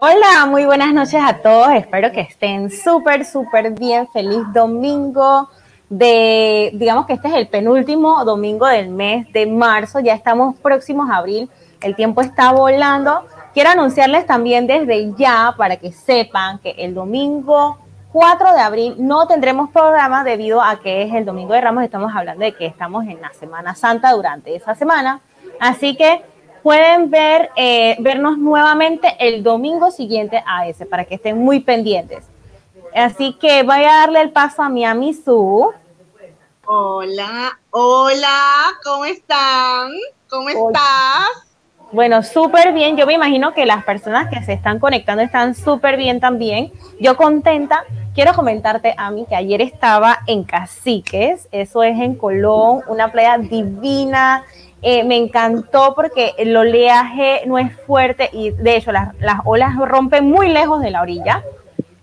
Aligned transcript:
Hola, 0.00 0.46
muy 0.46 0.64
buenas 0.64 0.94
noches 0.94 1.20
a 1.22 1.38
todos. 1.38 1.70
Espero 1.72 2.12
que 2.12 2.20
estén 2.20 2.70
súper, 2.70 3.24
súper 3.24 3.72
bien. 3.72 4.08
Feliz 4.08 4.40
domingo 4.54 5.50
de, 5.90 6.70
digamos 6.74 7.04
que 7.06 7.14
este 7.14 7.28
es 7.28 7.34
el 7.34 7.48
penúltimo 7.48 8.24
domingo 8.24 8.66
del 8.66 8.88
mes 8.88 9.30
de 9.32 9.46
marzo. 9.46 10.00
Ya 10.00 10.14
estamos 10.14 10.56
próximos 10.60 11.10
a 11.10 11.16
abril. 11.16 11.50
El 11.82 11.94
tiempo 11.94 12.22
está 12.22 12.52
volando. 12.52 13.26
Quiero 13.52 13.70
anunciarles 13.70 14.24
también 14.24 14.66
desde 14.66 15.12
ya 15.14 15.54
para 15.58 15.76
que 15.76 15.92
sepan 15.92 16.58
que 16.60 16.70
el 16.78 16.94
domingo 16.94 17.78
4 18.12 18.54
de 18.54 18.60
abril 18.60 18.94
no 18.98 19.26
tendremos 19.26 19.70
programa 19.70 20.24
debido 20.24 20.62
a 20.62 20.80
que 20.80 21.02
es 21.02 21.12
el 21.12 21.24
domingo 21.24 21.52
de 21.52 21.60
Ramos. 21.60 21.84
Estamos 21.84 22.12
hablando 22.14 22.44
de 22.44 22.52
que 22.52 22.66
estamos 22.66 23.04
en 23.06 23.20
la 23.20 23.32
Semana 23.34 23.74
Santa 23.74 24.12
durante 24.12 24.54
esa 24.54 24.74
semana. 24.74 25.20
Así 25.60 25.96
que 25.96 26.22
pueden 26.62 27.10
ver, 27.10 27.50
eh, 27.56 27.96
vernos 28.00 28.38
nuevamente 28.38 29.16
el 29.18 29.42
domingo 29.42 29.90
siguiente 29.90 30.42
a 30.46 30.66
ese, 30.68 30.86
para 30.86 31.04
que 31.04 31.16
estén 31.16 31.38
muy 31.38 31.60
pendientes. 31.60 32.24
Así 32.94 33.34
que 33.34 33.62
voy 33.62 33.84
a 33.84 33.98
darle 34.00 34.20
el 34.20 34.30
paso 34.30 34.62
a 34.62 34.68
mi 34.68 34.84
Amisu. 34.84 35.72
Hola, 36.64 37.58
hola, 37.70 38.38
¿cómo 38.84 39.04
están? 39.04 39.90
¿Cómo 40.28 40.48
estás? 40.48 41.52
Bueno, 41.90 42.22
súper 42.22 42.72
bien. 42.72 42.96
Yo 42.96 43.06
me 43.06 43.12
imagino 43.12 43.52
que 43.52 43.66
las 43.66 43.84
personas 43.84 44.28
que 44.28 44.42
se 44.42 44.54
están 44.54 44.78
conectando 44.78 45.22
están 45.22 45.54
súper 45.54 45.96
bien 45.96 46.20
también. 46.20 46.72
Yo 47.00 47.16
contenta. 47.16 47.84
Quiero 48.14 48.34
comentarte, 48.34 48.94
a 48.96 49.10
mí, 49.10 49.26
que 49.26 49.34
ayer 49.34 49.62
estaba 49.62 50.18
en 50.26 50.44
Caciques, 50.44 51.48
eso 51.50 51.82
es 51.82 51.98
en 51.98 52.14
Colón, 52.14 52.82
una 52.86 53.10
playa 53.10 53.38
divina, 53.38 54.44
eh, 54.84 55.04
me 55.04 55.16
encantó 55.16 55.94
porque 55.94 56.34
el 56.38 56.56
oleaje 56.56 57.42
no 57.46 57.56
es 57.56 57.72
fuerte 57.86 58.28
y 58.32 58.50
de 58.50 58.76
hecho 58.76 58.90
las, 58.90 59.12
olas 59.44 59.76
rompen 59.76 60.28
muy 60.28 60.48
lejos 60.48 60.82
de 60.82 60.90
la 60.90 61.02
orilla. 61.02 61.44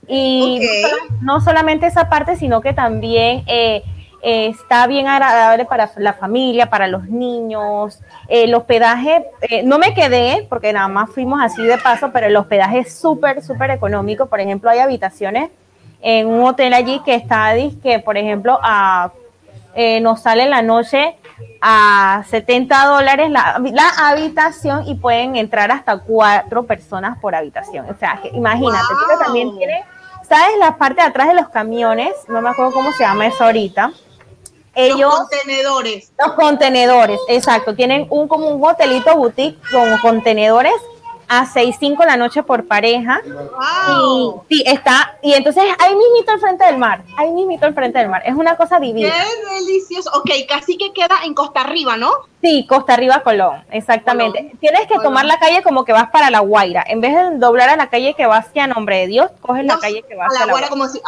Y 0.07 0.61
no, 1.21 1.41
solamente 1.41 1.85
esa 1.87 2.09
parte, 2.09 2.37
sino 2.37 2.61
que 2.61 2.71
también 2.73 3.43
eh, 3.47 3.83
eh, 4.23 4.47
está 4.47 4.87
bien 4.87 5.07
agradable 5.07 5.65
para 5.65 5.91
la 5.97 6.13
familia, 6.13 6.69
para 6.69 6.87
los 6.87 7.09
niños. 7.09 7.99
el 8.29 8.55
hospedaje, 8.55 9.25
no 9.65 9.77
me 9.77 9.93
quedé 9.93 10.47
porque 10.49 10.71
nada 10.71 10.87
más 10.87 11.09
fuimos 11.09 11.41
así 11.43 11.61
de 11.61 11.77
paso, 11.77 12.11
pero 12.13 12.27
el 12.27 12.35
hospedaje 12.37 12.79
es 12.79 12.97
súper, 12.97 13.43
súper 13.43 13.71
económico. 13.71 14.27
Por 14.27 14.39
ejemplo, 14.39 14.69
hay 14.69 14.79
habitaciones 14.79 15.51
en 16.01 16.27
un 16.27 16.47
hotel 16.47 16.73
allí 16.73 17.01
que 17.03 17.13
está, 17.13 17.53
que 17.83 17.99
por 17.99 18.17
ejemplo, 18.17 18.57
a, 18.63 19.11
nos 20.01 20.21
sale 20.21 20.43
en 20.43 20.49
la 20.49 20.61
noche 20.61 21.18
a 21.61 22.23
70 22.29 22.85
dólares 22.85 23.29
la, 23.29 23.61
habitación 23.97 24.87
y 24.87 24.95
pueden 24.95 25.35
entrar 25.35 25.71
hasta 25.71 25.99
cuatro 25.99 26.63
personas 26.63 27.17
por 27.19 27.35
habitación. 27.35 27.89
O 27.89 27.97
sea, 27.97 28.19
imagínate, 28.33 28.93
también 29.23 29.57
tiene, 29.57 29.83
¿sabes? 30.27 30.57
La 30.59 30.77
parte 30.77 31.01
de 31.01 31.07
atrás 31.07 31.27
de 31.27 31.35
los 31.35 31.49
camiones, 31.49 32.13
no 32.27 32.41
me 32.41 32.49
acuerdo 32.49 32.73
cómo 32.73 32.91
se 32.93 33.03
llama 33.03 33.27
eso 33.27 33.43
ahorita. 33.43 33.91
Ellos, 34.75 34.99
los 34.99 35.19
contenedores. 35.19 36.11
Los 36.17 36.33
contenedores, 36.33 37.19
exacto. 37.27 37.75
Tienen 37.75 38.07
un 38.09 38.27
como 38.27 38.47
un 38.47 38.63
hotelito 38.63 39.15
boutique 39.15 39.59
con 39.71 39.97
contenedores 39.97 40.73
a 41.29 41.45
6.5 41.45 42.05
la 42.05 42.17
noche 42.17 42.43
por 42.43 42.65
pareja. 42.65 43.21
Y 43.23 44.55
sí, 44.55 44.63
está, 44.65 45.17
y 45.21 45.33
entonces 45.33 45.63
ahí 45.79 45.95
mismito 45.95 46.31
al 46.31 46.39
frente 46.39 46.65
del 46.65 46.77
mar, 46.77 47.03
ahí 47.17 47.31
mismito 47.31 47.65
al 47.65 47.73
frente 47.73 47.99
del 47.99 48.09
mar. 48.09 48.23
Es 48.25 48.35
una 48.35 48.57
cosa 48.57 48.79
divina. 48.79 49.13
Qué 49.13 49.55
delicioso. 49.55 50.09
Ok, 50.15 50.31
casi 50.47 50.77
que 50.77 50.91
queda 50.91 51.19
en 51.23 51.33
Costa 51.33 51.61
Arriba, 51.61 51.95
¿no? 51.95 52.11
Sí, 52.41 52.65
Costa 52.67 52.93
Arriba, 52.93 53.21
Colón, 53.23 53.63
exactamente. 53.71 54.51
Tienes 54.59 54.87
que 54.87 54.95
tomar 54.99 55.25
la 55.25 55.39
calle 55.39 55.61
como 55.61 55.85
que 55.85 55.93
vas 55.93 56.09
para 56.09 56.29
La 56.29 56.39
Guaira. 56.39 56.83
En 56.87 56.99
vez 56.99 57.15
de 57.15 57.37
doblar 57.37 57.69
a 57.69 57.75
la 57.75 57.89
calle 57.89 58.15
que 58.15 58.25
va 58.25 58.37
hacia 58.37 58.67
Nombre 58.67 58.97
de 58.97 59.07
Dios, 59.07 59.31
coges 59.41 59.65
la 59.65 59.79
calle 59.79 60.03
que 60.07 60.15
va 60.15 60.25
hacia 60.25 60.45
La 60.45 60.51
Guaira. 60.51 60.69
como 60.69 60.87
si, 60.87 60.99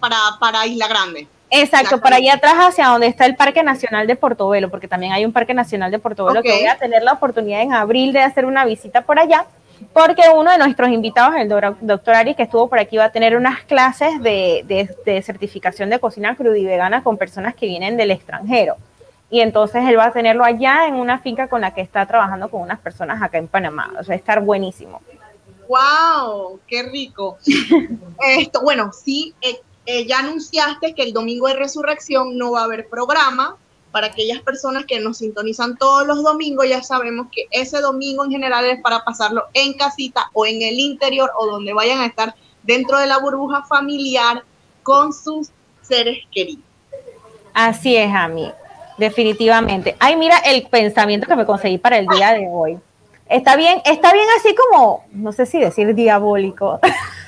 para, 0.00 0.16
para 0.40 0.66
Isla 0.66 0.88
Grande. 0.88 1.28
Exacto, 1.50 2.00
para 2.00 2.16
allá 2.16 2.34
atrás 2.34 2.54
hacia 2.56 2.86
donde 2.86 3.06
está 3.06 3.26
el 3.26 3.36
Parque 3.36 3.62
Nacional 3.62 4.06
de 4.06 4.16
Portobelo, 4.16 4.70
porque 4.70 4.88
también 4.88 5.12
hay 5.12 5.24
un 5.24 5.32
Parque 5.32 5.54
Nacional 5.54 5.90
de 5.90 5.98
Portobelo 5.98 6.42
que 6.42 6.52
voy 6.52 6.66
a 6.66 6.78
tener 6.78 7.02
la 7.02 7.12
oportunidad 7.12 7.62
en 7.62 7.72
abril 7.72 8.12
de 8.12 8.20
hacer 8.20 8.46
una 8.46 8.64
visita 8.64 9.02
por 9.02 9.18
allá 9.18 9.46
porque 9.92 10.22
uno 10.34 10.50
de 10.50 10.58
nuestros 10.58 10.90
invitados, 10.90 11.34
el 11.36 11.48
doctor 11.48 12.14
Ari, 12.14 12.34
que 12.34 12.44
estuvo 12.44 12.68
por 12.68 12.78
aquí, 12.78 12.96
va 12.96 13.06
a 13.06 13.12
tener 13.12 13.36
unas 13.36 13.62
clases 13.64 14.20
de, 14.22 15.22
certificación 15.24 15.90
de 15.90 15.98
cocina 15.98 16.36
cruda 16.36 16.56
y 16.56 16.64
vegana 16.64 17.02
con 17.02 17.16
personas 17.16 17.54
que 17.54 17.66
vienen 17.66 17.96
del 17.96 18.10
extranjero. 18.10 18.76
Y 19.30 19.40
entonces 19.40 19.82
él 19.88 19.98
va 19.98 20.06
a 20.06 20.12
tenerlo 20.12 20.44
allá 20.44 20.86
en 20.86 20.94
una 20.94 21.18
finca 21.18 21.48
con 21.48 21.60
la 21.60 21.72
que 21.72 21.80
está 21.80 22.04
trabajando 22.06 22.50
con 22.50 22.62
unas 22.62 22.80
personas 22.80 23.22
acá 23.22 23.38
en 23.38 23.48
Panamá. 23.48 23.92
O 23.98 24.04
sea, 24.04 24.16
estar 24.16 24.40
buenísimo. 24.40 25.00
¡Wow! 25.68 26.60
¡Qué 26.66 26.82
rico! 26.82 27.38
Esto, 28.38 28.62
bueno, 28.62 28.92
sí, 28.92 29.34
eh, 29.40 29.60
eh, 29.92 30.06
ya 30.06 30.20
anunciaste 30.20 30.94
que 30.94 31.02
el 31.02 31.12
domingo 31.12 31.48
de 31.48 31.54
resurrección 31.54 32.38
no 32.38 32.52
va 32.52 32.60
a 32.60 32.64
haber 32.64 32.88
programa, 32.88 33.56
para 33.90 34.06
aquellas 34.06 34.40
personas 34.42 34.84
que 34.84 35.00
nos 35.00 35.18
sintonizan 35.18 35.76
todos 35.76 36.06
los 36.06 36.22
domingos, 36.22 36.68
ya 36.68 36.82
sabemos 36.82 37.26
que 37.32 37.46
ese 37.50 37.80
domingo 37.80 38.24
en 38.24 38.30
general 38.30 38.64
es 38.66 38.80
para 38.80 39.02
pasarlo 39.04 39.46
en 39.52 39.74
casita 39.74 40.30
o 40.32 40.46
en 40.46 40.62
el 40.62 40.78
interior 40.78 41.30
o 41.36 41.46
donde 41.46 41.72
vayan 41.72 41.98
a 41.98 42.06
estar 42.06 42.34
dentro 42.62 42.98
de 42.98 43.08
la 43.08 43.18
burbuja 43.18 43.64
familiar 43.64 44.44
con 44.84 45.12
sus 45.12 45.48
seres 45.82 46.18
queridos. 46.30 46.64
Así 47.52 47.96
es, 47.96 48.14
Ami, 48.14 48.52
definitivamente. 48.96 49.96
Ay, 49.98 50.14
mira 50.14 50.38
el 50.38 50.68
pensamiento 50.68 51.26
que 51.26 51.34
me 51.34 51.46
conseguí 51.46 51.78
para 51.78 51.98
el 51.98 52.06
día 52.06 52.32
de 52.32 52.46
hoy. 52.48 52.78
Está 53.26 53.56
bien, 53.56 53.82
está 53.84 54.12
bien 54.12 54.26
así 54.38 54.54
como, 54.54 55.04
no 55.12 55.32
sé 55.32 55.46
si 55.46 55.58
decir 55.58 55.94
diabólico. 55.94 56.78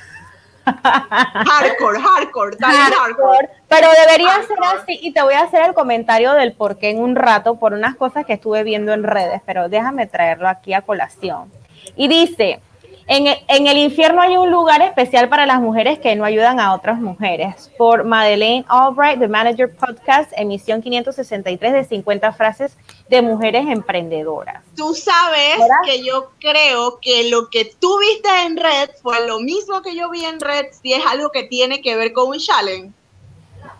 hardcore, 0.65 1.99
hardcore, 1.99 2.57
hardcore, 2.59 3.49
Pero 3.67 3.87
debería 4.05 4.41
ser 4.43 4.57
así 4.63 4.99
y 5.01 5.11
te 5.11 5.21
voy 5.21 5.33
a 5.33 5.41
hacer 5.41 5.63
el 5.65 5.73
comentario 5.73 6.33
del 6.33 6.53
por 6.53 6.77
qué 6.77 6.89
en 6.89 6.99
un 6.99 7.15
rato 7.15 7.55
por 7.55 7.73
unas 7.73 7.95
cosas 7.95 8.25
que 8.25 8.33
estuve 8.33 8.63
viendo 8.63 8.93
en 8.93 9.03
redes, 9.03 9.41
pero 9.45 9.69
déjame 9.69 10.07
traerlo 10.07 10.47
aquí 10.47 10.73
a 10.73 10.81
colación. 10.81 11.51
Y 11.95 12.07
dice, 12.07 12.61
en 13.07 13.67
el, 13.67 13.77
infierno 13.77 14.21
hay 14.21 14.37
un 14.37 14.49
lugar 14.49 14.81
especial 14.81 15.27
para 15.27 15.45
las 15.45 15.59
mujeres 15.59 15.99
que 15.99 16.15
no 16.15 16.23
ayudan 16.23 16.59
a 16.59 16.73
otras 16.73 16.99
mujeres. 16.99 17.69
Por 17.77 18.03
Madeleine 18.03 18.65
Albright, 18.67 19.19
The 19.19 19.27
Manager 19.27 19.75
Podcast, 19.75 20.31
emisión 20.35 20.81
563 20.81 21.73
de 21.73 21.83
50 21.83 22.31
frases 22.31 22.77
de 23.09 23.21
mujeres 23.21 23.65
emprendedoras. 23.67 24.63
Tú 24.75 24.93
sabes 24.95 25.57
que 25.85 26.03
yo 26.03 26.31
creo 26.39 26.99
que 27.01 27.29
lo 27.29 27.49
que 27.49 27.73
tú 27.79 27.99
viste 27.99 28.29
en 28.45 28.57
Red 28.57 28.91
fue 29.01 29.27
lo 29.27 29.39
mismo 29.39 29.81
que 29.81 29.95
yo 29.95 30.09
vi 30.09 30.23
en 30.25 30.39
Red, 30.39 30.67
si 30.81 30.93
es 30.93 31.05
algo 31.05 31.29
que 31.31 31.43
tiene 31.43 31.81
que 31.81 31.95
ver 31.95 32.13
con 32.13 32.29
un 32.29 32.39
challenge. 32.39 32.91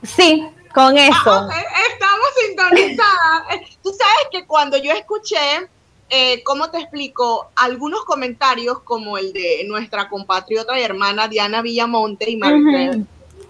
Sí, 0.04 0.46
con 0.74 0.98
ah, 0.98 1.08
eso. 1.08 1.50
estamos 1.92 2.28
sintonizadas. 2.46 3.62
Tú 3.84 3.90
sabes 3.90 4.28
que 4.32 4.46
cuando 4.46 4.78
yo 4.78 4.92
escuché 4.92 5.70
eh, 6.10 6.44
¿cómo 6.44 6.70
te 6.70 6.80
explico? 6.80 7.48
Algunos 7.56 8.04
comentarios 8.06 8.80
como 8.80 9.18
el 9.18 9.34
de 9.34 9.64
nuestra 9.68 10.10
compatriota 10.10 10.80
y 10.80 10.84
hermana 10.84 11.28
Diana 11.28 11.62
Villamonte 11.62 12.30
y 12.30 12.38
Maribel, 12.38 13.06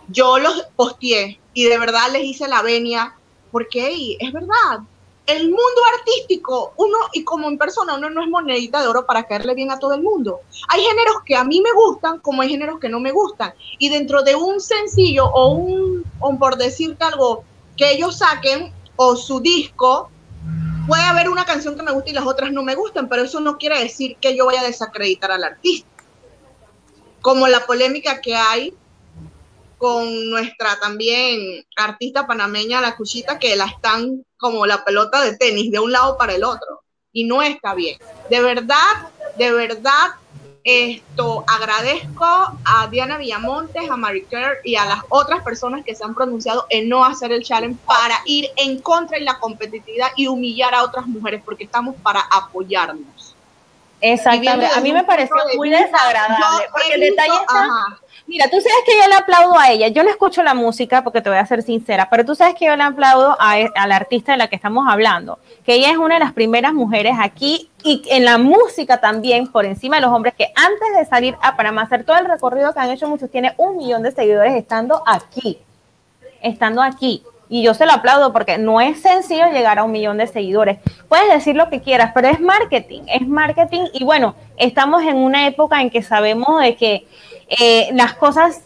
yo 0.07 0.39
los 0.39 0.63
posteé 0.75 1.39
y 1.53 1.65
de 1.65 1.77
verdad 1.77 2.11
les 2.11 2.23
hice 2.23 2.47
la 2.47 2.61
venia, 2.61 3.15
porque 3.51 4.17
es 4.19 4.31
verdad, 4.31 4.79
el 5.25 5.43
mundo 5.45 5.81
artístico, 5.97 6.73
uno 6.75 6.97
y 7.13 7.23
como 7.23 7.47
en 7.47 7.57
persona, 7.57 7.95
uno 7.95 8.09
no 8.09 8.21
es 8.21 8.29
monedita 8.29 8.81
de 8.81 8.87
oro 8.87 9.05
para 9.05 9.23
caerle 9.23 9.55
bien 9.55 9.71
a 9.71 9.79
todo 9.79 9.93
el 9.93 10.01
mundo. 10.01 10.41
Hay 10.67 10.81
géneros 10.81 11.17
que 11.25 11.35
a 11.35 11.43
mí 11.43 11.61
me 11.61 11.71
gustan, 11.71 12.19
como 12.19 12.41
hay 12.41 12.49
géneros 12.49 12.79
que 12.79 12.89
no 12.89 12.99
me 12.99 13.11
gustan. 13.11 13.53
Y 13.79 13.89
dentro 13.89 14.23
de 14.23 14.35
un 14.35 14.59
sencillo 14.59 15.25
o 15.25 15.53
un, 15.53 16.03
o 16.19 16.37
por 16.37 16.57
decirte 16.57 17.05
algo, 17.05 17.45
que 17.77 17.91
ellos 17.91 18.17
saquen 18.17 18.73
o 18.95 19.15
su 19.15 19.39
disco, 19.39 20.09
puede 20.87 21.03
haber 21.03 21.29
una 21.29 21.45
canción 21.45 21.75
que 21.75 21.83
me 21.83 21.91
guste 21.91 22.11
y 22.11 22.13
las 22.13 22.25
otras 22.25 22.51
no 22.51 22.63
me 22.63 22.75
gustan, 22.75 23.09
pero 23.09 23.23
eso 23.23 23.39
no 23.39 23.57
quiere 23.57 23.79
decir 23.79 24.17
que 24.17 24.35
yo 24.35 24.45
vaya 24.45 24.61
a 24.61 24.65
desacreditar 24.65 25.31
al 25.31 25.43
artista. 25.43 25.87
Como 27.21 27.47
la 27.47 27.65
polémica 27.65 28.21
que 28.21 28.35
hay 28.35 28.73
con 29.77 30.29
nuestra 30.29 30.79
también 30.79 31.65
artista 31.75 32.25
panameña, 32.25 32.81
la 32.81 32.95
Cuchita, 32.95 33.39
que 33.39 33.55
la 33.55 33.65
están 33.65 34.25
como 34.37 34.65
la 34.65 34.83
pelota 34.85 35.21
de 35.21 35.37
tenis 35.37 35.71
de 35.71 35.79
un 35.79 35.91
lado 35.91 36.17
para 36.17 36.33
el 36.33 36.43
otro. 36.43 36.83
Y 37.11 37.25
no 37.25 37.41
está 37.41 37.73
bien. 37.73 37.99
De 38.29 38.41
verdad, 38.41 39.11
de 39.37 39.51
verdad, 39.51 40.15
esto 40.63 41.43
agradezco 41.47 42.23
a 42.25 42.87
Diana 42.89 43.17
Villamontes, 43.17 43.89
a 43.89 43.97
Mary 43.97 44.25
Kerr 44.29 44.59
y 44.63 44.75
a 44.75 44.85
las 44.85 44.99
otras 45.09 45.43
personas 45.43 45.83
que 45.83 45.93
se 45.93 46.03
han 46.03 46.15
pronunciado 46.15 46.65
en 46.69 46.87
no 46.87 47.03
hacer 47.03 47.31
el 47.31 47.43
challenge 47.43 47.77
para 47.85 48.15
ir 48.25 48.49
en 48.55 48.79
contra 48.79 49.17
de 49.17 49.25
la 49.25 49.39
competitividad 49.39 50.09
y 50.15 50.27
humillar 50.27 50.73
a 50.73 50.83
otras 50.83 51.05
mujeres, 51.05 51.41
porque 51.43 51.65
estamos 51.65 51.95
para 52.01 52.21
apoyarnos. 52.31 53.35
Exactamente, 53.99 54.67
a 54.73 54.81
mí 54.81 54.91
me 54.91 55.03
pareció 55.03 55.35
muy 55.55 55.69
desagradable, 55.69 56.67
porque 56.71 56.93
el 56.93 57.01
detalle 57.01 57.35
está, 57.35 57.97
mira, 58.27 58.45
tú 58.45 58.57
sabes 58.57 58.83
que 58.85 58.97
yo 58.97 59.07
le 59.07 59.15
aplaudo 59.15 59.57
a 59.57 59.71
ella, 59.71 59.87
yo 59.89 60.03
no 60.03 60.09
escucho 60.09 60.43
la 60.43 60.53
música 60.53 61.03
porque 61.03 61.21
te 61.21 61.29
voy 61.29 61.37
a 61.37 61.45
ser 61.45 61.61
sincera, 61.61 62.09
pero 62.09 62.25
tú 62.25 62.35
sabes 62.35 62.55
que 62.55 62.65
yo 62.65 62.75
le 62.75 62.83
aplaudo 62.83 63.35
a, 63.39 63.59
e, 63.59 63.69
la 63.87 63.95
artista 63.95 64.31
de 64.31 64.37
la 64.37 64.47
que 64.47 64.55
estamos 64.55 64.85
hablando, 64.89 65.39
que 65.65 65.75
ella 65.75 65.91
es 65.91 65.97
una 65.97 66.15
de 66.15 66.19
las 66.21 66.33
primeras 66.33 66.73
mujeres 66.73 67.13
aquí 67.19 67.69
y 67.83 68.01
en 68.09 68.25
la 68.25 68.37
música 68.37 68.99
también, 68.99 69.51
por 69.51 69.65
encima 69.65 69.97
de 69.97 70.03
los 70.03 70.11
hombres, 70.11 70.33
que 70.35 70.51
antes 70.55 70.97
de 70.97 71.05
salir 71.05 71.35
a 71.41 71.55
Panamá, 71.55 71.83
hacer 71.83 72.05
todo 72.05 72.17
el 72.17 72.25
recorrido 72.25 72.73
que 72.73 72.79
han 72.79 72.91
hecho 72.91 73.07
muchos, 73.07 73.29
tiene 73.29 73.53
un 73.57 73.77
millón 73.77 74.03
de 74.03 74.11
seguidores 74.11 74.53
estando 74.55 75.03
aquí, 75.05 75.59
estando 76.41 76.81
aquí. 76.81 77.23
Y 77.49 77.61
yo 77.61 77.75
se 77.75 77.85
lo 77.85 77.91
aplaudo 77.91 78.33
porque 78.33 78.57
no 78.57 78.81
es 78.81 79.01
sencillo 79.01 79.45
llegar 79.51 79.77
a 79.77 79.83
un 79.83 79.91
millón 79.91 80.17
de 80.17 80.25
seguidores. 80.25 80.79
Puedes 81.07 81.29
decir 81.29 81.55
lo 81.55 81.69
que 81.69 81.81
quieras, 81.81 82.11
pero 82.15 82.29
es 82.29 82.39
marketing, 82.39 83.01
es 83.07 83.27
marketing. 83.27 83.81
Y 83.93 84.03
bueno, 84.03 84.33
estamos 84.57 85.03
en 85.03 85.17
una 85.17 85.45
época 85.45 85.79
en 85.81 85.91
que 85.91 86.01
sabemos 86.01 86.61
de 86.61 86.75
que 86.75 87.05
eh, 87.59 87.89
las 87.93 88.13
cosas 88.13 88.61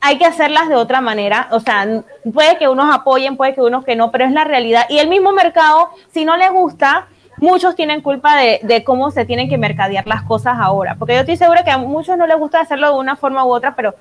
hay 0.00 0.18
que 0.18 0.24
hacerlas 0.24 0.68
de 0.68 0.76
otra 0.76 1.00
manera, 1.00 1.48
o 1.50 1.60
sea, 1.60 2.04
puede 2.32 2.58
que 2.58 2.68
unos 2.68 2.94
apoyen, 2.94 3.36
puede 3.36 3.54
que 3.54 3.62
unos 3.62 3.84
que 3.84 3.96
no, 3.96 4.10
pero 4.10 4.24
es 4.24 4.32
la 4.32 4.44
realidad. 4.44 4.86
Y 4.88 4.98
el 4.98 5.08
mismo 5.08 5.32
mercado, 5.32 5.90
si 6.12 6.24
no 6.24 6.36
le 6.36 6.48
gusta, 6.50 7.08
muchos 7.38 7.74
tienen 7.74 8.02
culpa 8.02 8.36
de, 8.36 8.60
de, 8.62 8.84
cómo 8.84 9.10
se 9.10 9.24
tienen 9.24 9.48
que 9.48 9.58
mercadear 9.58 10.06
las 10.06 10.22
cosas 10.22 10.58
ahora, 10.58 10.94
porque 10.96 11.14
yo 11.14 11.20
estoy 11.20 11.36
segura 11.36 11.64
que 11.64 11.70
a 11.70 11.78
muchos 11.78 12.16
no 12.16 12.26
les 12.26 12.38
gusta 12.38 12.60
hacerlo 12.60 12.92
de 12.92 12.98
una 12.98 13.16
forma 13.16 13.44
u 13.44 13.52
otra, 13.52 13.74
pero 13.74 13.94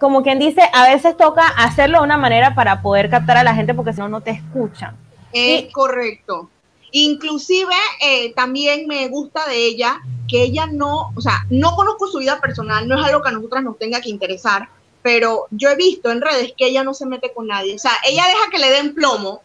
como 0.00 0.22
quien 0.22 0.38
dice, 0.38 0.62
a 0.72 0.88
veces 0.88 1.16
toca 1.16 1.46
hacerlo 1.46 1.98
de 1.98 2.04
una 2.04 2.18
manera 2.18 2.54
para 2.54 2.82
poder 2.82 3.08
captar 3.08 3.36
a 3.36 3.44
la 3.44 3.54
gente 3.54 3.74
porque 3.74 3.92
si 3.92 4.00
no, 4.00 4.08
no 4.08 4.20
te 4.20 4.32
escuchan. 4.32 4.96
Es 5.32 5.72
correcto. 5.72 6.50
Inclusive 6.96 7.74
eh, 8.00 8.32
también 8.34 8.86
me 8.86 9.08
gusta 9.08 9.48
de 9.48 9.66
ella 9.66 10.00
que 10.28 10.44
ella 10.44 10.66
no, 10.66 11.10
o 11.16 11.20
sea, 11.20 11.44
no 11.50 11.74
conozco 11.74 12.06
su 12.06 12.18
vida 12.18 12.40
personal, 12.40 12.86
no 12.86 12.96
es 12.96 13.04
algo 13.04 13.20
que 13.20 13.30
a 13.30 13.32
nosotras 13.32 13.64
nos 13.64 13.76
tenga 13.80 14.00
que 14.00 14.10
interesar, 14.10 14.68
pero 15.02 15.48
yo 15.50 15.70
he 15.70 15.74
visto 15.74 16.12
en 16.12 16.20
redes 16.20 16.52
que 16.56 16.68
ella 16.68 16.84
no 16.84 16.94
se 16.94 17.04
mete 17.06 17.32
con 17.32 17.48
nadie, 17.48 17.74
o 17.74 17.78
sea, 17.80 17.90
ella 18.06 18.22
deja 18.28 18.48
que 18.48 18.58
le 18.60 18.70
den 18.70 18.94
plomo. 18.94 19.42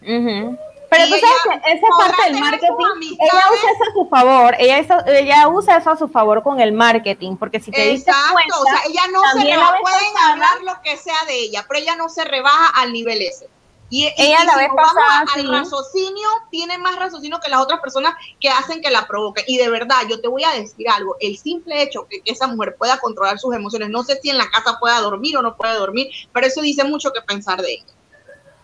Pero 0.00 1.06
tú 1.06 1.14
sabes 1.18 1.60
que 1.64 1.72
esa 1.72 1.86
parte 1.98 2.22
del 2.24 2.40
marketing, 2.40 3.16
ella 3.18 3.44
usa 3.50 3.70
eso 3.72 3.82
a 3.82 3.92
su 3.94 4.08
favor, 4.08 4.54
ella, 4.60 5.04
ella 5.08 5.48
usa 5.48 5.76
eso 5.78 5.90
a 5.90 5.96
su 5.96 6.06
favor 6.06 6.44
con 6.44 6.60
el 6.60 6.70
marketing, 6.70 7.34
porque 7.34 7.58
si 7.58 7.72
te 7.72 7.88
dices 7.88 8.14
cuenta, 8.30 8.60
o 8.60 8.64
sea, 8.64 8.80
ella 8.88 9.02
no 9.10 9.22
se 9.32 9.44
rebaja, 9.44 9.76
pueden 9.80 10.30
hablar 10.30 10.62
lo 10.62 10.80
que 10.82 10.96
sea 10.96 11.24
de 11.26 11.34
ella, 11.34 11.64
pero 11.66 11.80
ella 11.80 11.96
no 11.96 12.08
se 12.08 12.22
rebaja 12.22 12.68
al 12.80 12.92
nivel 12.92 13.22
ese. 13.22 13.48
Y, 13.94 14.10
ella 14.16 14.42
la 14.46 14.56
vez 14.56 14.70
pasada, 14.74 15.26
al 15.34 15.48
raciocinio, 15.48 16.26
tiene 16.50 16.78
más 16.78 16.96
raciocinio 16.96 17.38
que 17.44 17.50
las 17.50 17.60
otras 17.60 17.78
personas 17.80 18.14
que 18.40 18.48
hacen 18.48 18.80
que 18.80 18.90
la 18.90 19.06
provoquen. 19.06 19.44
Y 19.46 19.58
de 19.58 19.68
verdad, 19.68 19.98
yo 20.08 20.18
te 20.18 20.28
voy 20.28 20.44
a 20.44 20.52
decir 20.52 20.88
algo, 20.88 21.14
el 21.20 21.36
simple 21.36 21.82
hecho 21.82 22.06
que, 22.08 22.22
que 22.22 22.32
esa 22.32 22.46
mujer 22.46 22.74
pueda 22.78 22.96
controlar 22.96 23.38
sus 23.38 23.54
emociones, 23.54 23.90
no 23.90 24.02
sé 24.02 24.18
si 24.22 24.30
en 24.30 24.38
la 24.38 24.48
casa 24.48 24.78
pueda 24.80 24.98
dormir 25.00 25.36
o 25.36 25.42
no 25.42 25.58
puede 25.58 25.74
dormir, 25.74 26.08
pero 26.32 26.46
eso 26.46 26.62
dice 26.62 26.84
mucho 26.84 27.12
que 27.12 27.20
pensar 27.20 27.60
de 27.60 27.74
ella. 27.74 27.84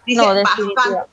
Dice 0.07 0.23
no, 0.23 0.29
bastante 0.29 1.11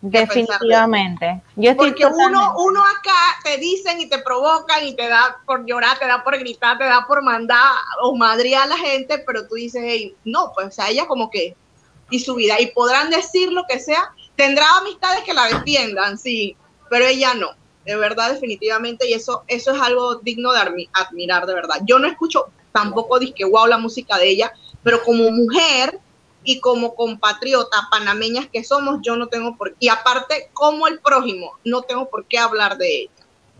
Definitivamente. 0.00 1.42
Yo 1.54 1.76
Porque 1.76 2.06
uno, 2.06 2.54
uno 2.58 2.80
acá 2.80 3.40
te 3.44 3.56
dicen 3.58 4.00
y 4.00 4.08
te 4.08 4.18
provocan 4.18 4.84
y 4.84 4.96
te 4.96 5.08
da 5.08 5.38
por 5.46 5.64
llorar, 5.64 5.96
te 5.98 6.08
da 6.08 6.24
por 6.24 6.36
gritar, 6.38 6.76
te 6.76 6.84
da 6.84 7.04
por 7.06 7.22
mandar 7.22 7.72
o 8.02 8.16
madrear 8.16 8.64
a 8.64 8.66
la 8.66 8.76
gente, 8.76 9.22
pero 9.24 9.46
tú 9.46 9.54
dices, 9.54 9.82
hey, 9.84 10.16
no, 10.24 10.52
pues 10.54 10.66
o 10.66 10.70
sea, 10.72 10.88
ella 10.88 11.06
como 11.06 11.30
que, 11.30 11.56
y 12.10 12.20
su 12.20 12.34
vida, 12.34 12.60
y 12.60 12.72
podrán 12.72 13.10
decir 13.10 13.52
lo 13.52 13.64
que 13.68 13.80
sea, 13.80 14.12
tendrá 14.36 14.64
amistades 14.78 15.24
que 15.24 15.34
la 15.34 15.46
defiendan, 15.46 16.18
sí, 16.18 16.56
pero 16.88 17.06
ella 17.06 17.34
no, 17.34 17.50
de 17.84 17.96
verdad, 17.96 18.32
definitivamente, 18.32 19.08
y 19.08 19.14
eso, 19.14 19.44
eso 19.46 19.72
es 19.72 19.80
algo 19.80 20.16
digno 20.16 20.52
de 20.52 20.88
admirar, 20.92 21.46
de 21.46 21.54
verdad. 21.54 21.80
Yo 21.84 21.98
no 21.98 22.06
escucho 22.06 22.46
tampoco 22.72 23.18
disque 23.18 23.44
wow 23.44 23.66
la 23.66 23.78
música 23.78 24.18
de 24.18 24.28
ella, 24.28 24.52
pero 24.82 25.02
como 25.02 25.30
mujer, 25.30 25.98
y 26.44 26.60
como 26.60 26.94
compatriota 26.94 27.88
panameñas 27.90 28.46
que 28.50 28.64
somos, 28.64 29.00
yo 29.02 29.16
no 29.16 29.26
tengo 29.26 29.56
por 29.56 29.72
qué, 29.72 29.76
y 29.80 29.88
aparte 29.88 30.50
como 30.54 30.86
el 30.86 31.00
prójimo, 31.00 31.58
no 31.64 31.82
tengo 31.82 32.08
por 32.08 32.26
qué 32.26 32.38
hablar 32.38 32.78
de 32.78 33.02
ella. 33.02 33.10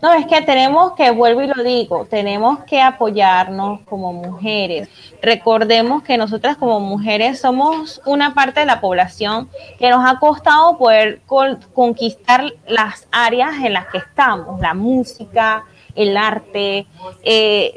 No, 0.00 0.12
es 0.12 0.26
que 0.26 0.40
tenemos 0.42 0.92
que, 0.92 1.10
vuelvo 1.10 1.42
y 1.42 1.48
lo 1.48 1.62
digo, 1.64 2.06
tenemos 2.08 2.60
que 2.64 2.80
apoyarnos 2.80 3.80
como 3.80 4.12
mujeres. 4.12 4.88
Recordemos 5.20 6.04
que 6.04 6.16
nosotras 6.16 6.56
como 6.56 6.78
mujeres 6.78 7.40
somos 7.40 8.00
una 8.06 8.32
parte 8.32 8.60
de 8.60 8.66
la 8.66 8.80
población 8.80 9.48
que 9.76 9.90
nos 9.90 10.08
ha 10.08 10.20
costado 10.20 10.78
poder 10.78 11.20
conquistar 11.26 12.52
las 12.68 13.08
áreas 13.10 13.56
en 13.64 13.72
las 13.72 13.86
que 13.88 13.98
estamos, 13.98 14.60
la 14.60 14.72
música, 14.72 15.64
el 15.96 16.16
arte, 16.16 16.86
eh, 17.24 17.74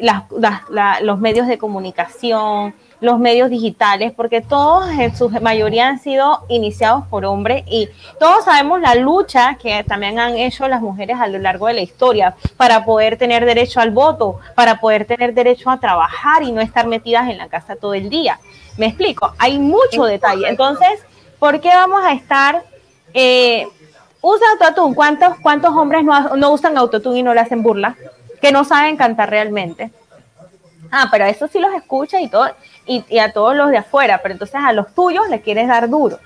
los 1.02 1.20
medios 1.20 1.48
de 1.48 1.58
comunicación, 1.58 2.76
los 3.02 3.20
medios 3.20 3.50
digitales, 3.50 4.14
porque 4.16 4.42
todos 4.42 4.90
en 4.92 5.16
su 5.16 5.30
mayoría 5.30 5.88
han 5.88 6.00
sido 6.00 6.46
iniciados 6.48 7.06
por 7.08 7.26
hombres 7.26 7.64
y 7.68 7.90
todos 8.20 8.46
sabemos 8.46 8.80
la 8.80 8.96
lucha 8.96 9.58
que 9.62 9.84
también 9.84 10.20
han 10.20 10.38
hecho 10.38 10.68
las 10.68 10.82
mujeres 10.82 11.18
a 11.20 11.28
lo 11.28 11.40
largo 11.40 11.68
de 11.68 11.74
la 11.74 11.82
historia 11.82 12.36
para 12.58 12.86
poder 12.86 13.18
tener 13.18 13.44
derecho 13.46 13.82
al 13.82 13.90
voto, 13.90 14.40
para 14.56 14.80
poder 14.80 15.06
tener 15.06 15.34
derecho 15.34 15.72
a 15.72 15.80
trabajar 15.80 16.44
y 16.44 16.52
no 16.52 16.62
estar 16.62 16.88
metidas 16.88 17.28
en 17.28 17.40
la 17.40 17.50
casa 17.50 17.76
todo 17.76 17.96
el 17.96 18.08
día. 18.10 18.40
Me 18.78 18.86
explico, 18.86 19.34
hay 19.40 19.58
mucho 19.58 20.06
detalle. 20.06 20.48
Entonces, 20.48 21.04
¿por 21.40 21.60
qué 21.60 21.70
vamos 21.70 22.04
a 22.04 22.14
estar... 22.14 22.64
Eh, 23.14 23.68
usa 24.22 24.46
autotune. 24.54 24.96
¿Cuántos, 24.96 25.40
¿Cuántos 25.42 25.76
hombres 25.76 26.04
no, 26.04 26.36
no 26.36 26.52
usan 26.52 26.78
autotune 26.78 27.20
y 27.20 27.24
no 27.24 27.34
le 27.34 27.42
hacen 27.42 27.64
burla? 27.64 27.96
Que 28.42 28.52
no 28.52 28.64
saben 28.64 28.96
cantar 28.96 29.30
realmente. 29.30 29.92
Ah, 30.92 31.08
pero 31.10 31.26
eso 31.26 31.48
sí 31.48 31.58
los 31.60 31.74
escucha 31.74 32.20
y 32.20 32.28
todo, 32.28 32.50
y, 33.10 33.20
a 33.20 33.32
todos 33.32 33.56
los 33.56 33.70
de 33.70 33.78
afuera, 33.78 34.20
pero 34.22 34.34
entonces 34.34 34.60
a 34.62 34.74
los 34.74 34.94
tuyos 34.94 35.30
le 35.30 35.42
quieres 35.42 35.68
dar 35.68 35.90
duro. 35.90 36.20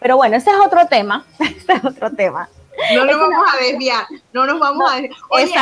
Pero 0.00 0.16
bueno, 0.16 0.36
ese 0.36 0.50
es 0.50 0.56
otro 0.64 0.86
tema, 0.86 1.24
ese 1.38 1.72
es 1.72 1.84
otro 1.84 2.10
tema. 2.10 2.48
No 2.94 3.04
nos 3.04 3.18
vamos 3.18 3.44
a 3.52 3.62
desviar, 3.62 4.06
no 4.32 4.46
nos 4.46 4.58
vamos 4.58 4.90
a 4.90 4.96
desviar. 4.96 5.18
Oye, 5.30 5.52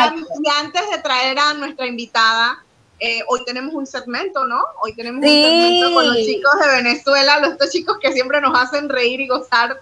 y 0.45 0.51
antes 0.65 0.91
de 0.91 0.99
traer 0.99 1.39
a 1.39 1.55
nuestra 1.55 1.87
invitada, 1.87 2.59
eh, 3.01 3.23
hoy 3.29 3.45
tenemos 3.45 3.75
un 3.75 3.87
segmento, 3.87 4.45
¿no? 4.45 4.61
Hoy 4.83 4.95
tenemos 4.95 5.23
un 5.23 5.29
segmento 5.29 5.95
con 5.95 6.07
los 6.07 6.17
chicos 6.17 6.53
de 6.61 6.83
Venezuela, 6.83 7.41
los 7.41 7.59
dos 7.59 7.71
chicos 7.71 7.99
que 8.01 8.13
siempre 8.13 8.41
nos 8.41 8.59
hacen 8.59 8.89
reír 8.89 9.21
y 9.21 9.29
gozar 9.29 9.81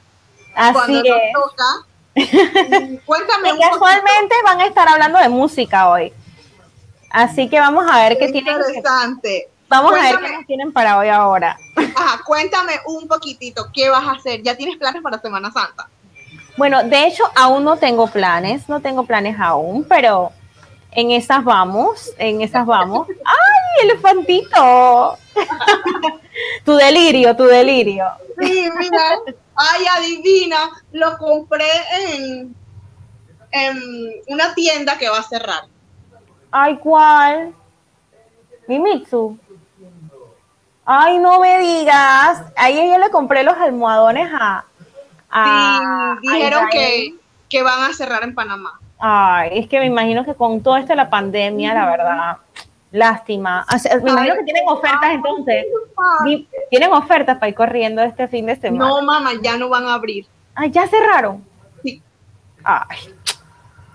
cuando 0.55 1.03
nos 1.03 1.05
toca. 1.35 1.87
Cuéntame. 3.05 3.51
Y 3.51 3.61
casualmente 3.61 4.35
van 4.45 4.61
a 4.61 4.67
estar 4.67 4.89
hablando 4.89 5.19
de 5.19 5.29
música 5.29 5.91
hoy. 5.91 6.13
Así 7.11 7.49
que 7.49 7.59
vamos 7.59 7.87
a 7.91 8.09
ver 8.09 8.19
qué, 8.19 8.29
tienen. 8.33 8.57
Interesante. 8.57 9.49
Vamos 9.69 9.93
a 9.93 10.03
ver 10.03 10.19
qué 10.21 10.33
nos 10.33 10.47
tienen 10.47 10.73
para 10.73 10.99
hoy 10.99 11.09
ahora. 11.09 11.59
Ajá, 11.77 12.23
cuéntame 12.25 12.75
un 12.87 13.09
poquitito, 13.09 13.67
¿qué 13.73 13.89
vas 13.89 14.07
a 14.07 14.13
hacer? 14.13 14.43
¿Ya 14.43 14.57
tienes 14.57 14.77
planes 14.77 15.03
para 15.03 15.21
Semana 15.21 15.51
Santa? 15.51 15.89
Bueno, 16.57 16.85
de 16.85 17.07
hecho, 17.07 17.25
aún 17.35 17.65
no 17.65 17.77
tengo 17.77 18.07
planes, 18.07 18.69
no 18.69 18.81
tengo 18.81 19.05
planes 19.05 19.37
aún, 19.39 19.85
pero 19.85 20.33
en 20.93 21.11
esas 21.11 21.45
vamos, 21.45 22.13
en 22.17 22.41
esas 22.41 22.65
vamos. 22.65 23.09
¡Ay, 23.25 23.89
elefantito! 23.89 25.19
tu 26.65 26.75
delirio, 26.75 27.37
tu 27.37 27.45
delirio. 27.45 28.07
Sí, 28.39 28.69
mira, 28.79 29.19
ay, 29.55 29.85
adivina, 29.97 30.59
lo 30.93 31.19
compré 31.19 31.69
en, 32.01 32.55
en 33.51 33.83
una 34.29 34.55
tienda 34.55 34.97
que 34.97 35.09
va 35.09 35.19
a 35.19 35.23
cerrar. 35.23 35.65
Ay, 36.51 36.79
¿cuál? 36.79 37.55
Mimitsu. 38.67 39.39
Ay, 40.87 41.19
no 41.19 41.41
me 41.41 41.59
digas. 41.59 42.45
Ahí 42.57 42.77
yo 42.77 42.99
le 42.99 43.11
compré 43.11 43.43
los 43.43 43.57
almohadones 43.57 44.31
a. 44.33 44.65
sí, 46.23 46.29
dijeron 46.29 46.69
que, 46.71 47.15
que, 47.51 47.63
van 47.65 47.91
a 47.91 47.93
cerrar 47.93 48.23
en 48.23 48.35
Panamá. 48.35 48.79
Ay, 49.01 49.51
es 49.59 49.69
que 49.69 49.81
me 49.81 49.87
imagino 49.87 50.25
que 50.25 50.35
con 50.35 50.63
todo 50.63 50.77
esto 50.77 50.91
de 50.91 50.97
la 50.97 51.11
pandemia, 51.11 51.75
la 51.75 51.91
verdad, 51.91 52.37
lástima. 52.93 53.67
me 54.03 54.11
imagino 54.11 54.35
que 54.37 54.45
tienen 54.45 54.63
ofertas 54.69 55.11
entonces. 55.11 55.67
Tienen 56.71 56.93
ofertas 56.93 57.37
para 57.39 57.49
ir 57.49 57.57
corriendo 57.57 58.03
este 58.03 58.29
fin 58.29 58.47
de 58.47 58.55
semana. 58.55 58.89
No, 58.89 59.03
mamá, 59.03 59.33
ya 59.43 59.57
no 59.57 59.69
van 59.69 59.87
a 59.87 59.95
abrir. 59.95 60.25
Ay, 60.55 60.71
ya 60.71 60.87
cerraron. 60.87 61.45
Sí. 61.83 62.01
Ay, 62.63 62.99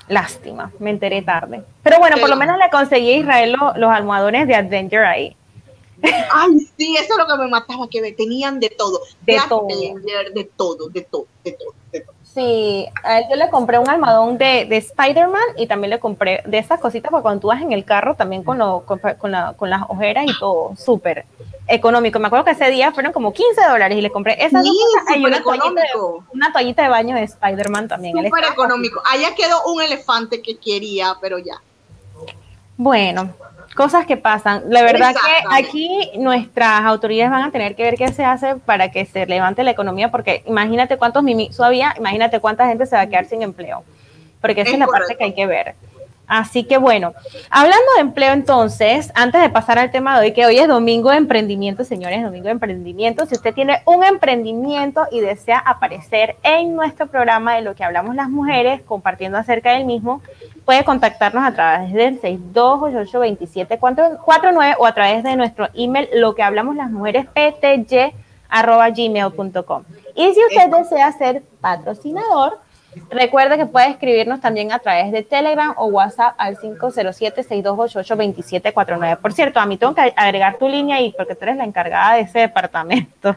lástima, 0.09 0.71
me 0.77 0.89
enteré 0.89 1.21
tarde. 1.21 1.63
Pero 1.83 1.99
bueno, 1.99 2.17
por 2.17 2.29
lo 2.29 2.35
menos 2.35 2.57
le 2.57 2.69
conseguí 2.69 3.13
a 3.13 3.17
Israel 3.17 3.55
los 3.77 3.91
almohadones 3.91 4.45
de 4.45 4.55
Adventure 4.55 5.07
ahí. 5.07 5.37
Ay, 6.31 6.59
sí, 6.77 6.95
eso 6.97 7.13
es 7.13 7.17
lo 7.17 7.27
que 7.27 7.41
me 7.43 7.47
mataba, 7.47 7.87
que 7.89 8.11
tenían 8.13 8.59
de 8.59 8.69
todo. 8.69 9.01
De, 9.21 9.37
todo. 9.47 9.67
de 9.67 10.49
todo, 10.55 10.89
de 10.89 11.03
todo, 11.03 11.27
de 11.43 11.51
todo, 11.51 11.73
de 11.91 12.01
todo. 12.01 12.15
Sí, 12.33 12.87
a 13.03 13.19
él 13.19 13.25
yo 13.29 13.35
le 13.35 13.49
compré 13.49 13.77
un 13.77 13.89
almohadón 13.89 14.37
de, 14.37 14.65
de 14.65 14.77
Spider-Man 14.77 15.43
y 15.57 15.67
también 15.67 15.89
le 15.89 15.99
compré 15.99 16.41
de 16.45 16.59
esas 16.59 16.79
cositas 16.79 17.11
para 17.11 17.21
cuando 17.21 17.41
tú 17.41 17.47
vas 17.47 17.61
en 17.61 17.73
el 17.73 17.83
carro, 17.83 18.15
también 18.15 18.43
con, 18.43 18.57
lo, 18.57 18.85
con, 18.85 18.99
la, 19.31 19.53
con 19.53 19.69
las 19.69 19.83
ojeras 19.89 20.25
y 20.25 20.39
todo, 20.39 20.73
súper 20.77 21.25
económico. 21.67 22.19
Me 22.19 22.27
acuerdo 22.27 22.45
que 22.45 22.51
ese 22.51 22.69
día 22.69 22.93
fueron 22.93 23.11
como 23.11 23.33
15 23.33 23.61
dólares 23.69 23.97
y 23.97 24.01
le 24.01 24.11
compré 24.11 24.37
esas 24.45 24.63
sí, 24.63 24.69
dos 24.69 25.17
y 25.17 25.25
una 25.25 25.43
toallita, 25.43 25.81
una 26.33 26.53
toallita, 26.53 26.83
de 26.83 26.89
baño 26.89 27.15
de 27.17 27.23
Spider-Man 27.23 27.89
también. 27.89 28.15
Súper 28.23 28.45
económico. 28.45 29.01
Allá 29.11 29.35
quedó 29.35 29.65
un 29.65 29.81
elefante 29.81 30.41
que 30.41 30.57
quería, 30.57 31.17
pero 31.19 31.37
ya. 31.37 31.61
Bueno, 32.77 33.29
cosas 33.75 34.05
que 34.05 34.17
pasan. 34.17 34.63
La 34.69 34.83
verdad 34.83 35.13
que 35.13 35.55
aquí 35.55 36.11
nuestras 36.17 36.81
autoridades 36.81 37.31
van 37.31 37.43
a 37.43 37.51
tener 37.51 37.75
que 37.75 37.83
ver 37.83 37.95
qué 37.95 38.11
se 38.11 38.25
hace 38.25 38.55
para 38.55 38.91
que 38.91 39.05
se 39.05 39.25
levante 39.25 39.63
la 39.63 39.71
economía, 39.71 40.11
porque 40.11 40.43
imagínate 40.47 40.97
cuántos 40.97 41.23
mimisos 41.23 41.61
había, 41.61 41.93
imagínate 41.97 42.39
cuánta 42.39 42.67
gente 42.67 42.85
se 42.85 42.95
va 42.95 43.03
a 43.03 43.07
quedar 43.07 43.25
sin 43.25 43.41
empleo, 43.41 43.83
porque 44.41 44.61
esa 44.61 44.71
es, 44.71 44.79
la 44.79 44.87
parte 44.87 45.15
que 45.15 45.23
hay 45.23 45.33
que 45.33 45.45
ver. 45.45 45.75
Así 46.31 46.63
que 46.63 46.77
bueno, 46.77 47.13
hablando 47.49 47.85
de 47.95 48.01
empleo 48.03 48.31
entonces, 48.31 49.11
antes 49.15 49.41
de 49.41 49.49
pasar 49.49 49.77
al 49.77 49.91
tema 49.91 50.17
de 50.17 50.27
hoy, 50.27 50.33
que 50.33 50.45
hoy 50.45 50.59
es 50.59 50.67
domingo 50.69 51.09
de 51.09 51.17
emprendimiento, 51.17 51.83
señores, 51.83 52.23
domingo 52.23 52.45
de 52.45 52.51
emprendimiento, 52.51 53.25
si 53.25 53.35
usted 53.35 53.53
tiene 53.53 53.81
un 53.85 54.05
emprendimiento 54.05 55.05
y 55.11 55.19
desea 55.19 55.59
aparecer 55.59 56.37
en 56.43 56.73
nuestro 56.73 57.07
programa 57.07 57.55
de 57.55 57.63
lo 57.63 57.75
que 57.75 57.83
hablamos 57.83 58.15
las 58.15 58.29
mujeres, 58.29 58.81
compartiendo 58.83 59.37
acerca 59.37 59.73
del 59.73 59.83
mismo, 59.83 60.21
puede 60.63 60.85
contactarnos 60.85 61.43
a 61.43 61.53
través 61.53 61.91
del 61.91 62.21
62882749 62.21 64.75
o 64.79 64.85
a 64.85 64.93
través 64.93 65.25
de 65.25 65.35
nuestro 65.35 65.67
email, 65.73 66.07
lo 66.13 66.33
que 66.33 66.43
hablamos 66.43 66.77
las 66.77 66.91
mujeres, 66.91 67.25
pty.gmail.com. 67.25 69.83
Y 70.15 70.33
si 70.33 70.39
usted 70.45 70.69
desea 70.69 71.11
ser 71.11 71.43
patrocinador, 71.59 72.57
Recuerda 73.09 73.57
que 73.57 73.65
puede 73.65 73.89
escribirnos 73.89 74.39
también 74.41 74.71
a 74.71 74.77
través 74.79 75.11
de 75.11 75.23
Telegram 75.23 75.73
o 75.77 75.85
WhatsApp 75.85 76.35
al 76.37 76.57
507-6288-2749. 76.57 79.17
Por 79.17 79.33
cierto, 79.33 79.59
a 79.59 79.65
mí 79.65 79.77
tengo 79.77 79.95
que 79.95 80.13
agregar 80.15 80.57
tu 80.57 80.67
línea 80.67 80.97
ahí 80.97 81.13
porque 81.15 81.35
tú 81.35 81.43
eres 81.43 81.57
la 81.57 81.63
encargada 81.63 82.15
de 82.15 82.21
ese 82.21 82.39
departamento. 82.39 83.35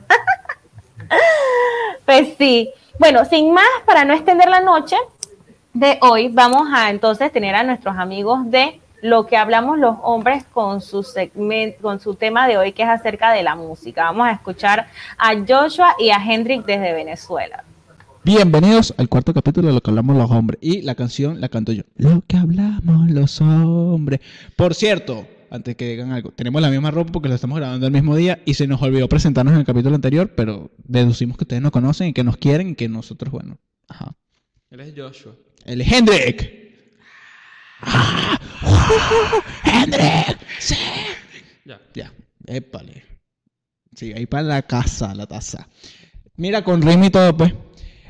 pues 2.04 2.34
sí. 2.36 2.72
Bueno, 2.98 3.24
sin 3.24 3.52
más, 3.52 3.68
para 3.86 4.04
no 4.04 4.12
extender 4.14 4.48
la 4.48 4.60
noche 4.60 4.96
de 5.72 5.98
hoy, 6.02 6.28
vamos 6.28 6.68
a 6.72 6.90
entonces 6.90 7.32
tener 7.32 7.54
a 7.54 7.62
nuestros 7.62 7.96
amigos 7.96 8.50
de 8.50 8.80
lo 9.02 9.26
que 9.26 9.36
hablamos 9.36 9.78
los 9.78 9.96
hombres 10.02 10.44
con 10.44 10.80
su 10.80 11.02
segmento, 11.02 11.82
con 11.82 12.00
su 12.00 12.14
tema 12.14 12.48
de 12.48 12.56
hoy 12.56 12.72
que 12.72 12.84
es 12.84 12.88
acerca 12.88 13.32
de 13.32 13.42
la 13.42 13.54
música. 13.54 14.04
Vamos 14.04 14.26
a 14.26 14.32
escuchar 14.32 14.86
a 15.18 15.34
Joshua 15.46 15.94
y 15.98 16.08
a 16.10 16.16
Hendrik 16.16 16.64
desde 16.64 16.92
Venezuela. 16.92 17.64
Bienvenidos 18.24 18.94
al 18.96 19.10
cuarto 19.10 19.34
capítulo 19.34 19.68
de 19.68 19.74
lo 19.74 19.82
que 19.82 19.90
hablamos 19.90 20.16
los 20.16 20.30
hombres. 20.30 20.58
Y 20.62 20.80
la 20.80 20.94
canción 20.94 21.42
la 21.42 21.50
canto 21.50 21.72
yo. 21.72 21.82
Lo 21.96 22.24
que 22.26 22.38
hablamos 22.38 23.10
los 23.10 23.38
hombres. 23.42 24.20
Por 24.56 24.74
cierto, 24.74 25.28
antes 25.50 25.76
que 25.76 25.90
digan 25.90 26.10
algo, 26.10 26.30
tenemos 26.30 26.62
la 26.62 26.70
misma 26.70 26.90
ropa 26.90 27.12
porque 27.12 27.28
lo 27.28 27.34
estamos 27.34 27.58
grabando 27.58 27.86
el 27.86 27.92
mismo 27.92 28.16
día 28.16 28.40
y 28.46 28.54
se 28.54 28.66
nos 28.66 28.80
olvidó 28.80 29.10
presentarnos 29.10 29.52
en 29.52 29.60
el 29.60 29.66
capítulo 29.66 29.94
anterior, 29.94 30.32
pero 30.34 30.70
deducimos 30.78 31.36
que 31.36 31.44
ustedes 31.44 31.60
nos 31.60 31.70
conocen 31.70 32.08
y 32.08 32.12
que 32.14 32.24
nos 32.24 32.38
quieren 32.38 32.70
y 32.70 32.74
que 32.76 32.88
nosotros, 32.88 33.30
bueno. 33.30 33.58
Ajá. 33.88 34.16
Él 34.70 34.80
es 34.80 34.94
Joshua. 34.96 35.34
Él 35.66 35.82
es 35.82 35.92
Hendrik. 35.92 36.50
Ah, 37.82 38.40
Hendrik. 39.64 40.38
Sí. 40.60 40.76
Ya. 41.66 41.78
Ya. 41.92 42.12
Épale. 42.46 43.04
Sí, 43.94 44.14
ahí 44.14 44.24
para 44.24 44.44
la 44.44 44.62
casa, 44.62 45.14
la 45.14 45.26
taza. 45.26 45.68
Mira, 46.36 46.64
con 46.64 46.80
ritmo 46.80 47.04
y 47.04 47.10
todo, 47.10 47.36
pues. 47.36 47.52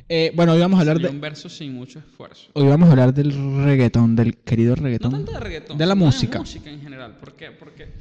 Eh, 0.09 0.33
bueno, 0.35 0.53
hoy 0.53 0.61
vamos 0.61 0.79
a 0.79 0.81
hablar 0.81 0.99
de. 0.99 1.09
Un 1.09 1.21
verso 1.21 1.49
sin 1.49 1.75
mucho 1.75 1.99
esfuerzo. 1.99 2.51
Hoy 2.53 2.67
vamos 2.67 2.89
a 2.89 2.93
hablar 2.93 3.15
del 3.15 3.33
reggaetón, 3.65 4.15
del 4.15 4.37
querido 4.37 4.75
reggaetón. 4.75 5.13
No 5.13 5.19
tanto 5.19 5.33
de 5.33 5.41
reggaetón. 5.41 5.79
De 5.79 5.87
la 5.87 5.95
música. 5.95 6.35
De 6.35 6.41
música 6.41 6.71
en 6.71 6.81
general. 6.83 7.17
¿Por 7.19 7.35
qué? 7.35 7.51
Porque 7.51 7.95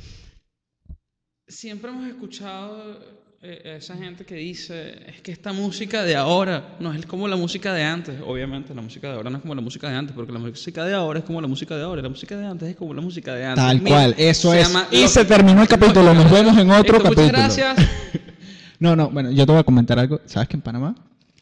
siempre 1.48 1.92
hemos 1.92 2.06
escuchado 2.08 3.00
eh, 3.42 3.78
esa 3.78 3.96
gente 3.96 4.26
que 4.26 4.36
dice 4.36 5.02
es 5.08 5.22
que 5.22 5.32
esta 5.32 5.54
música 5.54 6.04
de 6.04 6.18
ahora 6.18 6.76
no 6.82 6.92
es 6.92 7.06
como 7.06 7.26
la 7.30 7.38
música 7.38 7.74
de 7.74 7.84
antes. 7.84 8.20
Obviamente, 8.26 8.76
la 8.76 8.82
música 8.82 9.08
de 9.08 9.16
ahora 9.16 9.30
no 9.30 9.38
es 9.38 9.42
como 9.42 9.56
la 9.56 9.62
música 9.62 9.90
de 9.90 9.96
antes, 9.96 10.14
porque 10.14 10.34
la 10.34 10.40
música 10.40 10.84
de 10.84 10.94
ahora 10.94 11.20
es 11.20 11.26
como 11.26 11.40
la 11.40 11.48
música 11.48 11.78
de 11.78 11.84
ahora. 11.84 12.02
La 12.02 12.10
música 12.10 12.36
de 12.36 12.46
antes 12.46 12.70
es 12.70 12.76
como 12.76 12.94
la 12.94 13.02
música 13.02 13.34
de 13.34 13.46
antes. 13.46 13.64
Tal 13.64 13.82
cual, 13.82 14.14
eso 14.18 14.54
es. 14.54 14.70
y 14.92 15.08
se 15.08 15.24
terminó 15.24 15.62
el 15.62 15.70
capítulo. 15.70 16.14
Nos 16.14 16.30
vemos 16.30 16.58
en 16.58 16.70
otro 16.70 17.02
capítulo. 17.02 17.28
Muchas 17.28 17.56
gracias. 17.56 17.90
no, 18.80 18.94
no, 18.94 19.10
bueno, 19.10 19.32
yo 19.32 19.46
te 19.46 19.54
voy 19.54 19.62
a 19.62 19.64
comentar 19.64 19.98
algo. 19.98 20.20
¿Sabes 20.26 20.50
que 20.50 20.58
en 20.58 20.62
Panamá 20.62 20.96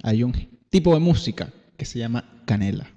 hay 0.04 0.24
un 0.24 0.34
tipo 0.70 0.94
de 0.94 1.00
música 1.00 1.50
que 1.78 1.86
se 1.86 2.00
llama 2.00 2.44
canela. 2.46 2.88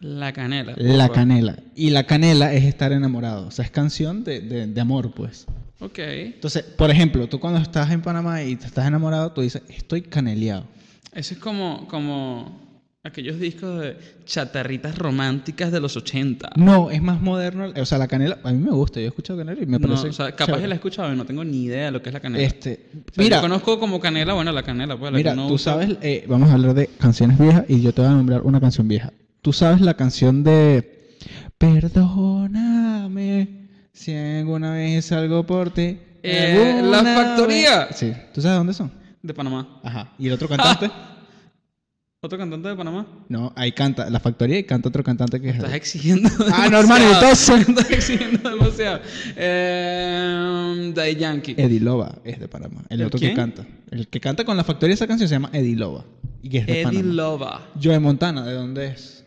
La 0.00 0.32
canela. 0.32 0.74
La 0.76 1.08
canela. 1.08 1.56
Y 1.74 1.90
la 1.90 2.04
canela 2.04 2.52
es 2.52 2.64
estar 2.64 2.92
enamorado. 2.92 3.48
O 3.48 3.50
sea, 3.50 3.64
es 3.64 3.70
canción 3.70 4.22
de, 4.22 4.40
de, 4.40 4.80
amor, 4.80 5.12
pues. 5.12 5.46
Ok. 5.80 5.98
Entonces, 5.98 6.62
por 6.62 6.90
ejemplo, 6.90 7.28
tú 7.28 7.40
cuando 7.40 7.60
estás 7.60 7.90
en 7.90 8.02
Panamá 8.02 8.42
y 8.42 8.54
te 8.54 8.66
estás 8.66 8.86
enamorado, 8.86 9.32
tú 9.32 9.40
dices, 9.40 9.62
estoy 9.68 10.02
caneleado. 10.02 10.66
Eso 11.12 11.34
es 11.34 11.40
como, 11.40 11.88
como 11.88 12.67
aquellos 13.04 13.38
discos 13.38 13.80
de 13.80 13.96
chatarritas 14.24 14.98
románticas 14.98 15.70
de 15.72 15.80
los 15.80 15.96
80. 15.96 16.50
No, 16.56 16.90
es 16.90 17.00
más 17.00 17.20
moderno. 17.20 17.72
O 17.76 17.86
sea, 17.86 17.98
la 17.98 18.08
canela, 18.08 18.38
a 18.42 18.52
mí 18.52 18.58
me 18.58 18.70
gusta, 18.70 19.00
yo 19.00 19.06
he 19.06 19.08
escuchado 19.08 19.38
canela 19.38 19.62
y 19.62 19.66
me 19.66 19.78
parece. 19.78 20.04
No, 20.04 20.10
o 20.10 20.12
sea, 20.12 20.32
capaz 20.32 20.58
que 20.60 20.66
la 20.66 20.74
he 20.74 20.76
escuchado 20.76 21.12
y 21.12 21.16
no 21.16 21.24
tengo 21.24 21.44
ni 21.44 21.64
idea 21.64 21.86
de 21.86 21.90
lo 21.92 22.02
que 22.02 22.10
es 22.10 22.12
la 22.12 22.20
canela. 22.20 22.44
Este, 22.44 22.90
mira, 23.16 23.36
yo 23.36 23.42
conozco 23.42 23.78
como 23.78 24.00
canela, 24.00 24.34
bueno, 24.34 24.52
la 24.52 24.62
canela, 24.62 24.98
pues. 24.98 25.12
mira, 25.12 25.34
tú 25.34 25.58
sabes, 25.58 25.96
eh, 26.02 26.24
vamos 26.28 26.50
a 26.50 26.54
hablar 26.54 26.74
de 26.74 26.88
canciones 26.88 27.38
viejas 27.38 27.64
y 27.68 27.80
yo 27.80 27.92
te 27.92 28.02
voy 28.02 28.10
a 28.10 28.14
nombrar 28.14 28.42
una 28.42 28.60
canción 28.60 28.88
vieja. 28.88 29.12
Tú 29.42 29.52
sabes 29.52 29.80
la 29.80 29.94
canción 29.94 30.42
de 30.42 31.16
Perdóname 31.56 33.48
si 33.92 34.14
alguna 34.14 34.72
vez 34.74 35.10
algo 35.12 35.44
por 35.44 35.70
ti. 35.70 35.98
Eh, 36.22 36.80
la 36.84 37.02
factoría. 37.02 37.92
Sí, 37.92 38.12
¿tú 38.34 38.42
sabes 38.42 38.58
dónde 38.58 38.74
son? 38.74 38.90
De 39.22 39.32
Panamá. 39.32 39.80
Ajá. 39.82 40.12
¿Y 40.18 40.26
el 40.26 40.32
otro 40.34 40.48
cantante? 40.48 40.90
¿Otro 42.20 42.36
cantante 42.36 42.68
de 42.68 42.74
Panamá? 42.74 43.06
No, 43.28 43.52
ahí 43.54 43.70
canta 43.70 44.10
la 44.10 44.18
factoría 44.18 44.58
y 44.58 44.64
canta 44.64 44.88
otro 44.88 45.04
cantante 45.04 45.40
que 45.40 45.50
es. 45.50 45.54
Estás 45.54 45.74
exigiendo. 45.74 46.28
Ah, 46.52 46.68
no, 46.68 46.80
hermano, 46.80 47.12
entonces. 47.12 47.60
Estás 47.68 47.90
exigiendo 47.92 48.50
demasiado. 48.50 49.00
Eh, 49.36 51.16
Yankee. 51.16 51.54
Eddie 51.56 51.78
Loba 51.78 52.16
es 52.24 52.40
de 52.40 52.48
Panamá. 52.48 52.82
El 52.88 53.04
otro 53.04 53.20
que 53.20 53.32
canta. 53.34 53.64
El 53.92 54.08
que 54.08 54.18
canta 54.18 54.44
con 54.44 54.56
la 54.56 54.64
factoría 54.64 54.94
esa 54.94 55.06
canción 55.06 55.28
se 55.28 55.36
llama 55.36 55.50
Eddie 55.52 55.76
Loba. 55.76 56.04
Y 56.42 56.48
que 56.48 56.58
es 56.58 56.66
de 56.66 56.82
Eddie 56.82 57.04
Loba. 57.04 57.68
Joe 57.80 58.00
Montana, 58.00 58.44
¿de 58.44 58.54
dónde 58.54 58.88
es? 58.88 59.24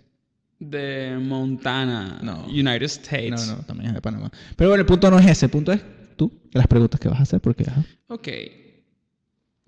De 0.59 1.17
Montana. 1.17 2.19
No. 2.21 2.45
United 2.47 2.83
States. 2.83 3.47
No, 3.47 3.55
no, 3.55 3.63
también 3.63 3.91
es 3.91 3.93
de 3.93 4.01
Panamá. 4.01 4.29
Pero 4.57 4.69
bueno, 4.69 4.81
el 4.81 4.85
punto 4.85 5.09
no 5.09 5.17
es 5.17 5.27
ese. 5.27 5.45
El 5.45 5.51
punto 5.51 5.71
es 5.71 5.81
tú, 6.17 6.29
las 6.51 6.67
preguntas 6.67 6.99
que 6.99 7.07
vas 7.07 7.19
a 7.19 7.23
hacer, 7.23 7.39
porque. 7.39 7.63
Ajá. 7.69 7.85
Ok. 8.07 8.27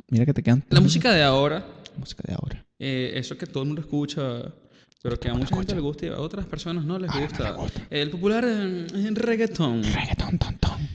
Mira 0.09 0.25
que 0.25 0.33
te 0.33 0.43
quedan. 0.43 0.65
La 0.69 0.81
música 0.81 1.13
de 1.13 1.23
ahora. 1.23 1.65
música 1.97 2.21
de 2.27 2.33
ahora 2.33 2.65
eh, 2.85 3.17
eso 3.17 3.37
que 3.37 3.47
todo 3.47 3.63
el 3.63 3.67
mundo 3.67 3.81
escucha, 3.81 4.53
pero 5.01 5.17
que 5.17 5.29
a 5.29 5.33
mucha 5.33 5.55
gente 5.55 5.73
le 5.73 5.79
gusta 5.79 6.05
y 6.05 6.09
a 6.09 6.19
otras 6.19 6.45
personas 6.45 6.83
no 6.83 6.99
les 6.99 7.09
gusta. 7.13 7.55
El 7.89 8.09
popular 8.09 8.43
en, 8.43 9.15
reggaetón. 9.15 9.83
Reggaetón, 9.83 10.37
tontón. 10.37 10.89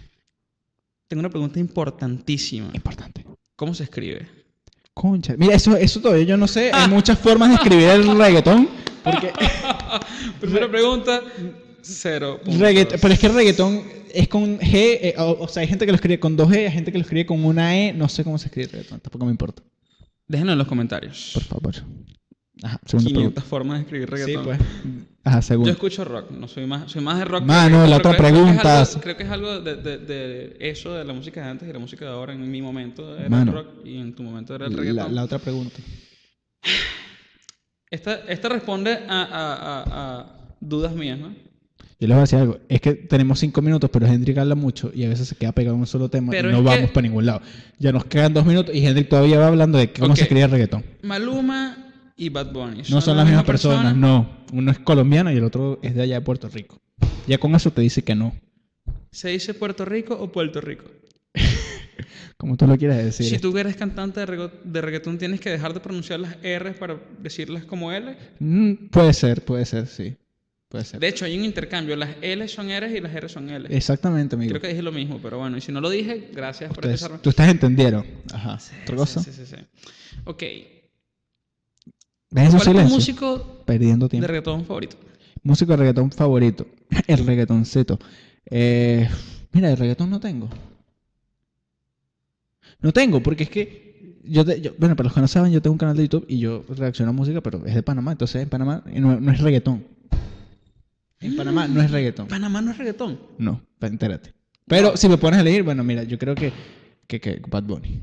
Tengo 1.07 1.21
una 1.21 1.31
pregunta 1.31 1.59
importantísima. 1.59 2.69
Importante. 2.75 3.25
¿Cómo 3.57 3.73
se 3.73 3.85
escribe? 3.85 4.29
Concha. 4.93 5.35
Mira, 5.39 5.55
eso, 5.55 5.79
eso 5.79 5.99
todavía 6.03 6.25
yo 6.25 6.37
no 6.37 6.47
sé. 6.47 6.71
Hay 6.75 6.89
muchas 6.89 7.19
formas 7.19 7.49
de 7.49 7.55
escribir 7.55 7.89
el 7.89 8.19
reggaetón. 8.19 8.69
Porque... 9.03 9.33
Primera 10.41 10.71
pregunta, 10.71 11.23
cero. 11.81 12.39
pero 12.45 13.15
es 13.15 13.19
que 13.19 13.27
el 13.29 13.35
reggaetón 13.35 13.83
es 14.13 14.29
con 14.29 14.59
G. 14.59 14.75
Eh, 14.75 15.15
o, 15.17 15.49
sea, 15.49 15.63
hay 15.63 15.69
gente 15.69 15.87
que 15.87 15.93
lo 15.93 15.97
escribe 15.97 16.21
con 16.21 16.37
dos 16.37 16.51
G, 16.51 16.67
hay 16.67 16.71
gente 16.71 16.93
que 16.93 16.99
lo 16.99 17.03
escribe 17.03 17.25
con 17.25 17.43
una 17.43 17.79
E. 17.79 17.95
No 17.95 18.11
sé 18.11 18.25
cómo 18.25 18.37
se 18.37 18.49
escribe 18.49 18.67
el 18.67 18.73
reggaetón, 18.73 19.01
tampoco 19.01 19.25
me 19.25 19.31
importa. 19.31 19.63
Déjenos 20.29 20.53
en 20.53 20.59
los 20.59 20.69
comentarios. 20.69 21.31
Por 21.35 21.43
favor. 21.43 21.75
Ajá, 22.63 22.81
500 22.87 23.45
formas 23.45 23.79
de 23.79 23.83
escribir 23.85 24.11
reggaetón. 24.11 24.45
Sí, 24.45 24.45
pues. 24.45 24.61
Ajá, 25.25 25.43
segundo. 25.43 25.69
Yo 25.69 25.73
escucho 25.73 26.05
rock, 26.05 26.31
no 26.31 26.49
soy 26.49 26.67
más, 26.67 26.91
soy 26.91 27.03
más 27.03 27.19
de 27.19 27.25
rock. 27.25 27.45
Mano, 27.45 27.87
la 27.87 27.97
otra 27.97 28.17
pregunta. 28.17 28.85
Creo 29.01 29.17
que 29.17 29.23
es 29.23 29.31
algo, 29.31 29.61
de, 29.61 29.77
de, 29.77 29.99
de, 29.99 30.57
eso 30.61 30.95
de 30.95 31.05
la 31.05 31.13
música 31.13 31.43
de 31.43 31.51
antes 31.51 31.69
y 31.69 31.73
la 31.73 31.79
música 31.79 32.05
de 32.05 32.11
ahora. 32.11 32.33
En 32.35 32.51
mi 32.51 32.61
momento 32.61 33.17
era 33.17 33.43
el 33.43 33.53
rock 33.53 33.69
y 33.85 33.99
en 33.99 34.15
tu 34.15 34.23
momento 34.23 34.55
era 34.55 34.67
el 34.67 34.77
reggaetón. 34.77 35.15
La, 35.15 35.25
otra 35.25 35.39
pregunta. 35.39 35.77
Esta, 37.91 38.17
esta 38.29 38.49
responde 38.51 38.99
a, 39.09 39.23
a, 39.23 39.55
a, 39.55 40.19
a 40.19 40.57
dudas 40.61 40.95
mías, 40.95 41.19
¿no? 41.19 41.35
Yo 42.01 42.07
les 42.07 42.15
voy 42.15 42.19
a 42.19 42.21
decir 42.23 42.39
algo. 42.39 42.59
Es 42.69 42.81
que 42.81 42.95
tenemos 42.95 43.41
cinco 43.41 43.61
minutos, 43.61 43.91
pero 43.93 44.07
Hendrik 44.07 44.39
habla 44.39 44.55
mucho 44.55 44.93
y 44.95 45.05
a 45.05 45.09
veces 45.09 45.27
se 45.27 45.35
queda 45.35 45.51
pegado 45.53 45.75
en 45.75 45.81
un 45.81 45.87
solo 45.87 46.09
tema 46.09 46.37
y 46.37 46.43
no 46.43 46.63
vamos 46.63 46.91
para 46.91 47.07
ningún 47.07 47.27
lado. 47.27 47.43
Ya 47.79 47.91
nos 47.91 48.05
quedan 48.05 48.33
dos 48.35 48.47
minutos 48.47 48.75
y 48.75 48.87
Hendrik 48.87 49.09
todavía 49.09 49.39
va 49.41 49.49
hablando 49.49 49.79
de 49.79 49.93
cómo 49.93 50.15
se 50.15 50.29
cría 50.29 50.45
el 50.45 50.51
reggaetón. 50.53 50.85
Maluma 51.03 51.93
y 52.17 52.29
Bad 52.29 52.53
Bunny. 52.53 52.83
No 52.89 53.01
son, 53.01 53.17
las 53.17 53.27
mismas 53.27 53.45
personas, 53.45 53.97
no. 53.97 54.29
Uno 54.53 54.71
es 54.71 54.79
colombiano 54.79 55.33
y 55.33 55.37
el 55.37 55.45
otro 55.45 55.81
es 55.83 55.95
de 55.95 56.03
allá 56.03 56.17
de 56.17 56.21
Puerto 56.21 56.49
Rico. 56.49 56.81
Ya 57.27 57.39
con 57.39 57.55
eso 57.55 57.73
te 57.73 57.81
dice 57.81 58.03
que 58.03 58.15
no. 58.15 58.33
¿Se 59.11 59.29
dice 59.31 59.55
Puerto 59.55 59.85
Rico 59.85 60.15
o 60.15 60.31
Puerto 60.31 60.61
Rico? 60.61 60.85
Como 62.37 62.57
tú 62.57 62.69
lo 62.69 62.77
quieras 62.77 62.99
decir. 62.99 63.27
Si 63.27 63.39
tú 63.39 63.57
eres 63.59 63.75
cantante 63.75 64.21
de, 64.21 64.81
reggaetón, 64.81 65.19
¿tienes 65.19 65.41
que 65.41 65.51
dejar 65.51 65.75
de 65.75 65.81
pronunciar 65.81 66.21
las 66.21 66.37
R 66.43 66.73
para 66.73 67.01
decirlas 67.21 67.65
como 67.65 67.91
L? 67.91 68.17
Mm, 68.39 68.89
puede 68.91 69.13
ser, 69.13 69.45
puede 69.45 69.67
ser, 69.67 69.89
sí. 69.89 70.17
Puede 70.69 70.85
ser. 70.85 71.01
De 71.01 71.09
hecho, 71.09 71.25
hay 71.25 71.39
un 71.39 71.45
intercambio. 71.45 71.97
Las 71.97 72.11
L 72.21 72.47
son 72.49 72.71
R 72.71 72.91
y 72.95 73.01
las 73.01 73.15
R 73.15 73.29
son 73.29 73.49
L. 73.49 73.75
Exactamente, 73.75 74.35
amigo. 74.37 74.51
Creo 74.51 74.61
que 74.61 74.69
dije 74.69 74.83
lo 74.83 74.93
mismo, 74.93 75.19
pero 75.23 75.39
bueno, 75.39 75.57
y 75.57 75.61
si 75.63 75.73
no 75.73 75.81
lo 75.81 75.89
dije, 75.89 76.29
gracias 76.35 76.73
por 76.73 76.87
desarrollo. 76.87 77.23
Tú 77.23 77.31
estás 77.31 77.49
entendiendo. 77.49 78.05
Ajá. 78.33 78.59
¿Otra 78.83 78.97
cosa? 78.97 79.23
Sí, 79.23 79.33
sí, 79.33 79.47
sí. 79.47 79.57
Ok. 80.25 80.43
¿Ves 82.31 82.51
¿Cuál 82.63 82.77
es 82.79 82.89
tu 82.89 82.95
músico 82.95 83.63
Perdiendo 83.65 84.09
tiempo. 84.09 84.23
de 84.23 84.29
reggaetón 84.29 84.65
favorito? 84.67 84.97
Músico 85.43 85.73
de 85.73 85.77
reggaetón 85.79 86.13
favorito. 86.13 86.67
El 87.07 87.25
reggaetoncito. 87.27 87.99
Eh, 88.51 89.09
mira, 89.53 89.69
de 89.71 89.77
reggaetón 89.77 90.11
no 90.11 90.21
tengo. 90.21 90.51
No 92.81 92.93
tengo, 92.93 93.23
porque 93.23 93.45
es 93.45 93.51
que 93.51 94.19
yo, 94.25 94.45
te- 94.45 94.61
yo- 94.61 94.73
bueno, 94.79 94.95
para 94.95 95.07
los 95.07 95.15
que 95.15 95.21
no 95.21 95.29
saben, 95.29 95.51
yo 95.53 95.63
tengo 95.63 95.73
un 95.73 95.79
canal 95.79 95.97
de 95.97 96.03
YouTube 96.05 96.27
y 96.29 96.39
yo 96.39 96.65
reacciono 96.69 97.11
a 97.11 97.13
música, 97.15 97.41
pero 97.41 97.65
es 97.65 97.75
de 97.75 97.83
Panamá, 97.83 98.13
entonces 98.13 98.43
en 98.43 98.49
Panamá 98.51 98.83
no, 98.95 99.19
no 99.19 99.33
es 99.33 99.41
reggaetón. 99.41 99.85
En 101.21 101.37
Panamá 101.37 101.67
no 101.67 101.83
es 101.83 101.91
reggaetón. 101.91 102.29
Panamá 102.29 102.61
no 102.63 102.71
es 102.71 102.79
reggaetón. 102.79 103.19
No, 103.39 103.61
entérate. 103.81 104.35
Pero 104.67 104.97
si 104.97 105.09
me 105.09 105.19
pones 105.19 105.39
a 105.39 105.41
elegir, 105.43 105.63
bueno, 105.63 105.83
mira, 105.83 106.03
yo 106.05 106.19
creo 106.19 106.35
que, 106.35 106.53
que, 107.07 107.21
que 107.21 107.41
Bad 107.49 107.65
Bunny. 107.65 108.03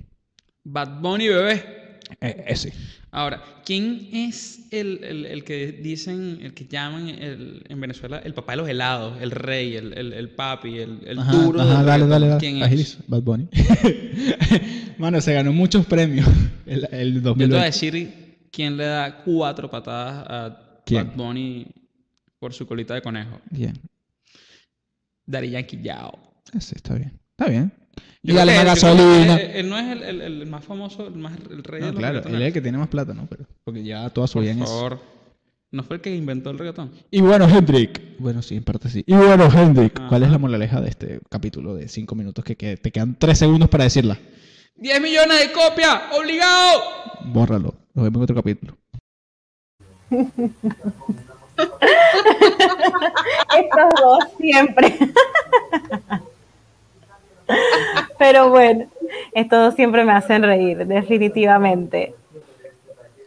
Bad 0.63 0.99
Bunny, 0.99 1.27
bebé. 1.27 1.99
Eh, 2.21 2.45
ese. 2.47 2.73
Ahora, 3.11 3.41
¿quién 3.65 4.09
es 4.11 4.67
el, 4.71 5.03
el- 5.03 5.25
el 5.25 5.43
que 5.43 5.71
dicen, 5.71 6.39
el 6.41 6.53
que 6.53 6.65
llaman 6.67 7.07
el- 7.07 7.63
en 7.69 7.79
Venezuela 7.79 8.17
el 8.19 8.33
papá 8.33 8.53
de 8.53 8.57
los 8.57 8.67
helados, 8.69 9.21
el 9.21 9.31
rey, 9.31 9.75
el, 9.75 9.93
el- 9.97 10.11
el 10.13 10.29
papi, 10.29 10.79
el, 10.79 10.99
el 11.05 11.19
Ajá, 11.19 11.31
duro 11.31 11.61
ajá, 11.61 11.77
del 11.77 11.85
dale, 11.85 12.07
dale, 12.07 12.27
dale. 12.27 12.39
¿Quién 12.39 12.61
es? 12.61 12.97
Bad 13.07 13.21
Bunny. 13.21 13.47
Mano, 14.97 15.21
se 15.21 15.33
ganó 15.33 15.53
muchos 15.53 15.85
premios 15.85 16.27
el, 16.65 16.87
el 16.91 17.13
Yo 17.15 17.21
te 17.21 17.45
voy 17.45 17.55
a 17.55 17.59
2020. 17.61 17.65
decir 17.65 18.37
quién 18.51 18.77
le 18.77 18.85
da 18.85 19.23
cuatro 19.23 19.69
patadas 19.69 20.25
a 20.27 20.81
¿Quién? 20.85 21.07
Bad 21.07 21.15
Bunny 21.15 21.67
por 22.45 22.53
su 22.53 22.67
colita 22.67 22.93
de 22.93 23.01
conejo. 23.01 23.41
Bien. 23.49 23.73
Daddy 25.25 25.49
Yankee 25.49 25.81
Yao. 25.81 26.11
Ese 26.53 26.75
está 26.75 26.93
bien. 26.93 27.19
Está 27.31 27.49
bien. 27.49 27.71
Yo 28.21 28.33
Y 28.33 28.37
dale 28.37 28.53
que 28.53 28.63
gasolina. 28.63 29.35
Él, 29.37 29.51
él 29.55 29.67
no 29.69 29.79
es 29.79 29.91
el, 29.91 30.03
el- 30.03 30.21
el 30.21 30.45
más 30.45 30.63
famoso, 30.63 31.07
el, 31.07 31.15
más, 31.15 31.33
el 31.49 31.63
rey 31.63 31.81
de 31.81 31.87
No, 31.87 31.93
los 31.93 31.99
claro, 31.99 32.19
él 32.19 32.35
es 32.35 32.47
el 32.49 32.53
que 32.53 32.61
tiene 32.61 32.77
más 32.77 32.87
plata, 32.89 33.15
¿no? 33.15 33.25
Pero, 33.25 33.45
porque 33.63 33.83
ya 33.83 34.07
toda 34.11 34.27
su 34.27 34.33
Por 34.33 34.43
vida 34.43 34.51
en 34.51 34.61
eso. 34.61 34.67
favor. 34.67 34.99
¿No 35.71 35.81
fue 35.83 35.95
el 35.95 36.01
que 36.03 36.15
inventó 36.15 36.51
el 36.51 36.59
reggaetón? 36.59 36.91
Y 37.09 37.21
bueno, 37.21 37.49
Hendrik. 37.49 38.19
Bueno, 38.19 38.43
sí, 38.43 38.57
en 38.57 38.63
parte 38.63 38.89
sí. 38.89 39.03
Y 39.07 39.13
bueno, 39.15 39.49
Hendrik. 39.51 40.07
¿Cuál 40.07 40.21
es 40.21 40.29
la 40.29 40.37
moraleja 40.37 40.79
de 40.81 40.89
este 40.89 41.19
capítulo 41.31 41.73
de 41.73 41.87
5 41.87 42.13
minutos 42.13 42.45
que, 42.45 42.55
que 42.55 42.77
te 42.77 42.91
quedan 42.91 43.17
3 43.17 43.35
segundos 43.39 43.69
para 43.69 43.85
decirla? 43.85 44.19
¡10 44.77 45.01
millones 45.01 45.39
de 45.39 45.51
copias! 45.51 45.99
¡Obligado! 46.15 46.83
Bórralo. 47.25 47.73
Nos 47.95 48.03
vemos 48.05 48.17
en 48.19 48.23
otro 48.23 48.35
capítulo. 48.35 48.77
Estos 53.57 53.89
dos 54.01 54.19
siempre. 54.37 54.97
Pero 58.17 58.49
bueno, 58.49 58.85
estos 59.33 59.59
dos 59.65 59.75
siempre 59.75 60.03
me 60.03 60.13
hacen 60.13 60.43
reír, 60.43 60.85
definitivamente. 60.85 62.15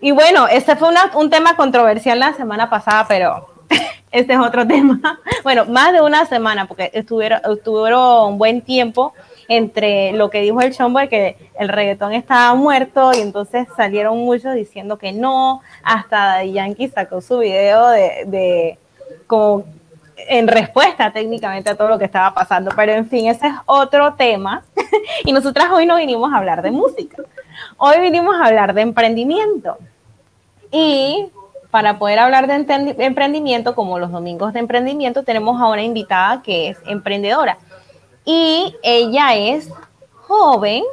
Y 0.01 0.11
bueno, 0.13 0.49
este 0.49 0.77
fue 0.77 0.89
una- 0.89 1.11
un 1.15 1.31
tema 1.31 1.57
controversial 1.57 2.19
la 2.19 2.33
semana 2.35 2.69
pasada, 2.69 3.07
pero 3.09 3.47
este 4.11 4.33
es 4.33 4.39
otro 4.39 4.67
tema. 4.67 5.21
Bueno, 5.43 5.65
más 5.67 5.93
de 5.93 6.01
una 6.01 6.27
semana, 6.27 6.67
porque 6.67 6.91
estuvieron, 6.95 7.41
estuvieron 7.53 8.33
un 8.33 8.39
buen 8.39 8.61
tiempo 8.63 9.15
entre 9.49 10.13
lo 10.13 10.29
que 10.29 10.43
dijo 10.43 10.61
el 10.61 10.77
chombo 10.77 11.01
de 11.01 11.09
que 11.09 11.37
el 11.59 11.69
reggaetón 11.71 12.13
estaba 12.13 12.55
muerto 12.55 13.13
y 13.15 13.21
entonces 13.21 13.67
salieron 13.77 14.19
muchos 14.19 14.55
diciendo 14.55 14.99
que 14.99 15.13
no, 15.13 15.63
hasta 15.83 16.45
Yankee 16.45 16.89
sacó 16.89 17.23
su 17.23 17.39
video 17.39 17.89
de, 17.89 18.25
de 18.27 18.79
como 19.27 19.65
en 20.17 20.49
respuesta 20.49 21.11
técnicamente 21.13 21.71
a 21.71 21.77
todo 21.77 21.89
lo 21.89 21.99
que 21.99 22.05
estaba 22.05 22.35
pasando, 22.35 22.71
pero 22.77 22.93
en 22.93 23.09
fin, 23.09 23.29
ese 23.29 23.47
es 23.47 23.55
otro 23.67 24.15
tema. 24.15 24.63
Y 25.25 25.33
nosotras 25.33 25.69
hoy 25.73 25.87
no 25.87 25.97
vinimos 25.97 26.33
a 26.33 26.37
hablar 26.37 26.63
de 26.63 26.71
música, 26.71 27.23
hoy 27.77 28.01
vinimos 28.01 28.37
a 28.37 28.47
hablar 28.47 28.75
de 28.75 28.83
emprendimiento. 28.83 29.79
Y 30.71 31.29
para 31.71 31.99
poder 31.99 32.19
hablar 32.19 32.47
de 32.47 33.05
emprendimiento, 33.05 33.75
como 33.75 33.99
los 33.99 34.11
domingos 34.11 34.53
de 34.53 34.61
emprendimiento, 34.61 35.23
tenemos 35.23 35.61
a 35.61 35.67
una 35.67 35.83
invitada 35.83 36.43
que 36.43 36.71
es 36.71 36.79
emprendedora 36.87 37.59
y 38.31 38.77
ella 38.83 39.35
es 39.35 39.71
joven, 40.27 40.85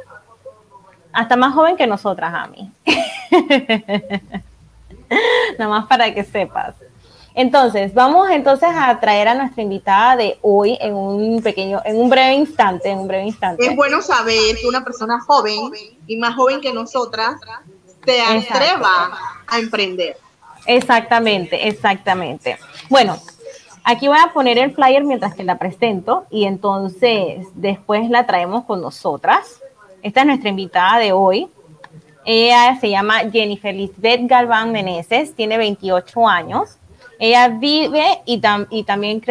hasta 1.12 1.36
más 1.36 1.52
joven 1.52 1.76
que 1.76 1.86
nosotras, 1.86 2.32
a 2.32 2.46
mí. 2.46 2.72
Nada 5.58 5.68
más 5.68 5.86
para 5.86 6.14
que 6.14 6.24
sepas. 6.24 6.74
Entonces, 7.34 7.92
vamos 7.92 8.30
entonces 8.30 8.70
a 8.74 8.98
traer 8.98 9.28
a 9.28 9.34
nuestra 9.34 9.62
invitada 9.62 10.16
de 10.16 10.38
hoy 10.40 10.78
en 10.80 10.94
un 10.94 11.42
pequeño, 11.42 11.82
en 11.84 12.00
un 12.00 12.08
breve 12.08 12.32
instante, 12.32 12.88
en 12.88 13.00
un 13.00 13.06
breve 13.06 13.26
instante. 13.26 13.66
Es 13.66 13.76
bueno 13.76 14.00
saber 14.00 14.56
que 14.58 14.66
una 14.66 14.82
persona 14.82 15.20
joven 15.20 15.70
y 16.06 16.16
más 16.16 16.36
joven 16.36 16.62
que 16.62 16.72
nosotras 16.72 17.34
se 18.06 18.22
atreva 18.22 19.10
a 19.46 19.58
emprender. 19.58 20.16
Exactamente, 20.64 21.68
exactamente. 21.68 22.56
Bueno, 22.88 23.20
aquí 23.86 24.08
voy 24.08 24.18
a 24.22 24.32
poner 24.34 24.58
el 24.58 24.72
flyer 24.74 25.04
mientras 25.04 25.34
que 25.34 25.44
la 25.44 25.56
presento 25.58 26.26
y 26.30 26.44
entonces 26.44 27.46
después 27.54 28.10
la 28.10 28.26
traemos 28.26 28.64
con 28.64 28.82
nosotras. 28.82 29.62
Esta 30.02 30.20
es 30.20 30.26
nuestra 30.26 30.50
invitada 30.50 30.98
de 30.98 31.12
hoy. 31.12 31.48
Ella 32.24 32.76
se 32.80 32.90
llama 32.90 33.20
Jennifer 33.32 33.74
Lisbeth 33.74 34.22
Galván 34.24 34.72
Meneses, 34.72 35.34
tiene 35.34 35.56
28 35.56 36.28
años. 36.28 36.78
Ella 37.18 37.48
vive 37.48 38.04
y, 38.26 38.40
tam- 38.40 38.66
y 38.68 38.82
también 38.82 39.22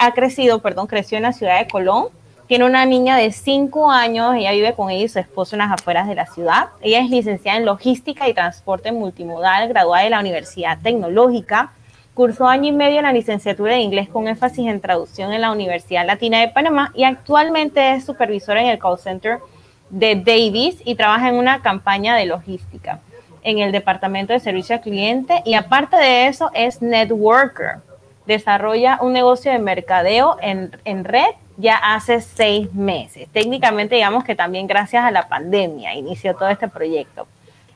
ha 0.00 0.12
crecido, 0.12 0.58
perdón, 0.60 0.86
creció 0.86 1.18
en 1.18 1.22
la 1.24 1.32
ciudad 1.32 1.58
de 1.60 1.68
Colón. 1.68 2.06
Tiene 2.48 2.64
una 2.64 2.84
niña 2.84 3.16
de 3.16 3.30
5 3.32 3.90
años, 3.90 4.34
ella 4.34 4.50
vive 4.52 4.74
con 4.74 4.90
ella 4.90 5.04
y 5.04 5.08
su 5.08 5.18
esposo 5.18 5.54
en 5.54 5.60
las 5.60 5.70
afueras 5.72 6.08
de 6.08 6.14
la 6.14 6.26
ciudad. 6.26 6.68
Ella 6.80 7.00
es 7.00 7.10
licenciada 7.10 7.58
en 7.58 7.64
logística 7.66 8.28
y 8.28 8.34
transporte 8.34 8.90
multimodal, 8.92 9.68
graduada 9.68 10.02
de 10.04 10.10
la 10.10 10.20
Universidad 10.20 10.78
Tecnológica. 10.82 11.72
Cursó 12.14 12.46
año 12.46 12.68
y 12.68 12.72
medio 12.72 12.98
en 12.98 13.04
la 13.04 13.12
licenciatura 13.12 13.72
de 13.72 13.80
inglés 13.80 14.06
con 14.06 14.28
énfasis 14.28 14.66
en 14.66 14.82
traducción 14.82 15.32
en 15.32 15.40
la 15.40 15.50
Universidad 15.50 16.06
Latina 16.06 16.40
de 16.40 16.48
Panamá 16.48 16.92
y 16.94 17.04
actualmente 17.04 17.94
es 17.94 18.04
supervisora 18.04 18.60
en 18.60 18.66
el 18.66 18.78
call 18.78 18.98
center 18.98 19.38
de 19.88 20.16
Davis 20.16 20.82
y 20.84 20.94
trabaja 20.94 21.30
en 21.30 21.36
una 21.36 21.62
campaña 21.62 22.14
de 22.14 22.26
logística 22.26 23.00
en 23.42 23.60
el 23.60 23.72
departamento 23.72 24.34
de 24.34 24.40
servicio 24.40 24.76
al 24.76 24.82
cliente 24.82 25.42
y 25.46 25.54
aparte 25.54 25.96
de 25.96 26.26
eso 26.26 26.50
es 26.52 26.82
networker. 26.82 27.76
Desarrolla 28.26 28.98
un 29.00 29.14
negocio 29.14 29.50
de 29.50 29.58
mercadeo 29.58 30.36
en, 30.42 30.70
en 30.84 31.04
red 31.04 31.30
ya 31.56 31.76
hace 31.76 32.20
seis 32.20 32.72
meses. 32.74 33.26
Técnicamente 33.32 33.94
digamos 33.94 34.22
que 34.24 34.34
también 34.34 34.66
gracias 34.66 35.02
a 35.02 35.10
la 35.10 35.28
pandemia 35.28 35.94
inició 35.94 36.36
todo 36.36 36.50
este 36.50 36.68
proyecto. 36.68 37.26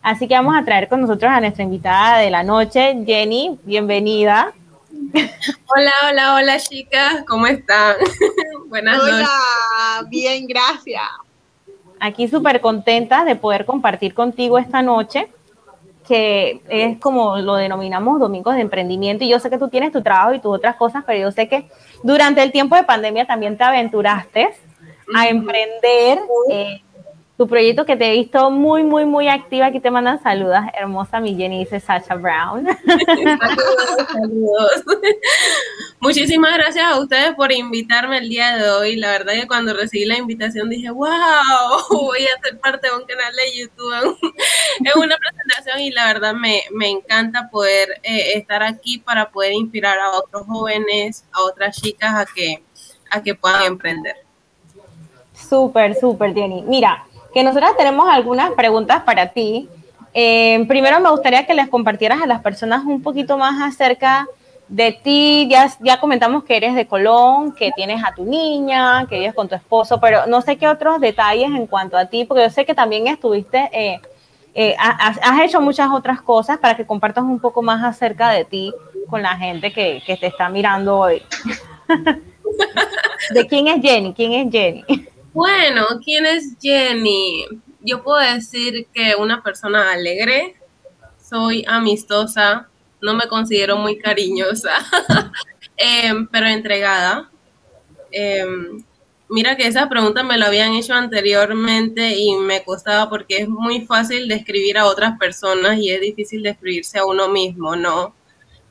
Así 0.06 0.28
que 0.28 0.34
vamos 0.34 0.54
a 0.56 0.64
traer 0.64 0.88
con 0.88 1.00
nosotros 1.00 1.28
a 1.32 1.40
nuestra 1.40 1.64
invitada 1.64 2.18
de 2.18 2.30
la 2.30 2.44
noche, 2.44 2.96
Jenny, 3.04 3.58
bienvenida. 3.64 4.52
Hola, 5.12 5.92
hola, 6.08 6.34
hola 6.36 6.60
chicas, 6.60 7.24
¿cómo 7.26 7.48
están? 7.48 7.96
Buenas 8.68 8.98
noches. 8.98 9.14
Hola, 9.14 10.06
bien, 10.08 10.46
gracias. 10.46 11.02
aquí 11.98 12.28
súper 12.28 12.60
contenta 12.60 13.24
de 13.24 13.34
poder 13.34 13.66
compartir 13.66 14.14
contigo 14.14 14.58
esta 14.58 14.80
noche, 14.80 15.26
que 16.06 16.60
es 16.68 17.00
como 17.00 17.38
lo 17.38 17.56
denominamos 17.56 18.20
domingos 18.20 18.54
de 18.54 18.60
emprendimiento. 18.60 19.24
Y 19.24 19.28
yo 19.28 19.40
sé 19.40 19.50
que 19.50 19.58
tú 19.58 19.68
tienes 19.68 19.90
tu 19.90 20.04
trabajo 20.04 20.34
y 20.34 20.38
tus 20.38 20.54
otras 20.54 20.76
cosas, 20.76 21.02
pero 21.04 21.18
yo 21.18 21.32
sé 21.32 21.48
que 21.48 21.68
durante 22.04 22.44
el 22.44 22.52
tiempo 22.52 22.76
de 22.76 22.84
pandemia 22.84 23.26
también 23.26 23.58
te 23.58 23.64
aventuraste 23.64 24.54
a 25.16 25.26
emprender 25.26 26.20
eh, 26.52 26.80
tu 27.36 27.46
proyecto 27.46 27.84
que 27.84 27.96
te 27.96 28.06
he 28.06 28.12
visto 28.12 28.50
muy, 28.50 28.82
muy, 28.82 29.04
muy 29.04 29.28
activa. 29.28 29.66
Aquí 29.66 29.78
te 29.78 29.90
mandan 29.90 30.22
saludos, 30.22 30.60
hermosa 30.72 31.20
mi 31.20 31.36
Jenny, 31.36 31.60
dice 31.60 31.80
Sacha 31.80 32.14
Brown. 32.14 32.66
Saludos, 32.66 34.06
saludos. 34.12 34.84
Muchísimas 36.00 36.54
gracias 36.54 36.84
a 36.86 36.98
ustedes 36.98 37.34
por 37.34 37.52
invitarme 37.52 38.18
el 38.18 38.28
día 38.28 38.56
de 38.56 38.70
hoy. 38.70 38.96
La 38.96 39.08
verdad 39.10 39.34
que 39.34 39.46
cuando 39.46 39.74
recibí 39.74 40.06
la 40.06 40.16
invitación 40.16 40.70
dije, 40.70 40.90
wow, 40.90 41.08
voy 41.90 42.26
a 42.26 42.42
ser 42.42 42.58
parte 42.58 42.88
de 42.88 42.94
un 42.94 43.04
canal 43.04 43.32
de 43.34 43.58
YouTube. 43.58 44.18
Es 44.84 44.96
una 44.96 45.16
presentación 45.16 45.80
y 45.80 45.90
la 45.90 46.06
verdad 46.06 46.34
me, 46.34 46.62
me 46.70 46.88
encanta 46.88 47.50
poder 47.50 47.88
eh, 48.02 48.32
estar 48.34 48.62
aquí 48.62 48.98
para 48.98 49.30
poder 49.30 49.52
inspirar 49.52 49.98
a 49.98 50.12
otros 50.12 50.46
jóvenes, 50.46 51.24
a 51.32 51.42
otras 51.42 51.80
chicas 51.80 52.14
a 52.14 52.24
que, 52.24 52.62
a 53.10 53.22
que 53.22 53.34
puedan 53.34 53.64
emprender. 53.64 54.16
Súper, 55.34 55.94
súper, 55.94 56.34
Jenny. 56.34 56.62
Mira, 56.62 57.06
que 57.36 57.44
nosotras 57.44 57.76
tenemos 57.76 58.08
algunas 58.08 58.52
preguntas 58.52 59.02
para 59.02 59.26
ti. 59.26 59.68
Eh, 60.14 60.64
primero 60.66 60.98
me 61.00 61.10
gustaría 61.10 61.44
que 61.46 61.52
les 61.52 61.68
compartieras 61.68 62.22
a 62.22 62.26
las 62.26 62.40
personas 62.40 62.82
un 62.86 63.02
poquito 63.02 63.36
más 63.36 63.60
acerca 63.60 64.26
de 64.68 64.92
ti. 64.92 65.46
Ya, 65.50 65.70
ya 65.80 66.00
comentamos 66.00 66.44
que 66.44 66.56
eres 66.56 66.74
de 66.74 66.86
Colón, 66.86 67.52
que 67.52 67.72
tienes 67.76 68.02
a 68.02 68.14
tu 68.14 68.24
niña, 68.24 69.06
que 69.06 69.18
vives 69.18 69.34
con 69.34 69.48
tu 69.50 69.54
esposo, 69.54 70.00
pero 70.00 70.26
no 70.26 70.40
sé 70.40 70.56
qué 70.56 70.66
otros 70.66 70.98
detalles 70.98 71.48
en 71.50 71.66
cuanto 71.66 71.98
a 71.98 72.06
ti, 72.06 72.24
porque 72.24 72.44
yo 72.44 72.48
sé 72.48 72.64
que 72.64 72.72
también 72.74 73.06
estuviste, 73.06 73.68
eh, 73.70 74.00
eh, 74.54 74.74
ha- 74.78 75.08
has, 75.08 75.20
has 75.22 75.40
hecho 75.42 75.60
muchas 75.60 75.90
otras 75.90 76.22
cosas 76.22 76.56
para 76.56 76.74
que 76.74 76.86
compartas 76.86 77.24
un 77.24 77.38
poco 77.38 77.60
más 77.60 77.84
acerca 77.84 78.30
de 78.30 78.46
ti 78.46 78.72
con 79.10 79.20
la 79.20 79.36
gente 79.36 79.74
que, 79.74 80.02
que 80.06 80.16
te 80.16 80.28
está 80.28 80.48
mirando 80.48 81.00
hoy. 81.00 81.20
¿De 83.34 83.46
quién 83.46 83.68
es 83.68 83.82
Jenny? 83.82 84.14
¿Quién 84.14 84.32
es 84.32 84.50
Jenny? 84.50 84.84
Bueno, 85.36 85.84
¿quién 86.02 86.24
es 86.24 86.56
Jenny? 86.62 87.44
Yo 87.82 88.02
puedo 88.02 88.16
decir 88.16 88.86
que 88.94 89.14
una 89.16 89.42
persona 89.42 89.92
alegre, 89.92 90.56
soy 91.22 91.62
amistosa, 91.68 92.70
no 93.02 93.12
me 93.12 93.28
considero 93.28 93.76
muy 93.76 93.98
cariñosa, 93.98 94.70
em, 95.76 96.26
pero 96.28 96.46
entregada. 96.46 97.30
Em, 98.10 98.82
mira 99.28 99.58
que 99.58 99.66
esa 99.66 99.90
pregunta 99.90 100.22
me 100.22 100.38
la 100.38 100.46
habían 100.46 100.72
hecho 100.72 100.94
anteriormente 100.94 102.16
y 102.16 102.34
me 102.36 102.64
costaba 102.64 103.10
porque 103.10 103.36
es 103.36 103.48
muy 103.50 103.82
fácil 103.82 104.28
describir 104.28 104.78
a 104.78 104.86
otras 104.86 105.18
personas 105.18 105.76
y 105.76 105.90
es 105.90 106.00
difícil 106.00 106.42
describirse 106.42 106.98
a 106.98 107.04
uno 107.04 107.28
mismo, 107.28 107.76
¿no? 107.76 108.14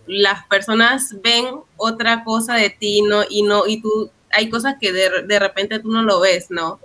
Las 0.08 0.48
personas 0.48 1.16
ven 1.22 1.46
otra 1.78 2.24
cosa 2.24 2.56
de 2.56 2.72
ti, 2.72 3.04
¿no? 3.04 3.22
Y 3.30 3.44
no, 3.44 3.68
y 3.68 3.84
tú, 3.84 4.10
hay 4.36 4.50
cosas 4.50 4.76
que 4.80 4.92
de, 4.92 5.24
de 5.24 5.40
repente 5.40 5.80
tú 5.80 5.92
no 5.92 6.04
lo 6.04 6.20
ves, 6.20 6.48
¿no? 6.50 6.80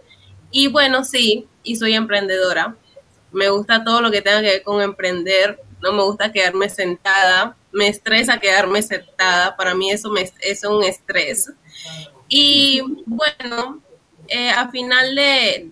Y 0.50 0.68
bueno, 0.68 1.04
sí, 1.04 1.46
y 1.62 1.76
soy 1.76 1.94
emprendedora. 1.94 2.76
Me 3.32 3.48
gusta 3.48 3.84
todo 3.84 4.00
lo 4.00 4.10
que 4.10 4.22
tenga 4.22 4.40
que 4.40 4.48
ver 4.48 4.62
con 4.62 4.82
emprender. 4.82 5.60
No 5.82 5.92
me 5.92 6.02
gusta 6.02 6.32
quedarme 6.32 6.68
sentada. 6.68 7.56
Me 7.72 7.88
estresa 7.88 8.38
quedarme 8.38 8.82
sentada. 8.82 9.56
Para 9.56 9.74
mí 9.74 9.90
eso 9.90 10.10
me, 10.10 10.28
es 10.40 10.64
un 10.64 10.82
estrés. 10.82 11.52
Y 12.28 12.82
bueno, 13.06 13.80
eh, 14.28 14.50
a 14.50 14.70
final 14.70 15.14
de, 15.14 15.70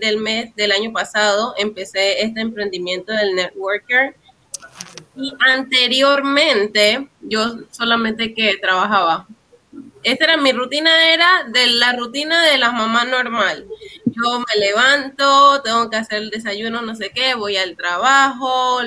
del 0.00 0.18
mes 0.18 0.54
del 0.56 0.72
año 0.72 0.92
pasado 0.92 1.54
empecé 1.56 2.22
este 2.22 2.40
emprendimiento 2.40 3.12
del 3.12 3.34
networker. 3.34 4.14
Y 5.16 5.32
anteriormente 5.40 7.08
yo 7.20 7.58
solamente 7.70 8.32
que 8.34 8.56
trabajaba 8.58 9.26
esta 10.02 10.24
era 10.24 10.36
mi 10.36 10.52
rutina, 10.52 11.12
era 11.12 11.44
de 11.48 11.66
la 11.68 11.92
rutina 11.92 12.44
de 12.44 12.58
la 12.58 12.72
mamá 12.72 13.04
normal. 13.04 13.66
Yo 14.06 14.40
me 14.40 14.60
levanto, 14.60 15.62
tengo 15.62 15.90
que 15.90 15.96
hacer 15.96 16.18
el 16.22 16.30
desayuno, 16.30 16.82
no 16.82 16.94
sé 16.94 17.10
qué, 17.14 17.34
voy 17.34 17.56
al 17.56 17.76
trabajo, 17.76 18.78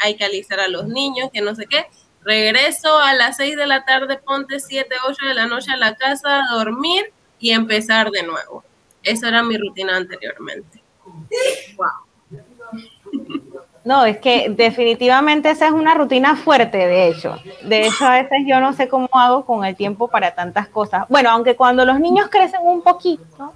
hay 0.00 0.16
que 0.16 0.24
alisar 0.24 0.60
a 0.60 0.68
los 0.68 0.86
niños, 0.86 1.30
que 1.32 1.40
no 1.40 1.54
sé 1.54 1.66
qué. 1.66 1.86
Regreso 2.22 2.98
a 2.98 3.14
las 3.14 3.36
6 3.36 3.56
de 3.56 3.66
la 3.66 3.84
tarde, 3.84 4.18
ponte 4.18 4.60
7, 4.60 4.94
8 5.08 5.26
de 5.26 5.34
la 5.34 5.46
noche 5.46 5.72
a 5.72 5.76
la 5.76 5.96
casa, 5.96 6.38
a 6.38 6.54
dormir 6.54 7.12
y 7.40 7.50
empezar 7.50 8.10
de 8.10 8.22
nuevo. 8.22 8.64
Esa 9.02 9.28
era 9.28 9.42
mi 9.42 9.56
rutina 9.58 9.96
anteriormente. 9.96 10.82
Wow. 11.76 12.11
No, 13.84 14.04
es 14.04 14.18
que 14.18 14.48
definitivamente 14.48 15.50
esa 15.50 15.66
es 15.66 15.72
una 15.72 15.94
rutina 15.94 16.36
fuerte, 16.36 16.78
de 16.78 17.08
hecho. 17.08 17.36
De 17.62 17.86
hecho, 17.86 18.06
a 18.06 18.22
veces 18.22 18.38
yo 18.46 18.60
no 18.60 18.72
sé 18.72 18.88
cómo 18.88 19.08
hago 19.12 19.44
con 19.44 19.64
el 19.64 19.74
tiempo 19.74 20.08
para 20.08 20.34
tantas 20.34 20.68
cosas. 20.68 21.04
Bueno, 21.08 21.30
aunque 21.30 21.56
cuando 21.56 21.84
los 21.84 21.98
niños 21.98 22.28
crecen 22.30 22.60
un 22.62 22.82
poquito, 22.82 23.52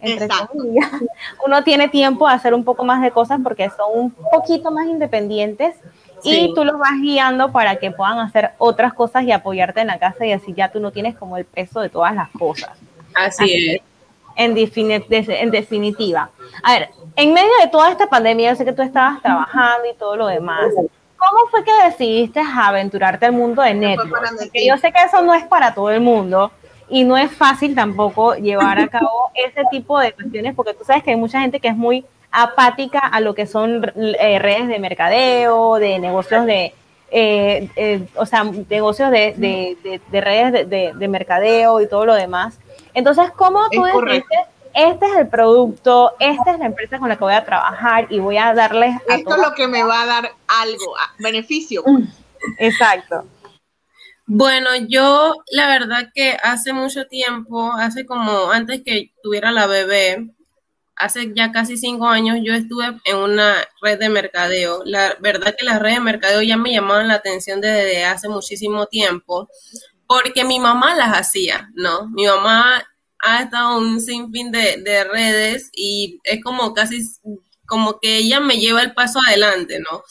entre 0.00 0.26
comillas, 0.28 0.90
uno 1.46 1.62
tiene 1.62 1.88
tiempo 1.88 2.26
a 2.26 2.32
hacer 2.32 2.54
un 2.54 2.64
poco 2.64 2.84
más 2.84 3.00
de 3.02 3.12
cosas 3.12 3.38
porque 3.42 3.70
son 3.70 3.86
un 3.94 4.10
poquito 4.10 4.72
más 4.72 4.86
independientes 4.86 5.76
y 6.24 6.52
tú 6.54 6.64
los 6.64 6.78
vas 6.78 7.00
guiando 7.00 7.52
para 7.52 7.76
que 7.76 7.90
puedan 7.90 8.18
hacer 8.18 8.50
otras 8.58 8.94
cosas 8.94 9.24
y 9.24 9.32
apoyarte 9.32 9.80
en 9.80 9.88
la 9.88 9.98
casa 9.98 10.26
y 10.26 10.32
así 10.32 10.52
ya 10.54 10.70
tú 10.70 10.80
no 10.80 10.90
tienes 10.90 11.16
como 11.16 11.36
el 11.36 11.44
peso 11.44 11.80
de 11.80 11.88
todas 11.88 12.14
las 12.14 12.30
cosas. 12.30 12.70
Así, 13.14 13.74
es. 13.74 13.82
En, 14.36 14.56
en 14.56 15.50
definitiva. 15.50 16.30
A 16.62 16.72
ver, 16.72 16.88
en 17.16 17.34
medio 17.34 17.50
de 17.62 17.68
toda 17.68 17.90
esta 17.90 18.06
pandemia, 18.06 18.50
yo 18.50 18.56
sé 18.56 18.64
que 18.64 18.72
tú 18.72 18.82
estabas 18.82 19.20
trabajando 19.22 19.88
y 19.90 19.94
todo 19.94 20.16
lo 20.16 20.26
demás. 20.26 20.72
¿Cómo 20.74 21.46
fue 21.50 21.64
que 21.64 21.72
decidiste 21.84 22.40
aventurarte 22.40 23.26
al 23.26 23.32
mundo 23.32 23.62
de 23.62 23.74
network? 23.74 24.36
Porque 24.38 24.66
yo 24.66 24.76
sé 24.76 24.92
que 24.92 25.02
eso 25.02 25.22
no 25.22 25.34
es 25.34 25.44
para 25.44 25.74
todo 25.74 25.90
el 25.90 26.00
mundo 26.00 26.50
y 26.88 27.04
no 27.04 27.16
es 27.16 27.30
fácil 27.30 27.74
tampoco 27.74 28.34
llevar 28.34 28.78
a 28.78 28.88
cabo 28.88 29.30
ese 29.34 29.62
tipo 29.70 29.98
de 29.98 30.12
cuestiones 30.12 30.54
porque 30.54 30.74
tú 30.74 30.84
sabes 30.84 31.02
que 31.02 31.10
hay 31.10 31.16
mucha 31.16 31.40
gente 31.40 31.60
que 31.60 31.68
es 31.68 31.76
muy 31.76 32.04
apática 32.32 32.98
a 32.98 33.20
lo 33.20 33.34
que 33.34 33.46
son 33.46 33.92
eh, 33.94 34.38
redes 34.38 34.66
de 34.66 34.78
mercadeo, 34.78 35.76
de 35.76 35.98
negocios 35.98 36.46
de, 36.46 36.74
eh, 37.10 37.68
eh, 37.76 38.06
o 38.16 38.26
sea, 38.26 38.44
negocios 38.44 39.10
de, 39.10 39.34
de, 39.36 40.00
de 40.10 40.20
redes 40.20 40.68
de, 40.68 41.08
mercadeo 41.08 41.80
y 41.80 41.86
todo 41.86 42.06
lo 42.06 42.14
demás. 42.14 42.58
Entonces, 42.94 43.30
¿cómo 43.32 43.68
tú 43.70 43.82
decidiste 43.82 44.36
este 44.74 45.06
es 45.06 45.16
el 45.16 45.28
producto, 45.28 46.12
esta 46.18 46.52
es 46.52 46.58
la 46.58 46.66
empresa 46.66 46.98
con 46.98 47.08
la 47.08 47.16
que 47.16 47.24
voy 47.24 47.34
a 47.34 47.44
trabajar 47.44 48.06
y 48.10 48.18
voy 48.18 48.38
a 48.38 48.54
darles... 48.54 48.96
Esto 49.08 49.34
es 49.34 49.42
lo 49.42 49.54
que 49.54 49.68
me 49.68 49.82
va 49.82 50.02
a 50.02 50.06
dar 50.06 50.32
algo, 50.48 50.94
beneficio. 51.18 51.82
Mm, 51.86 52.04
exacto. 52.58 53.24
Bueno, 54.26 54.70
yo 54.88 55.34
la 55.50 55.66
verdad 55.66 56.10
que 56.14 56.36
hace 56.42 56.72
mucho 56.72 57.06
tiempo, 57.06 57.72
hace 57.72 58.06
como 58.06 58.50
antes 58.50 58.82
que 58.84 59.12
tuviera 59.22 59.50
la 59.50 59.66
bebé, 59.66 60.30
hace 60.96 61.32
ya 61.34 61.50
casi 61.52 61.76
cinco 61.76 62.06
años 62.06 62.38
yo 62.42 62.54
estuve 62.54 62.98
en 63.04 63.16
una 63.16 63.56
red 63.82 63.98
de 63.98 64.08
mercadeo. 64.08 64.82
La 64.84 65.16
verdad 65.20 65.54
que 65.58 65.64
las 65.64 65.80
redes 65.80 65.96
de 65.96 66.04
mercadeo 66.04 66.42
ya 66.42 66.56
me 66.56 66.72
llamaban 66.72 67.08
la 67.08 67.14
atención 67.14 67.60
desde 67.60 68.04
hace 68.04 68.28
muchísimo 68.28 68.86
tiempo, 68.86 69.48
porque 70.06 70.44
mi 70.44 70.58
mamá 70.60 70.94
las 70.94 71.18
hacía, 71.18 71.70
¿no? 71.74 72.08
Mi 72.10 72.26
mamá 72.26 72.84
ha 73.22 73.42
estado 73.42 73.78
un 73.78 74.00
sinfín 74.00 74.50
de, 74.50 74.78
de 74.82 75.04
redes 75.04 75.70
y 75.72 76.20
es 76.24 76.42
como 76.42 76.74
casi 76.74 77.00
como 77.66 77.98
que 78.00 78.18
ella 78.18 78.40
me 78.40 78.58
lleva 78.58 78.82
el 78.82 78.92
paso 78.94 79.20
adelante, 79.26 79.78
¿no? 79.80 80.02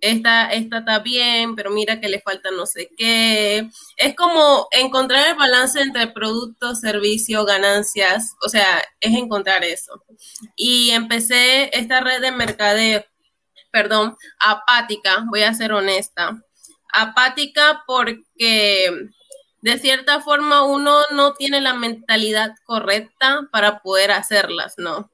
Esta, 0.00 0.50
esta 0.50 0.78
está 0.78 0.98
bien, 1.00 1.54
pero 1.56 1.70
mira 1.70 2.00
que 2.00 2.08
le 2.08 2.20
falta 2.20 2.50
no 2.50 2.66
sé 2.66 2.90
qué. 2.96 3.68
Es 3.96 4.16
como 4.16 4.66
encontrar 4.72 5.28
el 5.28 5.34
balance 5.36 5.80
entre 5.80 6.08
producto, 6.08 6.74
servicio, 6.74 7.44
ganancias. 7.44 8.34
O 8.44 8.48
sea, 8.48 8.82
es 9.00 9.14
encontrar 9.14 9.62
eso. 9.64 10.02
Y 10.56 10.90
empecé 10.90 11.70
esta 11.76 12.00
red 12.00 12.20
de 12.22 12.32
mercadeo, 12.32 13.04
perdón, 13.70 14.16
apática, 14.40 15.24
voy 15.30 15.42
a 15.42 15.54
ser 15.54 15.72
honesta. 15.72 16.42
Apática 16.92 17.84
porque 17.86 18.90
de 19.62 19.78
cierta 19.78 20.20
forma 20.20 20.64
uno 20.64 20.98
no 21.10 21.34
tiene 21.34 21.60
la 21.60 21.74
mentalidad 21.74 22.54
correcta 22.64 23.48
para 23.52 23.80
poder 23.80 24.10
hacerlas, 24.10 24.74
¿no? 24.78 25.10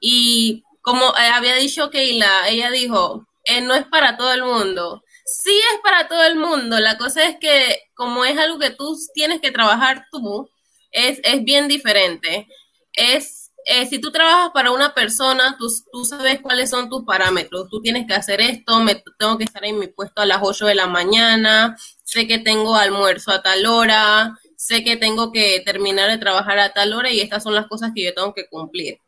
Y 0.00 0.64
como 0.82 1.04
eh, 1.16 1.28
había 1.32 1.54
dicho 1.56 1.90
Keila, 1.90 2.48
ella 2.48 2.70
dijo, 2.70 3.26
eh, 3.44 3.60
no 3.60 3.74
es 3.74 3.86
para 3.86 4.16
todo 4.16 4.32
el 4.32 4.44
mundo. 4.44 5.02
Sí 5.24 5.56
es 5.74 5.80
para 5.82 6.08
todo 6.08 6.24
el 6.24 6.36
mundo. 6.36 6.78
La 6.78 6.98
cosa 6.98 7.24
es 7.24 7.36
que 7.40 7.80
como 7.94 8.24
es 8.24 8.38
algo 8.38 8.58
que 8.58 8.70
tú 8.70 8.96
tienes 9.14 9.40
que 9.40 9.50
trabajar 9.50 10.06
tú, 10.12 10.48
es, 10.90 11.20
es 11.24 11.44
bien 11.44 11.68
diferente. 11.68 12.48
Es, 12.92 13.52
eh, 13.64 13.86
si 13.86 14.00
tú 14.00 14.10
trabajas 14.12 14.50
para 14.52 14.70
una 14.70 14.94
persona, 14.94 15.56
tú, 15.58 15.66
tú, 15.92 16.04
sabes 16.04 16.40
cuáles 16.40 16.70
son 16.70 16.88
tus 16.88 17.04
parámetros. 17.04 17.68
Tú 17.70 17.80
tienes 17.80 18.06
que 18.06 18.14
hacer 18.14 18.40
esto, 18.40 18.80
me, 18.80 19.02
tengo 19.18 19.38
que 19.38 19.44
estar 19.44 19.64
en 19.64 19.78
mi 19.78 19.88
puesto 19.88 20.22
a 20.22 20.26
las 20.26 20.40
8 20.42 20.66
de 20.66 20.74
la 20.74 20.86
mañana, 20.86 21.76
sé 22.16 22.26
que 22.26 22.38
tengo 22.38 22.74
almuerzo 22.76 23.30
a 23.30 23.42
tal 23.42 23.66
hora, 23.66 24.38
sé 24.56 24.82
que 24.82 24.96
tengo 24.96 25.32
que 25.32 25.60
terminar 25.66 26.08
de 26.08 26.16
trabajar 26.16 26.58
a 26.58 26.72
tal 26.72 26.94
hora 26.94 27.10
y 27.10 27.20
estas 27.20 27.42
son 27.42 27.54
las 27.54 27.66
cosas 27.66 27.92
que 27.94 28.04
yo 28.04 28.14
tengo 28.14 28.32
que 28.32 28.48
cumplir. 28.48 29.00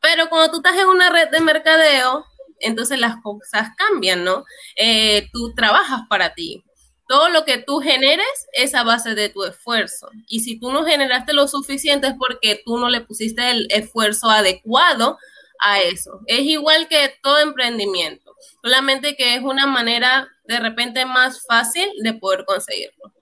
Pero 0.00 0.28
cuando 0.28 0.50
tú 0.50 0.56
estás 0.56 0.76
en 0.76 0.88
una 0.88 1.08
red 1.08 1.28
de 1.28 1.38
mercadeo, 1.38 2.26
entonces 2.58 2.98
las 2.98 3.22
cosas 3.22 3.68
cambian, 3.76 4.24
¿no? 4.24 4.44
Eh, 4.74 5.28
tú 5.32 5.54
trabajas 5.54 6.00
para 6.08 6.34
ti. 6.34 6.64
Todo 7.06 7.28
lo 7.28 7.44
que 7.44 7.58
tú 7.58 7.78
generes 7.78 8.26
es 8.52 8.74
a 8.74 8.82
base 8.82 9.14
de 9.14 9.28
tu 9.28 9.44
esfuerzo. 9.44 10.10
Y 10.26 10.40
si 10.40 10.58
tú 10.58 10.72
no 10.72 10.84
generaste 10.84 11.34
lo 11.34 11.46
suficiente 11.46 12.08
es 12.08 12.14
porque 12.18 12.60
tú 12.64 12.76
no 12.76 12.88
le 12.88 13.02
pusiste 13.02 13.52
el 13.52 13.68
esfuerzo 13.70 14.28
adecuado 14.30 15.16
a 15.60 15.78
eso. 15.80 16.22
Es 16.26 16.40
igual 16.40 16.88
que 16.88 17.14
todo 17.22 17.38
emprendimiento, 17.38 18.32
solamente 18.62 19.14
que 19.14 19.36
es 19.36 19.42
una 19.42 19.66
manera 19.66 20.28
de 20.48 20.58
repente 20.58 21.04
más 21.04 21.44
fácil 21.46 21.86
de 22.02 22.14
poder 22.14 22.44
conseguirlo. 22.44 23.12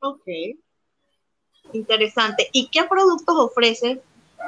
Ok. 0.00 0.26
Interesante. 1.72 2.48
¿Y 2.52 2.68
qué 2.68 2.84
productos 2.84 3.34
ofreces 3.36 3.98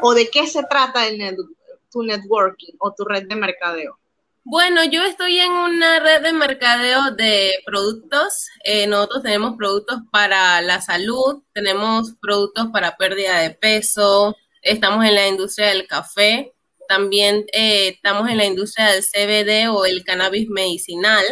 o 0.02 0.14
de 0.14 0.28
qué 0.28 0.46
se 0.46 0.62
trata 0.64 1.06
el 1.06 1.36
tu 1.90 2.02
networking 2.02 2.74
o 2.78 2.92
tu 2.92 3.04
red 3.04 3.26
de 3.26 3.36
mercadeo? 3.36 3.98
Bueno, 4.44 4.84
yo 4.84 5.04
estoy 5.04 5.38
en 5.38 5.52
una 5.52 6.00
red 6.00 6.22
de 6.22 6.32
mercadeo 6.32 7.12
de 7.12 7.52
productos. 7.64 8.48
Eh, 8.64 8.86
nosotros 8.86 9.22
tenemos 9.22 9.56
productos 9.56 10.00
para 10.10 10.60
la 10.60 10.80
salud, 10.80 11.42
tenemos 11.54 12.14
productos 12.20 12.66
para 12.72 12.96
pérdida 12.96 13.38
de 13.38 13.50
peso, 13.50 14.36
estamos 14.60 15.04
en 15.04 15.14
la 15.14 15.28
industria 15.28 15.68
del 15.68 15.86
café, 15.86 16.52
también 16.88 17.46
eh, 17.52 17.88
estamos 17.88 18.28
en 18.28 18.36
la 18.36 18.44
industria 18.44 18.88
del 18.88 19.04
CBD 19.04 19.70
o 19.70 19.86
el 19.86 20.04
cannabis 20.04 20.48
medicinal. 20.50 21.24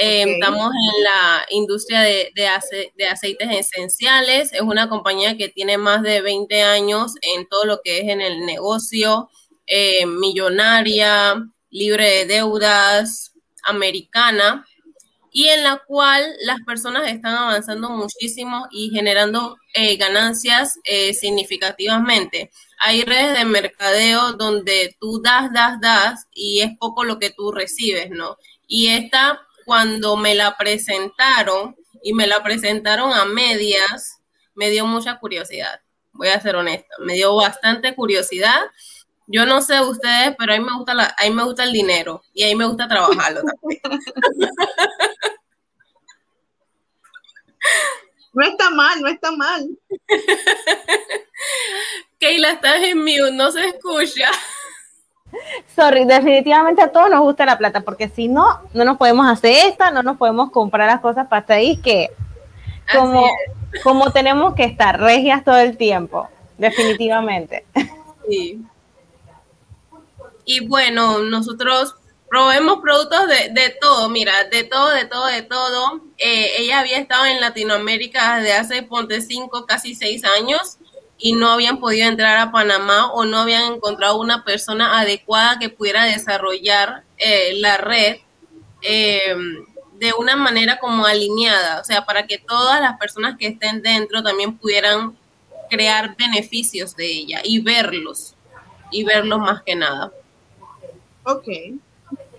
Eh, 0.00 0.24
estamos 0.34 0.70
en 0.70 1.02
la 1.02 1.44
industria 1.50 2.02
de, 2.02 2.30
de, 2.34 3.06
aceites 3.06 3.48
esenciales. 3.50 4.52
Es 4.52 4.60
una 4.60 4.88
compañía 4.88 5.36
que 5.36 5.48
tiene 5.48 5.76
más 5.76 6.02
de 6.02 6.20
20 6.20 6.62
años 6.62 7.14
en 7.20 7.48
todo 7.48 7.64
lo 7.64 7.80
que 7.82 7.98
es 7.98 8.08
en 8.08 8.20
el 8.20 8.46
negocio, 8.46 9.28
eh, 9.66 10.06
millonaria, 10.06 11.44
libre 11.70 12.08
de 12.08 12.26
deudas, 12.26 13.32
americana, 13.64 14.64
y 15.32 15.48
en 15.48 15.64
la 15.64 15.82
cual 15.84 16.24
las 16.42 16.60
personas 16.64 17.10
están 17.10 17.34
avanzando 17.34 17.90
muchísimo 17.90 18.68
y 18.70 18.90
generando 18.90 19.56
ganancias 19.98 20.78
significativamente 21.12 22.50
hay 22.78 23.02
redes 23.02 23.36
de 23.36 23.44
mercadeo 23.44 24.32
donde 24.32 24.96
tú 25.00 25.20
das, 25.20 25.52
das, 25.52 25.80
das 25.80 26.26
y 26.32 26.60
es 26.60 26.76
poco 26.78 27.04
lo 27.04 27.18
que 27.18 27.30
tú 27.30 27.52
recibes, 27.52 28.10
¿no? 28.10 28.36
Y 28.66 28.88
esta 28.88 29.40
cuando 29.68 30.16
me 30.16 30.34
la 30.34 30.56
presentaron 30.56 31.76
y 32.02 32.14
me 32.14 32.26
la 32.26 32.42
presentaron 32.42 33.12
a 33.12 33.26
medias, 33.26 34.22
me 34.54 34.70
dio 34.70 34.86
mucha 34.86 35.18
curiosidad. 35.18 35.82
Voy 36.12 36.28
a 36.28 36.40
ser 36.40 36.56
honesta, 36.56 36.88
me 37.00 37.12
dio 37.12 37.36
bastante 37.36 37.94
curiosidad. 37.94 38.62
Yo 39.26 39.44
no 39.44 39.60
sé 39.60 39.78
ustedes, 39.82 40.34
pero 40.38 40.54
a 40.54 40.58
mí 40.58 40.64
me 40.64 40.74
gusta 40.74 40.94
la, 40.94 41.14
a 41.18 41.24
mí 41.24 41.30
me 41.32 41.44
gusta 41.44 41.64
el 41.64 41.72
dinero 41.72 42.22
y 42.32 42.44
a 42.44 42.46
mí 42.46 42.54
me 42.54 42.64
gusta 42.64 42.88
trabajarlo 42.88 43.42
también. 43.42 43.82
No 48.34 48.46
está 48.46 48.70
mal, 48.70 49.00
no 49.00 49.08
está 49.08 49.32
mal. 49.32 49.66
Keila, 52.20 52.52
estás 52.52 52.82
en 52.82 52.98
mute, 52.98 53.32
no 53.32 53.50
se 53.50 53.66
escucha. 53.66 54.30
Sorry, 55.76 56.04
definitivamente 56.04 56.82
a 56.82 56.92
todos 56.92 57.10
nos 57.10 57.20
gusta 57.20 57.46
la 57.46 57.58
plata, 57.58 57.80
porque 57.80 58.08
si 58.08 58.28
no, 58.28 58.60
no 58.72 58.84
nos 58.84 58.96
podemos 58.96 59.26
hacer 59.26 59.66
esta, 59.68 59.90
no 59.90 60.02
nos 60.02 60.16
podemos 60.16 60.50
comprar 60.50 60.86
las 60.86 61.00
cosas 61.00 61.26
para 61.28 61.44
ahí 61.54 61.76
que 61.78 62.10
como, 62.92 63.26
como 63.82 64.10
tenemos 64.12 64.54
que 64.54 64.64
estar 64.64 64.98
regias 64.98 65.44
todo 65.44 65.58
el 65.58 65.76
tiempo, 65.76 66.28
definitivamente. 66.56 67.66
Sí. 68.28 68.62
Y 70.44 70.66
bueno, 70.66 71.18
nosotros 71.18 71.94
probemos 72.30 72.80
productos 72.80 73.26
de, 73.28 73.50
de, 73.50 73.76
todo, 73.80 74.08
mira, 74.08 74.44
de 74.44 74.64
todo, 74.64 74.90
de 74.90 75.04
todo, 75.04 75.26
de 75.26 75.42
todo. 75.42 76.00
Eh, 76.16 76.52
ella 76.58 76.80
había 76.80 76.98
estado 76.98 77.26
en 77.26 77.40
Latinoamérica 77.40 78.36
desde 78.36 78.54
hace, 78.54 78.82
ponte, 78.82 79.20
cinco, 79.20 79.66
casi 79.66 79.94
seis 79.94 80.24
años 80.24 80.78
y 81.18 81.32
no 81.32 81.50
habían 81.50 81.80
podido 81.80 82.08
entrar 82.08 82.38
a 82.38 82.52
Panamá 82.52 83.12
o 83.12 83.24
no 83.24 83.38
habían 83.38 83.74
encontrado 83.74 84.20
una 84.20 84.44
persona 84.44 85.00
adecuada 85.00 85.58
que 85.58 85.68
pudiera 85.68 86.04
desarrollar 86.04 87.02
eh, 87.18 87.54
la 87.56 87.76
red 87.76 88.18
eh, 88.82 89.34
de 89.98 90.12
una 90.12 90.36
manera 90.36 90.78
como 90.78 91.04
alineada, 91.06 91.80
o 91.80 91.84
sea, 91.84 92.06
para 92.06 92.26
que 92.26 92.38
todas 92.38 92.80
las 92.80 92.96
personas 92.98 93.36
que 93.36 93.48
estén 93.48 93.82
dentro 93.82 94.22
también 94.22 94.56
pudieran 94.56 95.16
crear 95.68 96.16
beneficios 96.16 96.94
de 96.94 97.06
ella 97.06 97.40
y 97.42 97.60
verlos, 97.60 98.34
y 98.92 99.02
verlos 99.02 99.40
más 99.40 99.62
que 99.62 99.74
nada. 99.74 100.12
Ok, 101.24 101.48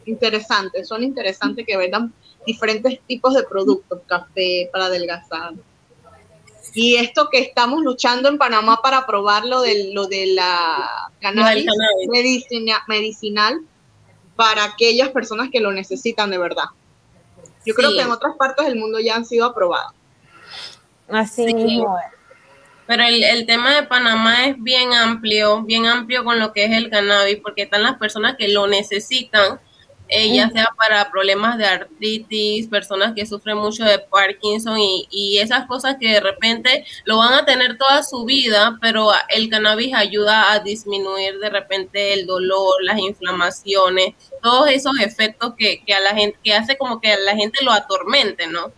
interesante, 0.05 0.85
son 0.85 1.03
interesantes 1.03 1.65
que 1.67 1.75
vendan 1.75 2.13
diferentes 2.45 3.01
tipos 3.05 3.33
de 3.33 3.43
productos, 3.43 3.99
café 4.07 4.69
para 4.71 4.85
adelgazar, 4.85 5.53
y 6.81 6.95
esto 6.95 7.27
que 7.29 7.39
estamos 7.39 7.83
luchando 7.83 8.29
en 8.29 8.37
Panamá 8.37 8.79
para 8.81 9.05
probar 9.05 9.43
lo 9.43 9.61
de, 9.61 9.91
lo 9.93 10.07
de 10.07 10.27
la 10.27 11.11
cannabis, 11.19 11.65
medicinal 12.87 13.59
para 14.37 14.63
aquellas 14.63 15.09
personas 15.09 15.49
que 15.51 15.59
lo 15.59 15.73
necesitan 15.73 16.31
de 16.31 16.37
verdad. 16.37 16.63
Yo 17.65 17.73
creo 17.73 17.91
que 17.91 17.99
en 17.99 18.09
otras 18.09 18.37
partes 18.37 18.65
del 18.65 18.77
mundo 18.77 18.97
ya 19.01 19.17
han 19.17 19.25
sido 19.25 19.45
aprobados. 19.47 19.91
Así 21.09 21.53
mismo 21.53 21.97
Pero 22.87 23.03
el, 23.03 23.23
el, 23.25 23.45
tema 23.45 23.75
de 23.75 23.83
Panamá 23.83 24.45
es 24.45 24.63
bien 24.63 24.93
amplio, 24.93 25.63
bien 25.63 25.85
amplio 25.85 26.23
con 26.23 26.39
lo 26.39 26.53
que 26.53 26.63
es 26.63 26.71
el 26.71 26.89
cannabis, 26.89 27.39
porque 27.43 27.63
están 27.63 27.83
las 27.83 27.97
personas 27.97 28.37
que 28.37 28.47
lo 28.47 28.67
necesitan 28.67 29.59
eh, 30.11 30.33
ya 30.33 30.49
sea 30.49 30.67
para 30.75 31.11
problemas 31.11 31.59
de 31.59 31.65
artritis, 31.65 32.67
personas 32.67 33.13
que 33.13 33.27
sufren 33.27 33.57
mucho 33.57 33.83
de 33.83 33.99
Parkinson 33.99 34.77
y, 34.79 35.37
esas 35.39 35.67
cosas 35.67 35.97
que 35.99 36.13
de 36.13 36.19
repente 36.19 36.83
lo 37.05 37.17
van 37.17 37.33
a 37.33 37.45
tener 37.45 37.77
toda 37.77 38.01
su 38.03 38.25
vida, 38.25 38.77
pero 38.81 39.11
el 39.29 39.49
cannabis 39.49 39.93
ayuda 39.93 40.51
a 40.51 40.59
disminuir 40.59 41.37
de 41.37 41.49
repente 41.49 42.13
el 42.13 42.25
dolor, 42.25 42.83
las 42.83 42.97
inflamaciones, 42.97 44.15
todos 44.41 44.69
esos 44.69 44.99
efectos 44.99 45.53
que, 45.55 45.81
a 45.93 45.99
la 45.99 46.15
gente, 46.15 46.37
que 46.43 46.53
hace 46.53 46.77
como 46.77 46.99
que 46.99 47.13
a 47.13 47.19
la 47.19 47.35
gente 47.35 47.63
lo 47.63 47.71
atormente, 47.71 48.47
¿no? 48.47 48.73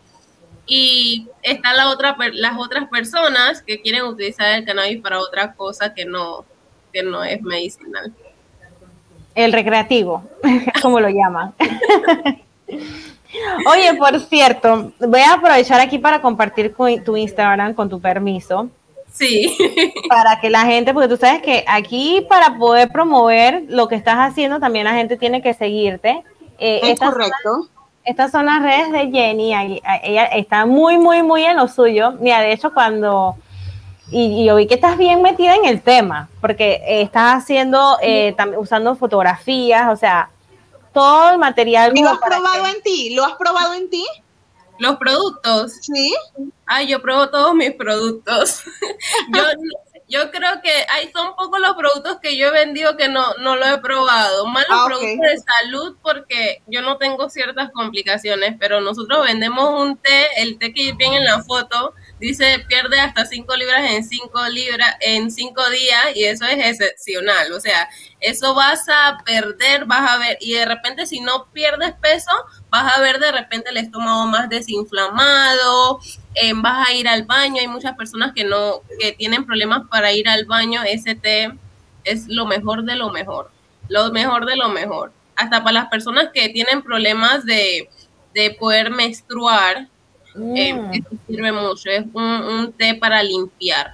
Y 0.68 1.28
están 1.42 1.78
la 1.78 1.90
otra, 1.90 2.16
las 2.34 2.58
otras 2.60 2.90
personas 2.90 3.62
que 3.62 3.82
quieren 3.82 4.04
utilizar 4.04 4.52
el 4.52 4.66
cannabis 4.66 5.02
para 5.02 5.20
otra 5.20 5.54
cosa 5.56 5.94
que 5.94 6.06
no, 6.06 6.46
que 6.92 7.04
no 7.04 7.24
es 7.24 7.42
medicinal. 7.42 8.14
El 9.36 9.54
recreativo, 9.54 10.24
como 10.82 11.00
lo 11.00 11.10
llaman. 11.10 11.54
Oye, 13.66 13.94
por 13.98 14.20
cierto, 14.20 14.92
voy 15.00 15.22
a 15.22 15.34
aprovechar 15.34 15.80
aquí 15.80 15.98
para 15.98 16.22
compartir 16.22 16.74
tu 17.06 17.16
Instagram 17.16 17.74
con 17.74 17.90
tu 17.90 18.00
permiso. 18.02 18.70
Sí. 19.12 19.58
Para 20.10 20.40
que 20.40 20.50
la 20.50 20.62
gente, 20.62 20.94
porque 20.94 21.10
tú 21.10 21.18
sabes 21.18 21.42
que 21.42 21.66
aquí 21.68 22.26
para 22.30 22.58
poder 22.58 22.90
promover 22.90 23.64
lo 23.68 23.88
que 23.88 23.96
estás 23.96 24.16
haciendo, 24.18 24.60
también 24.60 24.86
la 24.86 24.94
gente 24.94 25.18
tiene 25.18 25.42
que 25.42 25.54
seguirte. 25.54 26.24
Eh, 26.60 26.80
es 26.84 27.00
correcto. 27.00 27.68
estas 28.06 28.32
son 28.32 28.46
las 28.46 28.62
redes 28.62 28.92
de 28.92 29.12
Jenny. 29.12 29.54
Ella 30.04 30.26
está 30.26 30.66
muy, 30.66 30.98
muy, 30.98 31.24
muy 31.24 31.44
en 31.44 31.58
lo 31.58 31.68
suyo. 31.68 32.14
Mira, 32.20 32.40
de 32.40 32.54
hecho, 32.54 32.74
cuando 32.74 33.36
y, 34.12 34.46
yo 34.46 34.56
vi 34.56 34.68
que 34.68 34.76
estás 34.76 34.98
bien 34.98 35.22
metida 35.22 35.56
en 35.56 35.66
el 35.66 35.82
tema, 35.82 36.30
porque 36.42 36.82
estás 36.86 37.44
haciendo, 37.44 37.98
eh, 38.02 38.36
usando 38.58 38.96
fotografías, 38.96 39.90
o 39.92 39.96
sea, 39.96 40.30
todo 40.94 41.32
el 41.32 41.38
material. 41.38 41.94
¿Lo 41.96 42.10
has 42.10 42.20
probado 42.20 42.68
en 42.68 42.82
ti? 42.82 43.14
¿Lo 43.14 43.26
has 43.26 43.34
probado 43.34 43.74
en 43.74 43.90
ti? 43.90 44.06
Los 44.80 44.98
productos. 44.98 45.74
Sí. 45.82 46.14
Ay, 46.66 46.88
yo 46.88 47.02
pruebo 47.02 47.30
todos 47.30 47.54
mis 47.54 47.72
productos. 47.72 48.64
yo, 49.34 49.44
yo 50.12 50.30
creo 50.30 50.62
que 50.62 50.72
hay 50.90 51.10
son 51.12 51.36
pocos 51.36 51.60
los 51.62 51.76
productos 51.76 52.18
que 52.22 52.36
yo 52.36 52.48
he 52.48 52.52
vendido 52.52 52.98
que 52.98 53.08
no, 53.08 53.34
no 53.40 53.56
lo 53.56 53.66
he 53.66 53.78
probado. 53.78 54.46
Más 54.48 54.68
los 54.68 54.80
ah, 54.80 54.86
productos 54.88 55.20
de 55.20 55.38
salud 55.38 55.96
porque 56.02 56.62
yo 56.68 56.82
no 56.82 56.98
tengo 56.98 57.30
ciertas 57.30 57.72
complicaciones, 57.72 58.56
pero 58.60 58.82
nosotros 58.82 59.26
vendemos 59.26 59.70
un 59.82 59.98
té, 59.98 60.28
el 60.38 60.58
té 60.58 60.74
que 60.74 60.94
viene 60.94 61.18
en 61.18 61.26
la 61.26 61.42
foto, 61.44 61.94
dice 62.22 62.64
pierde 62.68 63.00
hasta 63.00 63.26
5 63.26 63.56
libras 63.56 63.92
en 63.92 64.04
5 64.04 64.48
libras 64.50 64.96
en 65.02 65.32
5 65.32 65.70
días 65.72 66.06
y 66.16 66.26
eso 66.26 66.46
es 66.46 66.80
excepcional, 66.80 67.52
o 67.52 67.60
sea, 67.60 67.90
eso 68.20 68.54
vas 68.54 68.88
a 68.88 69.18
perder, 69.26 69.86
vas 69.86 70.10
a 70.10 70.20
ver 70.20 70.38
y 70.40 70.54
de 70.54 70.66
repente 70.66 71.08
si 71.08 71.20
no 71.20 71.48
pierdes 71.52 71.94
peso, 71.94 72.32
vas 72.70 72.96
a 72.96 73.02
ver 73.02 73.20
de 73.20 73.32
repente 73.32 73.72
el 73.72 73.78
estómago 73.78 74.28
más 74.28 74.48
desinflamado, 74.50 76.00
eh, 76.36 76.54
vas 76.56 76.88
a 76.88 76.94
ir 76.94 77.08
al 77.08 77.24
baño, 77.24 77.60
hay 77.60 77.68
muchas 77.68 77.98
personas 77.98 78.34
que 78.34 78.44
no 78.44 78.82
que 79.00 79.14
tienen 79.14 79.46
problemas 79.46 79.88
para 79.90 80.14
ir 80.14 80.30
al 80.30 80.46
baño, 80.46 80.84
ese 80.84 81.16
té 81.16 81.52
es 82.04 82.28
lo 82.28 82.46
mejor 82.46 82.84
de 82.84 82.96
lo 82.96 83.10
mejor, 83.10 83.52
lo 83.90 84.12
mejor 84.12 84.46
de 84.46 84.56
lo 84.56 84.70
mejor. 84.70 85.12
Hasta 85.36 85.64
para 85.64 85.74
las 85.74 85.88
personas 85.88 86.30
que 86.32 86.50
tienen 86.50 86.84
problemas 86.84 87.46
de, 87.46 87.90
de 88.36 88.52
poder 88.52 88.92
menstruar, 88.92 89.88
eh, 90.36 90.74
mm. 90.74 90.92
sirve 91.28 91.52
mucho, 91.52 91.90
es 91.90 92.06
un, 92.14 92.74
té 92.78 92.96
para 92.96 93.22
limpiar. 93.24 93.94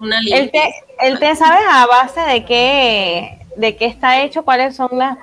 Una 0.00 0.18
el, 0.20 0.50
té, 0.50 0.74
el 1.00 1.18
té, 1.18 1.34
¿sabes 1.34 1.64
a 1.68 1.86
base 1.86 2.20
de 2.20 2.44
qué, 2.44 3.46
de 3.56 3.76
qué 3.76 3.86
está 3.86 4.22
hecho? 4.22 4.44
¿Cuáles 4.44 4.76
son 4.76 4.90
las, 4.92 5.18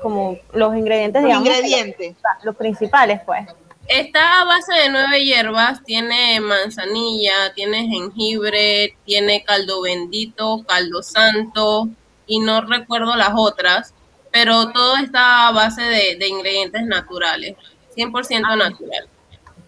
como 0.00 0.38
los 0.52 0.74
ingredientes, 0.76 1.22
los 1.22 1.32
ingredientes. 1.32 2.16
Los, 2.42 2.56
principales, 2.56 3.20
pues. 3.26 3.46
Está 3.86 4.40
a 4.40 4.44
base 4.46 4.72
de 4.72 4.88
nueve 4.88 5.22
hierbas, 5.22 5.84
tiene 5.84 6.40
manzanilla, 6.40 7.52
tiene 7.54 7.86
jengibre, 7.86 8.96
tiene 9.04 9.44
caldo 9.44 9.82
bendito, 9.82 10.64
caldo 10.66 11.02
santo 11.02 11.88
y 12.26 12.40
no 12.40 12.62
recuerdo 12.62 13.14
las 13.14 13.32
otras, 13.36 13.92
pero 14.32 14.70
todo 14.72 14.96
está 14.96 15.48
a 15.48 15.52
base 15.52 15.82
de, 15.82 16.26
ingredientes 16.26 16.82
naturales, 16.86 17.56
100% 17.94 18.42
ah. 18.44 18.56
natural. 18.56 19.08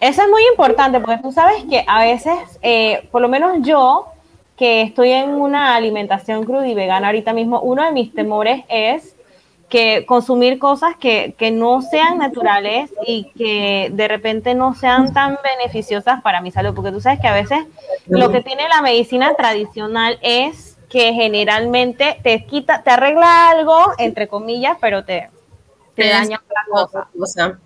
Eso 0.00 0.22
es 0.22 0.28
muy 0.28 0.42
importante 0.50 1.00
porque 1.00 1.22
tú 1.22 1.32
sabes 1.32 1.64
que 1.70 1.84
a 1.86 2.00
veces, 2.00 2.34
eh, 2.62 3.08
por 3.10 3.22
lo 3.22 3.28
menos 3.28 3.58
yo, 3.62 4.08
que 4.56 4.82
estoy 4.82 5.12
en 5.12 5.30
una 5.30 5.74
alimentación 5.74 6.44
cruda 6.44 6.66
y 6.66 6.74
vegana 6.74 7.08
ahorita 7.08 7.32
mismo, 7.32 7.60
uno 7.60 7.84
de 7.84 7.92
mis 7.92 8.14
temores 8.14 8.64
es 8.68 9.14
que 9.68 10.06
consumir 10.06 10.58
cosas 10.58 10.96
que, 10.96 11.34
que, 11.36 11.50
no 11.50 11.82
sean 11.82 12.18
naturales 12.18 12.90
y 13.04 13.32
que 13.32 13.90
de 13.92 14.08
repente 14.08 14.54
no 14.54 14.74
sean 14.74 15.12
tan 15.12 15.38
beneficiosas 15.42 16.22
para 16.22 16.40
mi 16.40 16.52
salud, 16.52 16.72
porque 16.74 16.92
tú 16.92 17.00
sabes 17.00 17.20
que 17.20 17.26
a 17.26 17.34
veces 17.34 17.66
lo 18.06 18.30
que 18.30 18.42
tiene 18.42 18.68
la 18.68 18.80
medicina 18.80 19.34
tradicional 19.34 20.18
es 20.22 20.78
que 20.88 21.12
generalmente 21.14 22.20
te 22.22 22.46
quita, 22.46 22.82
te 22.82 22.90
arregla 22.90 23.50
algo, 23.50 23.76
entre 23.98 24.28
comillas, 24.28 24.78
pero 24.80 25.04
te, 25.04 25.30
te 25.94 26.08
daña 26.10 26.40
otra 26.72 27.08
cosa. 27.18 27.58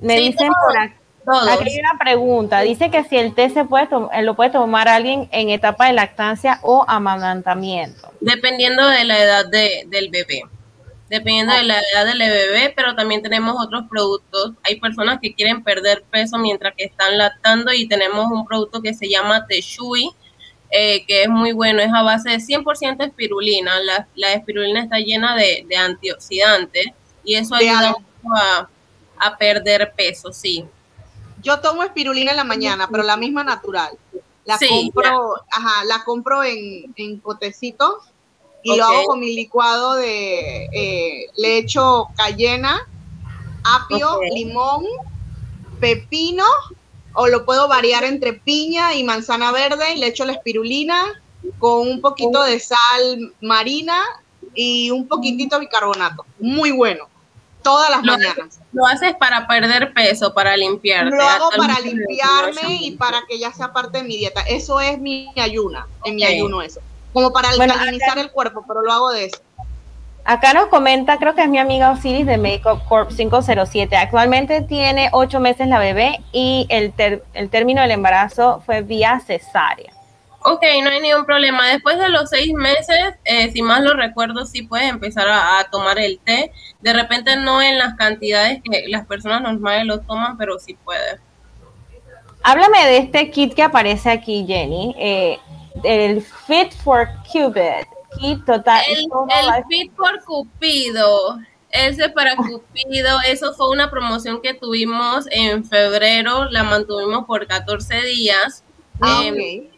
Me 0.00 0.18
dicen 0.18 0.50
por 0.52 0.78
aquí. 0.78 0.94
hay 1.48 1.80
una 1.80 1.98
pregunta. 1.98 2.60
Dice 2.60 2.90
que 2.90 3.04
si 3.04 3.16
el 3.16 3.34
té 3.34 3.50
se 3.50 3.64
puede 3.64 3.88
eh, 4.12 4.22
lo 4.22 4.34
puede 4.34 4.50
tomar 4.50 4.88
alguien 4.88 5.28
en 5.32 5.50
etapa 5.50 5.86
de 5.86 5.92
lactancia 5.92 6.58
o 6.62 6.84
amamantamiento. 6.88 8.12
Dependiendo 8.20 8.86
de 8.88 9.04
la 9.04 9.18
edad 9.18 9.46
del 9.46 10.10
bebé. 10.10 10.42
Dependiendo 11.08 11.52
de 11.54 11.64
la 11.64 11.80
edad 11.80 12.06
del 12.06 12.18
bebé, 12.18 12.72
pero 12.74 12.94
también 12.94 13.20
tenemos 13.20 13.56
otros 13.58 13.84
productos. 13.90 14.52
Hay 14.62 14.78
personas 14.78 15.18
que 15.20 15.34
quieren 15.34 15.62
perder 15.64 16.04
peso 16.10 16.38
mientras 16.38 16.74
que 16.76 16.84
están 16.84 17.18
lactando 17.18 17.72
y 17.72 17.88
tenemos 17.88 18.26
un 18.30 18.46
producto 18.46 18.80
que 18.80 18.94
se 18.94 19.08
llama 19.08 19.44
Teshui, 19.46 20.10
eh, 20.70 21.04
que 21.06 21.24
es 21.24 21.28
muy 21.28 21.50
bueno. 21.50 21.82
Es 21.82 21.92
a 21.92 22.02
base 22.02 22.30
de 22.30 22.36
100% 22.36 23.04
espirulina. 23.04 23.80
La, 23.80 24.06
la 24.14 24.32
espirulina 24.34 24.84
está 24.84 24.98
llena 24.98 25.34
de, 25.34 25.66
de 25.68 25.76
antioxidantes 25.76 26.86
y 27.24 27.34
eso 27.34 27.56
ayuda 27.56 27.94
a, 28.36 28.68
a 29.20 29.36
perder 29.36 29.92
peso, 29.96 30.32
sí. 30.32 30.64
Yo 31.42 31.60
tomo 31.60 31.82
espirulina 31.82 32.32
en 32.32 32.36
la 32.36 32.44
mañana, 32.44 32.88
pero 32.90 33.02
la 33.02 33.16
misma 33.16 33.44
natural. 33.44 33.96
La 34.44 34.58
Sí, 34.58 34.68
compro, 34.68 35.36
ajá, 35.50 35.84
la 35.84 36.02
compro 36.04 36.42
en, 36.42 36.92
en 36.96 37.20
potecitos 37.20 38.10
y 38.62 38.76
lo 38.76 38.84
hago 38.84 39.04
con 39.04 39.20
mi 39.20 39.34
licuado 39.34 39.94
de, 39.94 40.64
eh, 40.72 41.26
le 41.36 41.58
echo 41.58 42.08
cayena, 42.16 42.86
apio, 43.64 44.20
limón, 44.34 44.84
pepino, 45.80 46.44
o 47.14 47.26
lo 47.26 47.44
puedo 47.44 47.68
variar 47.68 48.04
entre 48.04 48.34
piña 48.34 48.94
y 48.94 49.04
manzana 49.04 49.52
verde, 49.52 49.94
y 49.94 49.98
le 49.98 50.08
echo 50.08 50.24
la 50.24 50.32
espirulina 50.32 51.22
con 51.58 51.88
un 51.88 52.00
poquito 52.00 52.42
de 52.42 52.60
sal 52.60 53.34
marina 53.40 54.02
y 54.54 54.90
un 54.90 55.08
poquitito 55.08 55.56
de 55.56 55.60
bicarbonato. 55.60 56.26
Muy 56.38 56.70
bueno. 56.70 57.09
Todas 57.62 57.90
las 57.90 58.02
Lo- 58.02 58.12
mañanas. 58.12 58.60
Lo 58.72 58.86
haces 58.86 59.14
para 59.16 59.46
perder 59.46 59.92
peso, 59.92 60.32
para 60.32 60.56
limpiarte. 60.56 61.14
Lo 61.14 61.22
hago 61.22 61.50
para 61.56 61.78
limpiarme 61.80 62.76
y 62.80 62.92
para 62.92 63.22
que 63.28 63.38
ya 63.38 63.52
sea 63.52 63.72
parte 63.72 63.98
de 63.98 64.04
mi 64.04 64.16
dieta. 64.16 64.40
Eso 64.42 64.80
es 64.80 64.98
mi 64.98 65.30
ayuna, 65.36 65.86
en 66.04 66.16
mi 66.16 66.24
ayuno 66.24 66.62
eso. 66.62 66.80
Como 67.12 67.32
para 67.32 67.48
Bueno, 67.56 67.72
alcalinizar 67.74 68.10
acá- 68.12 68.20
el 68.20 68.30
cuerpo, 68.30 68.64
pero 68.66 68.82
lo 68.82 68.92
hago 68.92 69.10
de 69.10 69.26
eso. 69.26 69.38
Acá 70.24 70.52
nos 70.52 70.66
comenta, 70.66 71.18
creo 71.18 71.34
que 71.34 71.42
es 71.42 71.48
mi 71.48 71.58
amiga 71.58 71.90
Osiris 71.90 72.26
de 72.26 72.36
Makeup 72.36 72.84
Corp 72.88 73.10
507. 73.10 73.96
Actualmente 73.96 74.60
tiene 74.62 75.08
ocho 75.12 75.40
meses 75.40 75.66
la 75.66 75.78
bebé 75.78 76.20
y 76.30 76.66
el, 76.68 76.92
ter- 76.92 77.24
el 77.34 77.48
término 77.50 77.80
del 77.82 77.90
embarazo 77.90 78.62
fue 78.64 78.82
vía 78.82 79.20
cesárea. 79.26 79.92
Ok, 80.42 80.62
no 80.82 80.90
hay 80.90 81.00
ningún 81.00 81.26
problema. 81.26 81.68
Después 81.68 81.98
de 81.98 82.08
los 82.08 82.30
seis 82.30 82.52
meses, 82.54 83.14
eh, 83.24 83.50
si 83.52 83.60
más 83.62 83.82
lo 83.82 83.92
recuerdo, 83.94 84.46
sí 84.46 84.62
puedes 84.62 84.88
empezar 84.88 85.28
a, 85.28 85.58
a 85.58 85.64
tomar 85.70 85.98
el 85.98 86.18
té. 86.20 86.50
De 86.80 86.92
repente 86.94 87.36
no 87.36 87.60
en 87.60 87.76
las 87.78 87.94
cantidades 87.94 88.60
que 88.64 88.84
las 88.88 89.06
personas 89.06 89.42
normales 89.42 89.84
lo 89.84 90.00
toman, 90.00 90.38
pero 90.38 90.58
sí 90.58 90.76
puedes. 90.82 91.20
Háblame 92.42 92.86
de 92.86 92.96
este 92.98 93.30
kit 93.30 93.52
que 93.54 93.62
aparece 93.62 94.10
aquí, 94.10 94.44
Jenny. 94.46 94.94
eh, 94.98 95.38
el 95.84 96.22
Fit 96.22 96.72
for 96.72 97.06
Cupid. 97.30 97.86
Kit 98.18 98.44
total. 98.44 98.82
El, 98.88 99.64
Fit 99.68 99.92
por 99.94 100.24
Cupido, 100.24 101.38
ese 101.70 102.08
para 102.08 102.34
Cupido, 102.34 103.20
eso 103.26 103.52
fue 103.54 103.70
una 103.70 103.90
promoción 103.90 104.40
que 104.42 104.54
tuvimos 104.54 105.26
en 105.30 105.64
febrero, 105.64 106.46
la 106.46 106.64
mantuvimos 106.64 107.24
por 107.26 107.46
14 107.46 108.02
días. 108.02 108.64
Ah, 109.00 109.22
Em, 109.24 109.34
ok. 109.34 109.69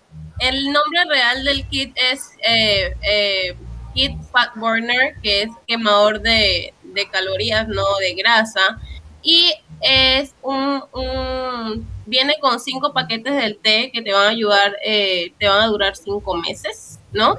El 0.43 0.65
nombre 0.73 1.05
real 1.09 1.45
del 1.45 1.67
kit 1.69 1.97
es 1.97 2.31
eh, 2.47 2.95
eh, 3.03 3.57
Kit 3.95 4.13
Fat 4.33 4.55
Burner, 4.57 5.15
que 5.23 5.43
es 5.43 5.51
quemador 5.67 6.21
de, 6.21 6.75
de 6.83 7.09
calorías, 7.09 7.69
no 7.69 7.85
de 8.01 8.15
grasa. 8.15 8.81
Y 9.23 9.53
es 9.81 10.35
un, 10.43 10.83
un- 10.93 11.87
viene 12.07 12.35
con 12.41 12.59
cinco 12.59 12.93
paquetes 12.93 13.35
del 13.37 13.59
té 13.59 13.91
que 13.93 14.03
te 14.03 14.13
van 14.13 14.27
a 14.27 14.31
ayudar, 14.31 14.77
eh, 14.85 15.33
te 15.39 15.47
van 15.49 15.61
a 15.63 15.67
durar 15.69 15.95
cinco 15.97 16.35
meses, 16.37 16.99
¿no? 17.13 17.37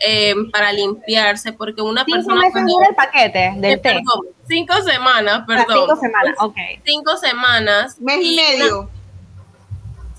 Eh, 0.00 0.34
para 0.52 0.72
limpiarse, 0.72 1.52
porque 1.52 1.82
una 1.82 2.04
Cinco 2.04 2.16
persona 2.18 2.36
meses 2.40 2.52
cuando- 2.52 2.72
dura 2.74 2.86
el 2.88 2.94
paquete 2.94 3.44
eh, 3.46 3.52
del 3.56 3.80
té. 3.80 3.88
perdón, 3.90 4.26
cinco 4.48 4.74
semanas, 4.82 5.40
Ah, 5.42 5.44
perdón. 5.46 5.66
cinco 5.86 5.96
semanas, 5.96 6.34
ok. 6.38 6.56
Cinco 6.86 7.16
semanas. 7.16 8.00
Mes 8.00 8.18
y 8.22 8.34
una- 8.34 8.42
medio. 8.48 8.90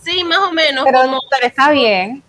Sí, 0.10 0.24
más 0.24 0.40
o 0.40 0.52
menos. 0.52 0.84
Pero, 0.86 1.02
como, 1.02 1.20
pero 1.30 1.48
está 1.48 1.70
bien. 1.72 2.24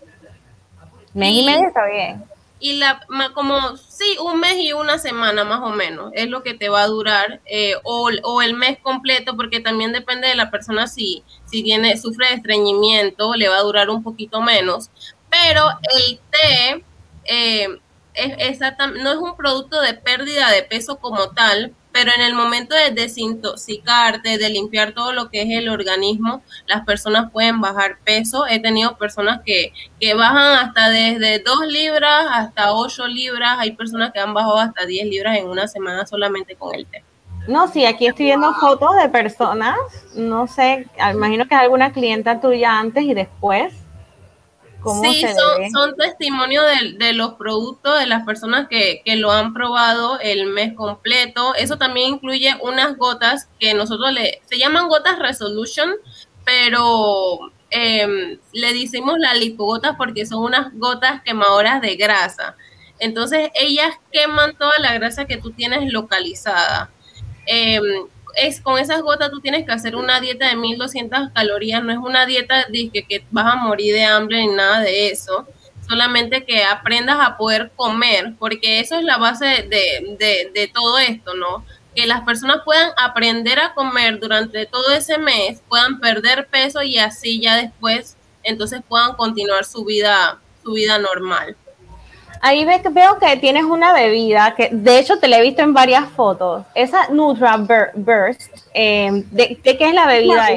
Mes 1.15 1.33
y 1.33 1.41
Y- 1.41 1.47
medio 1.47 1.69
está 1.69 1.87
bien. 1.87 2.25
y 2.63 2.75
la 2.75 3.01
como 3.35 3.77
sí 3.79 4.17
un 4.23 4.39
mes 4.39 4.57
y 4.59 4.73
una 4.75 4.99
semana 4.99 5.45
más 5.45 5.61
o 5.63 5.71
menos 5.71 6.11
es 6.15 6.29
lo 6.29 6.43
que 6.43 6.53
te 6.55 6.69
va 6.69 6.83
a 6.83 6.87
durar 6.89 7.41
eh, 7.47 7.75
o, 7.85 8.11
o 8.23 8.43
el 8.43 8.53
mes 8.55 8.79
completo 8.83 9.35
porque 9.35 9.61
también 9.61 9.93
depende 9.93 10.29
de 10.29 10.35
la 10.37 10.51
persona 10.51 10.87
si 10.87 11.25
si 11.47 11.63
tiene 11.63 11.97
sufre 11.97 12.29
de 12.29 12.35
estreñimiento 12.35 13.35
le 13.35 13.49
va 13.49 13.57
a 13.57 13.63
durar 13.63 13.89
un 13.89 14.03
poquito 14.03 14.43
menos 14.43 14.91
pero 15.31 15.63
el 15.97 16.21
té 16.31 16.85
eh, 17.25 17.69
es 18.13 18.61
exactam- 18.61 19.01
no 19.03 19.11
es 19.11 19.17
un 19.19 19.37
producto 19.37 19.81
de 19.81 19.95
pérdida 19.95 20.51
de 20.51 20.63
peso 20.63 20.99
como 20.99 21.31
tal 21.31 21.73
pero 21.93 22.11
en 22.15 22.23
el 22.23 22.35
momento 22.35 22.75
de 22.75 22.91
desintoxicarte, 22.91 24.39
de 24.39 24.49
limpiar 24.49 24.93
todo 24.93 25.13
lo 25.13 25.29
que 25.29 25.43
es 25.43 25.51
el 25.51 25.69
organismo, 25.69 26.43
las 26.67 26.85
personas 26.85 27.31
pueden 27.33 27.61
bajar 27.61 27.99
peso. 28.05 28.47
He 28.47 28.61
tenido 28.61 28.97
personas 28.97 29.41
que, 29.45 29.73
que 29.99 30.15
bajan 30.15 30.67
hasta 30.67 30.89
desde 30.91 31.41
2 31.41 31.67
libras 31.67 32.27
hasta 32.31 32.73
8 32.73 33.07
libras. 33.09 33.59
Hay 33.59 33.73
personas 33.73 34.13
que 34.13 34.21
han 34.21 34.35
bajado 34.35 34.59
hasta 34.59 34.87
10 34.87 35.07
libras 35.07 35.39
en 35.39 35.49
una 35.49 35.67
semana 35.67 36.07
solamente 36.07 36.55
con 36.55 36.75
el 36.75 36.87
té. 36.87 37.03
No, 37.49 37.67
sí, 37.69 37.85
aquí 37.87 38.07
estoy 38.07 38.27
viendo 38.27 38.53
fotos 38.55 38.97
de 39.03 39.09
personas. 39.09 39.77
No 40.15 40.47
sé, 40.47 40.87
imagino 41.13 41.49
que 41.49 41.55
es 41.55 41.61
alguna 41.61 41.93
clienta 41.93 42.41
tuya 42.41 42.79
antes 42.79 43.05
y 43.05 43.15
después. 43.15 43.75
¿Cómo 44.81 45.03
Sí, 45.03 45.21
se 45.21 45.35
son, 45.35 45.59
ve? 45.59 45.71
son 45.71 45.97
testimonios 45.97 46.65
de, 46.67 46.93
de 47.05 47.13
los 47.13 47.35
productos, 47.35 47.99
de 47.99 48.07
las 48.07 48.25
personas 48.25 48.69
que, 48.69 49.03
que 49.05 49.17
lo 49.17 49.31
han 49.33 49.53
probado 49.55 50.19
el 50.21 50.47
mes 50.47 50.75
completo. 50.75 51.55
Eso 51.55 51.77
también 51.79 52.15
incluye 52.15 52.55
unas 52.63 52.97
gotas 52.97 53.49
que 53.59 53.75
nosotros 53.75 54.13
le, 54.13 54.41
se 54.47 54.59
llaman 54.59 54.89
gotas 54.89 55.19
Resolution, 55.19 55.91
pero 56.45 57.53
em, 57.71 58.39
le 58.53 58.73
decimos 58.75 59.19
las 59.19 59.39
lipogotas 59.39 59.97
porque 59.97 60.27
son 60.27 60.43
unas 60.45 60.73
gotas 60.75 61.23
quemadoras 61.23 61.81
de 61.81 61.97
grasa. 61.97 62.57
Entonces 62.99 63.51
ellas 63.55 63.95
queman 64.13 64.57
toda 64.57 64.73
la 64.81 64.93
grasa 64.95 65.27
que 65.27 65.39
tú 65.39 65.53
tienes 65.53 65.93
localizada. 65.93 66.91
Em, 67.47 67.83
es 68.37 68.61
con 68.61 68.79
esas 68.79 69.03
gotas 69.03 69.31
tú 69.31 69.41
tienes 69.41 69.67
que 69.67 69.73
hacer 69.73 69.97
una 69.97 70.21
dieta 70.21 70.49
de 70.49 70.57
1200 70.57 71.31
calorías, 71.35 71.83
no 71.83 71.93
es 71.93 71.99
una 71.99 72.27
dieta 72.27 72.67
que, 72.73 72.91
que 72.91 73.25
vas 73.31 73.55
a 73.55 73.57
morir 73.57 73.95
de 73.95 74.05
hambre 74.05 74.39
ni 74.39 74.49
nada 74.49 74.81
de 74.81 75.09
eso, 75.09 75.47
solamente 75.89 76.45
que 76.45 76.65
aprendas 76.65 77.19
a 77.21 77.37
poder 77.37 77.73
comer, 77.77 78.35
porque 78.39 78.81
eso 78.81 78.97
es 78.97 79.05
la 79.05 79.19
base 79.19 79.45
de, 79.45 80.17
de, 80.19 80.51
de 80.53 80.69
todo 80.69 80.99
esto, 80.99 81.35
¿no? 81.35 81.65
Que 81.95 82.07
las 82.07 82.21
personas 82.23 82.59
puedan 82.65 82.91
aprender 82.97 83.59
a 83.59 83.75
comer 83.75 84.21
durante 84.21 84.67
todo 84.67 84.91
ese 84.93 85.19
mes, 85.19 85.63
puedan 85.69 85.99
perder 85.99 86.47
peso 86.47 86.83
y 86.83 86.99
así 86.99 87.41
ya 87.41 87.57
después 87.57 88.17
entonces 88.43 88.81
puedan 88.89 89.15
continuar 89.15 89.65
su 89.65 89.85
vida, 89.85 90.39
su 90.63 90.73
vida 90.73 90.99
normal. 90.99 91.57
Ahí 92.43 92.65
ve- 92.65 92.81
veo 92.91 93.19
que 93.19 93.37
tienes 93.37 93.65
una 93.65 93.93
bebida 93.93 94.55
que 94.57 94.71
de 94.73 94.99
hecho 94.99 95.19
te 95.19 95.29
la 95.29 95.39
he 95.39 95.43
visto 95.43 95.61
en 95.63 95.75
varias 95.75 96.09
fotos. 96.11 96.65
Esa 96.75 97.09
Nutra 97.09 97.57
Bur- 97.59 97.91
Burst, 97.95 98.51
eh, 98.73 99.11
¿de, 99.31 99.59
de 99.63 99.77
qué 99.77 99.89
es 99.89 99.95
la 99.95 100.07
bebida? 100.07 100.49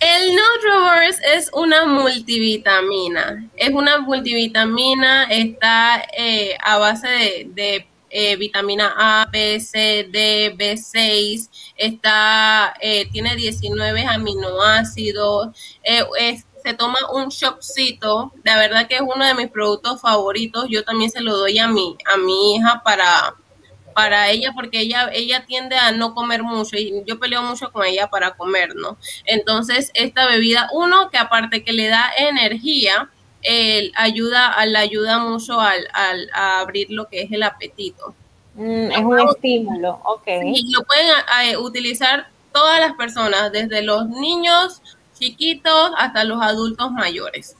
El 0.00 0.34
Nutriverse 0.36 1.20
es 1.36 1.50
una 1.52 1.84
multivitamina. 1.84 3.44
Es 3.56 3.70
una 3.70 3.98
multivitamina, 3.98 5.24
está 5.24 6.02
eh, 6.16 6.56
a 6.62 6.78
base 6.78 7.08
de, 7.08 7.46
de, 7.54 7.86
eh, 8.10 8.36
vitamina 8.36 8.92
A, 8.96 9.26
B, 9.30 9.60
C, 9.60 10.06
D, 10.10 10.54
B6, 10.56 11.48
está, 11.76 12.74
eh, 12.80 13.08
tiene 13.12 13.36
19 13.36 14.04
aminoácidos, 14.04 15.48
eh, 15.84 16.04
es- 16.18 16.44
se 16.64 16.74
toma 16.74 16.98
un 17.12 17.28
shopcito, 17.28 18.32
la 18.44 18.56
verdad 18.58 18.86
que 18.88 18.96
es 18.96 19.00
uno 19.02 19.24
de 19.24 19.34
mis 19.34 19.48
productos 19.48 20.00
favoritos, 20.00 20.66
yo 20.68 20.84
también 20.84 21.10
se 21.10 21.20
lo 21.20 21.36
doy 21.36 21.58
a 21.58 21.68
mi, 21.68 21.96
a 22.12 22.16
mi 22.16 22.54
hija 22.56 22.82
para, 22.84 23.34
para 23.94 24.30
ella 24.30 24.52
porque 24.54 24.80
ella 24.80 25.10
ella 25.12 25.44
tiende 25.46 25.76
a 25.76 25.92
no 25.92 26.14
comer 26.14 26.42
mucho 26.42 26.76
y 26.76 27.02
yo 27.06 27.18
peleo 27.18 27.42
mucho 27.42 27.70
con 27.72 27.84
ella 27.84 28.08
para 28.08 28.32
comer, 28.36 28.74
¿no? 28.76 28.96
Entonces, 29.24 29.90
esta 29.94 30.26
bebida, 30.26 30.68
uno, 30.72 31.10
que 31.10 31.18
aparte 31.18 31.64
que 31.64 31.72
le 31.72 31.88
da 31.88 32.10
energía, 32.16 33.08
eh, 33.42 33.90
ayuda, 33.96 34.64
le 34.66 34.78
ayuda 34.78 35.18
mucho 35.18 35.60
al, 35.60 35.86
al- 35.94 36.30
a 36.34 36.60
abrir 36.60 36.88
lo 36.90 37.08
que 37.08 37.22
es 37.22 37.32
el 37.32 37.42
apetito. 37.42 38.14
Mm, 38.54 38.90
es 38.92 38.98
un 38.98 39.20
estímulo, 39.28 40.00
ok. 40.04 40.26
Y 40.44 40.72
lo 40.72 40.82
pueden 40.84 41.06
a- 41.10 41.54
a, 41.54 41.58
utilizar 41.58 42.28
todas 42.52 42.80
las 42.80 42.92
personas, 42.94 43.50
desde 43.52 43.80
los 43.82 44.08
niños 44.08 44.82
chiquitos 45.20 45.92
hasta 45.96 46.24
los 46.24 46.42
adultos 46.42 46.90
mayores. 46.90 47.56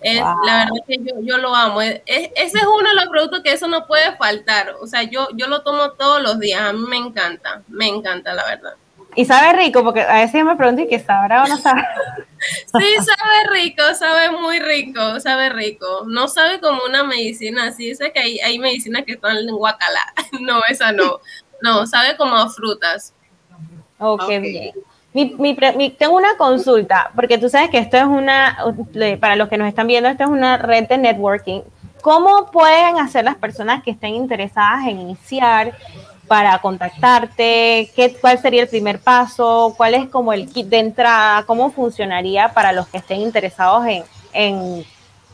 Es, 0.00 0.20
Wow. 0.20 0.44
La 0.44 0.56
verdad 0.58 0.84
que 0.86 0.98
yo, 0.98 1.14
yo 1.22 1.38
lo 1.38 1.54
amo. 1.54 1.80
Es- 1.80 2.02
es- 2.06 2.30
ese 2.36 2.58
es 2.58 2.64
uno 2.66 2.88
de 2.90 2.94
los 2.94 3.06
productos 3.06 3.40
que 3.42 3.52
eso 3.52 3.66
no 3.66 3.86
puede 3.86 4.14
faltar. 4.16 4.74
O 4.80 4.86
sea, 4.86 5.02
yo, 5.02 5.28
yo 5.34 5.48
lo 5.48 5.62
tomo 5.62 5.92
todos 5.92 6.22
los 6.22 6.38
días. 6.38 6.60
A 6.60 6.72
mí 6.74 6.84
me 6.86 6.98
encanta, 6.98 7.62
me 7.68 7.88
encanta, 7.88 8.34
la 8.34 8.44
verdad. 8.44 8.74
Y 9.16 9.24
sabe 9.24 9.56
rico, 9.56 9.82
porque 9.82 10.02
a 10.02 10.14
veces 10.14 10.40
yo 10.40 10.44
me 10.44 10.56
pregunto, 10.56 10.82
¿y 10.82 10.88
qué 10.88 10.98
sabrá 11.00 11.44
o 11.44 11.46
no 11.48 11.56
sabe? 11.56 11.82
Sí, 12.78 12.94
sabe 12.96 13.48
rico, 13.52 13.82
sabe 13.94 14.30
muy 14.30 14.58
rico, 14.58 15.18
sabe 15.20 15.48
rico. 15.48 16.02
No 16.06 16.28
sabe 16.28 16.60
como 16.60 16.82
una 16.86 17.02
medicina 17.02 17.68
así. 17.68 17.94
Sé 17.94 18.12
que 18.12 18.18
hay, 18.20 18.38
hay 18.40 18.58
medicinas 18.58 19.04
que 19.06 19.12
están 19.12 19.38
en 19.38 19.56
guacala. 19.56 20.00
No, 20.42 20.60
esa 20.68 20.92
no. 20.92 21.20
No, 21.62 21.86
sabe 21.86 22.18
como 22.18 22.36
a 22.36 22.50
frutas. 22.50 23.14
Oh, 23.98 24.18
qué 24.18 24.36
Ok. 24.36 24.42
bien. 24.42 24.72
Mi, 25.14 25.34
mi 25.38 25.56
mi- 25.76 25.90
tengo 25.90 26.16
una 26.16 26.36
consulta, 26.36 27.10
porque 27.14 27.38
tú 27.38 27.48
sabes 27.48 27.70
que 27.70 27.78
esto 27.78 27.96
es 27.96 28.04
una, 28.04 28.58
para 29.20 29.36
los 29.36 29.48
que 29.48 29.56
nos 29.56 29.68
están 29.68 29.86
viendo, 29.86 30.08
esto 30.08 30.24
es 30.24 30.28
una 30.30 30.56
red 30.56 30.88
de 30.88 30.98
networking. 30.98 31.60
¿Cómo 32.02 32.50
pueden 32.50 32.98
hacer 32.98 33.24
las 33.24 33.36
personas 33.36 33.82
que 33.82 33.92
estén 33.92 34.14
interesadas 34.14 34.86
en 34.88 35.00
iniciar 35.00 35.72
para 36.26 36.58
contactarte? 36.58 37.90
¿Qué, 37.94 38.16
¿Cuál 38.20 38.38
sería 38.38 38.62
el 38.62 38.68
primer 38.68 38.98
paso? 38.98 39.72
¿Cuál 39.76 39.94
es 39.94 40.08
como 40.08 40.32
el 40.32 40.48
kit 40.52 40.66
de 40.66 40.80
entrada? 40.80 41.44
¿Cómo 41.44 41.70
funcionaría 41.70 42.48
para 42.52 42.72
los 42.72 42.88
que 42.88 42.98
estén 42.98 43.20
interesados 43.20 43.86
en, 43.86 44.02
en, 44.32 44.84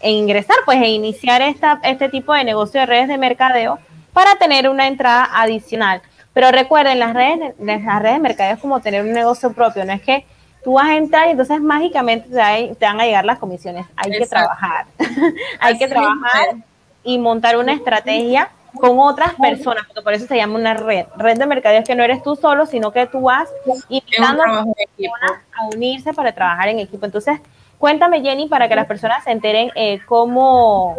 en 0.01 0.11
ingresar, 0.15 0.57
pues, 0.67 0.81
e 0.83 0.91
iniciar 0.91 1.41
esta, 1.43 1.81
este 1.83 2.09
tipo 2.09 2.33
de 2.35 2.45
negocio 2.45 2.81
de 2.81 2.87
redes 2.87 3.09
de 3.09 3.19
mercadeo 3.19 3.79
para 4.13 4.37
tener 4.37 4.69
una 4.69 4.87
entrada 4.87 5.29
adicional? 5.33 6.03
Pero 6.33 6.51
recuerden, 6.51 6.99
las 6.99 7.15
redes, 7.15 7.55
las 7.59 8.03
redes 8.03 8.15
de 8.15 8.21
mercadeo 8.21 8.55
es 8.55 8.61
como 8.61 8.81
tener 8.81 9.03
un 9.03 9.13
negocio 9.13 9.53
propio, 9.53 9.85
no 9.85 9.93
es 9.93 10.03
que 10.03 10.25
tú 10.63 10.75
vas 10.75 10.87
a 10.87 10.97
entrar 10.97 11.29
y 11.29 11.31
entonces 11.33 11.61
mágicamente 11.61 12.29
te, 12.29 12.85
van 12.85 13.01
a 13.01 13.05
llegar 13.05 13.25
las 13.25 13.39
comisiones. 13.39 13.87
Hay 13.97 14.13
que 14.13 14.27
trabajar, 14.27 14.87
hay 15.61 15.79
que 15.79 15.89
trabajar 15.89 16.57
y 17.03 17.19
montar 17.19 17.57
una 17.57 17.73
estrategia 17.73 18.51
con 18.79 18.99
otras 19.01 19.35
personas, 19.35 19.85
porque 19.87 20.03
por 20.03 20.13
eso 20.13 20.27
se 20.27 20.37
llama 20.37 20.55
una 20.57 20.75
red. 20.75 21.07
Red 21.17 21.39
de 21.39 21.47
mercadeo 21.47 21.81
es 21.81 21.89
que 21.89 21.97
no 21.97 22.05
eres 22.05 22.23
tú 22.23 22.37
solo, 22.37 22.67
sino 22.67 22.93
que 22.93 23.07
tú 23.07 23.23
vas 23.23 23.49
invitando 23.89 24.43
a 24.43 24.65
personas 24.65 25.43
a 25.59 25.67
unirse 25.75 26.13
para 26.15 26.33
trabajar 26.33 26.69
en 26.69 26.79
equipo. 26.79 27.05
Entonces, 27.05 27.41
cuéntame, 27.79 28.21
Jenny, 28.21 28.49
para 28.49 28.69
que 28.69 28.77
las 28.77 28.87
personas 28.87 29.25
se 29.25 29.33
enteren 29.33 29.73
eh, 29.75 30.01
cómo, 30.07 30.99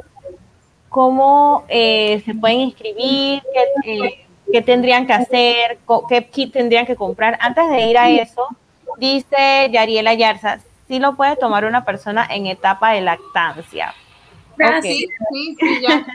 cómo 0.90 1.64
eh, 1.70 2.22
se 2.26 2.34
pueden 2.36 2.60
inscribir, 2.60 3.42
qué, 3.84 3.94
eh, 3.94 4.26
qué 4.52 4.62
tendrían 4.62 5.08
que 5.08 5.14
hacer, 5.14 5.80
qué 6.10 6.26
kit 6.26 6.54
tendrían 6.54 6.86
que 6.86 6.96
comprar. 6.96 7.38
Antes 7.42 7.70
de 7.70 7.82
ir 7.82 7.98
a 7.98 8.10
eso, 8.10 8.48
dice 8.98 9.70
Yariela 9.72 10.14
Yarza, 10.14 10.60
sí 10.88 11.00
lo 11.00 11.16
puede 11.16 11.36
tomar 11.36 11.66
una 11.66 11.86
persona 11.86 12.28
en 12.30 12.48
etapa 12.48 12.92
de 12.92 13.02
lactancia. 13.02 13.94
Gracias. 14.58 14.98
Sí, 15.32 15.58
sí, 15.60 15.82
ya. 15.82 16.06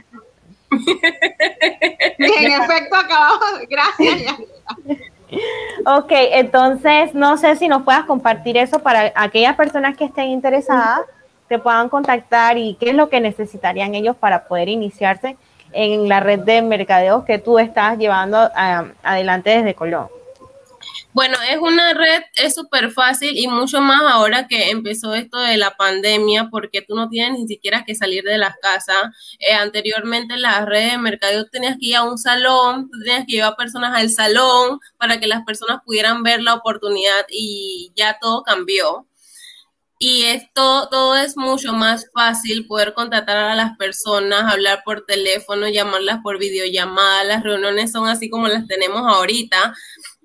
en 2.19 2.63
efecto, 2.63 2.97
acabamos. 2.97 3.61
Gracias. 3.69 4.37
Ok, 5.85 6.13
entonces 6.13 7.15
no 7.15 7.37
sé 7.37 7.57
si 7.57 7.69
nos 7.69 7.83
puedas 7.83 8.05
compartir 8.05 8.57
eso 8.57 8.79
para 8.79 9.13
aquellas 9.17 9.57
personas 9.57 9.97
que 9.97 10.05
estén 10.05 10.29
interesadas, 10.29 11.01
te 11.49 11.59
puedan 11.59 11.89
contactar 11.89 12.59
y 12.59 12.77
qué 12.79 12.91
es 12.91 12.95
lo 12.95 13.09
que 13.09 13.21
necesitarían 13.21 13.95
ellos 13.95 14.17
para 14.17 14.47
poder 14.47 14.69
iniciarse 14.69 15.37
en 15.77 16.09
la 16.09 16.21
red 16.21 16.41
de 16.41 16.63
mercadeo 16.63 17.25
que 17.25 17.39
tú 17.39 17.59
estás 17.59 17.99
llevando 17.99 18.39
ah, 18.55 18.87
adelante 19.03 19.51
desde 19.51 19.75
Colón. 19.75 20.09
Bueno, 21.13 21.39
es 21.49 21.57
una 21.57 21.95
red, 21.95 22.25
es 22.35 22.55
súper 22.55 22.91
fácil 22.91 23.39
y 23.39 23.49
mucho 23.49 23.81
más 23.81 24.03
ahora 24.03 24.47
que 24.47 24.69
empezó 24.69 25.15
esto 25.15 25.39
de 25.39 25.57
la 25.57 25.71
pandemia, 25.71 26.49
porque 26.51 26.83
tú 26.83 26.95
no 26.95 27.09
tienes 27.09 27.39
ni 27.39 27.49
siquiera 27.49 27.85
que 27.87 27.95
salir 27.95 28.23
de 28.23 28.37
las 28.37 28.55
casas. 28.61 29.37
Eh, 29.39 29.55
anteriormente 29.55 30.35
en 30.35 30.43
las 30.43 30.67
redes 30.67 30.93
de 30.93 30.99
mercado 30.99 31.47
tenías 31.47 31.79
que 31.81 31.87
ir 31.87 31.97
a 31.97 32.03
un 32.03 32.19
salón, 32.19 32.91
tenías 33.03 33.25
que 33.27 33.33
llevar 33.33 33.57
personas 33.57 33.97
al 33.97 34.11
salón 34.11 34.79
para 34.99 35.19
que 35.19 35.27
las 35.27 35.43
personas 35.45 35.79
pudieran 35.87 36.23
ver 36.23 36.43
la 36.43 36.53
oportunidad 36.53 37.25
y 37.31 37.93
ya 37.97 38.19
todo 38.21 38.43
cambió. 38.43 39.07
Y 39.99 40.25
esto 40.25 40.89
todo 40.91 41.17
es 41.17 41.37
mucho 41.37 41.73
más 41.73 42.07
fácil 42.13 42.67
poder 42.67 42.93
contactar 42.93 43.37
a 43.37 43.55
las 43.55 43.77
personas, 43.79 44.53
hablar 44.53 44.83
por 44.85 45.07
teléfono, 45.07 45.69
llamarlas 45.69 46.21
por 46.23 46.39
videollamada. 46.39 47.25
Las 47.25 47.43
reuniones 47.43 47.93
son 47.93 48.07
así 48.07 48.29
como 48.29 48.47
las 48.47 48.67
tenemos 48.67 49.03
ahorita 49.07 49.75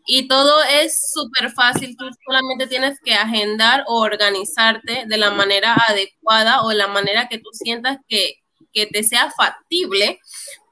y 0.05 0.28
todo 0.28 0.61
es 0.63 1.11
súper 1.13 1.51
fácil, 1.51 1.95
tú 1.95 2.05
solamente 2.26 2.67
tienes 2.67 2.99
que 3.03 3.13
agendar 3.13 3.84
o 3.88 4.01
organizarte 4.01 5.05
de 5.07 5.17
la 5.17 5.32
manera 5.32 5.76
adecuada 5.88 6.63
o 6.63 6.69
de 6.69 6.76
la 6.76 6.88
manera 6.88 7.28
que 7.30 7.38
tú 7.38 7.49
sientas 7.53 7.97
que, 8.07 8.36
te 8.74 9.03
sea 9.03 9.30
factible 9.32 10.19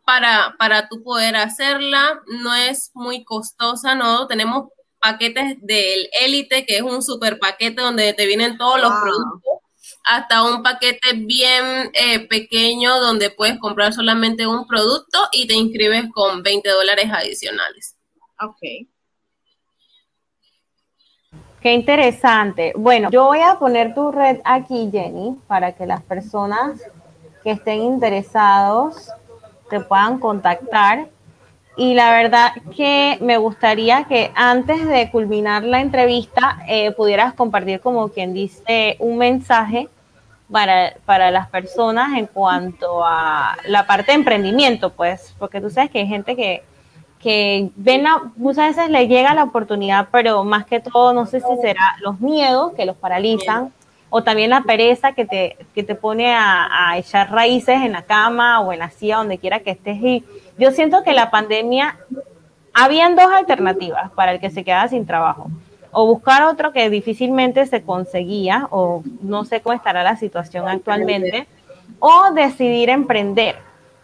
para, 0.05 0.55
para 0.57 0.87
tú 0.87 1.03
poder 1.03 1.35
hacerla. 1.35 2.21
No 2.27 2.55
es 2.55 2.91
muy 2.93 3.23
costosa, 3.23 3.93
¿no? 3.95 4.27
Tenemos 4.27 4.69
paquetes 4.99 5.57
del 5.61 6.09
Elite, 6.21 6.65
que 6.65 6.77
es 6.77 6.81
un 6.81 7.01
super 7.01 7.39
paquete 7.39 7.81
donde 7.81 8.13
te 8.13 8.25
vienen 8.25 8.57
todos 8.57 8.79
los 8.79 8.91
productos, 8.91 9.59
hasta 10.03 10.43
un 10.43 10.63
paquete 10.63 11.13
bien 11.13 11.91
eh, 11.93 12.27
pequeño 12.27 12.99
donde 12.99 13.29
puedes 13.29 13.59
comprar 13.59 13.93
solamente 13.93 14.47
un 14.47 14.67
producto 14.67 15.19
y 15.31 15.47
te 15.47 15.55
inscribes 15.55 16.05
con 16.13 16.41
20 16.41 16.69
dólares 16.69 17.09
adicionales. 17.11 17.95
Ok. 18.41 18.87
Qué 21.61 21.73
interesante. 21.73 22.73
Bueno, 22.75 23.09
yo 23.11 23.25
voy 23.25 23.41
a 23.41 23.59
poner 23.59 23.93
tu 23.93 24.11
red 24.11 24.39
aquí, 24.45 24.89
Jenny, 24.91 25.37
para 25.47 25.73
que 25.73 25.85
las 25.85 26.01
personas 26.01 26.81
que 27.43 27.51
estén 27.51 27.81
interesados 27.81 29.09
te 29.69 29.81
puedan 29.81 30.19
contactar. 30.19 31.09
Y 31.79 31.93
la 31.93 32.11
verdad 32.11 32.51
que 32.75 33.17
me 33.21 33.37
gustaría 33.37 34.03
que 34.03 34.33
antes 34.35 34.85
de 34.85 35.09
culminar 35.09 35.63
la 35.63 35.79
entrevista 35.79 36.59
eh, 36.67 36.91
pudieras 36.91 37.33
compartir 37.33 37.79
como 37.79 38.09
quien 38.09 38.33
dice 38.33 38.97
un 38.99 39.17
mensaje 39.17 39.87
para, 40.51 40.95
para 41.05 41.31
las 41.31 41.47
personas 41.47 42.17
en 42.17 42.25
cuanto 42.25 43.05
a 43.05 43.55
la 43.65 43.87
parte 43.87 44.11
de 44.11 44.17
emprendimiento, 44.17 44.89
pues, 44.89 45.33
porque 45.39 45.61
tú 45.61 45.69
sabes 45.69 45.89
que 45.89 45.99
hay 45.99 46.07
gente 46.07 46.35
que, 46.35 46.63
que 47.17 47.69
ven 47.77 48.03
muchas 48.35 48.75
veces 48.75 48.91
le 48.91 49.07
llega 49.07 49.33
la 49.33 49.45
oportunidad, 49.45 50.09
pero 50.11 50.43
más 50.43 50.65
que 50.65 50.81
todo, 50.81 51.13
no 51.13 51.27
sé 51.27 51.39
si 51.39 51.61
será 51.61 51.95
los 52.01 52.19
miedos 52.19 52.73
que 52.73 52.85
los 52.85 52.97
paralizan 52.97 53.71
o 54.09 54.23
también 54.23 54.49
la 54.49 54.61
pereza 54.61 55.11
que 55.13 55.25
te, 55.25 55.57
que 55.75 55.83
te 55.83 55.95
pone 55.95 56.33
a, 56.35 56.97
echar 56.97 57.31
raíces 57.31 57.81
en 57.81 57.91
la 57.91 58.01
cama 58.01 58.59
o 58.61 58.73
en 58.73 58.79
la 58.79 58.89
silla, 58.89 59.17
donde 59.17 59.37
quiera 59.37 59.59
que 59.59 59.71
estés. 59.71 60.01
Y 60.01 60.25
yo 60.59 60.71
siento 60.71 61.03
que 61.03 61.13
la 61.13 61.31
pandemia, 61.31 61.97
habían 62.73 63.15
dos 63.15 63.31
alternativas 63.31 64.11
para 64.11 64.33
el 64.33 64.39
que 64.39 64.49
se 64.49 64.63
quedaba 64.63 64.87
sin 64.87 65.05
trabajo. 65.05 65.49
O 65.91 66.05
buscar 66.05 66.43
otro 66.43 66.71
que 66.71 66.89
difícilmente 66.89 67.65
se 67.65 67.81
conseguía, 67.81 68.67
o 68.69 69.01
no 69.21 69.43
sé 69.45 69.61
cómo 69.61 69.73
estará 69.73 70.03
la 70.03 70.17
situación 70.17 70.67
actualmente, 70.67 71.47
o 71.99 72.31
decidir 72.33 72.89
emprender. 72.89 73.55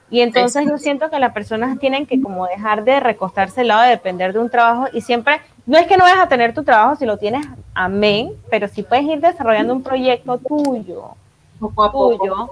Y 0.10 0.22
entonces 0.22 0.66
yo 0.68 0.78
siento 0.78 1.10
que 1.10 1.20
las 1.20 1.34
personas 1.34 1.78
tienen 1.80 2.06
que 2.06 2.22
como 2.22 2.47
dejar 2.47 2.84
de 2.84 2.99
recostarse 2.99 3.62
al 3.62 3.68
lado 3.68 3.84
de 3.84 3.89
depender 3.89 4.34
de 4.34 4.39
un 4.39 4.49
trabajo 4.49 4.88
y 4.93 5.01
siempre, 5.01 5.41
no 5.66 5.78
es 5.78 5.88
que 5.88 5.97
no 5.97 6.03
vayas 6.03 6.20
a 6.20 6.28
tener 6.28 6.53
tu 6.53 6.64
trabajo 6.64 6.95
si 6.95 7.06
lo 7.06 7.18
tienes, 7.18 7.45
amén, 7.74 8.32
pero 8.49 8.68
si 8.68 8.84
puedes 8.84 9.06
ir 9.06 9.20
desarrollando 9.20 9.74
un 9.74 9.84
proyecto 9.84 10.38
tuyo, 10.38 11.16
poco 11.60 11.84
a 11.84 11.91
poco, 11.91 12.49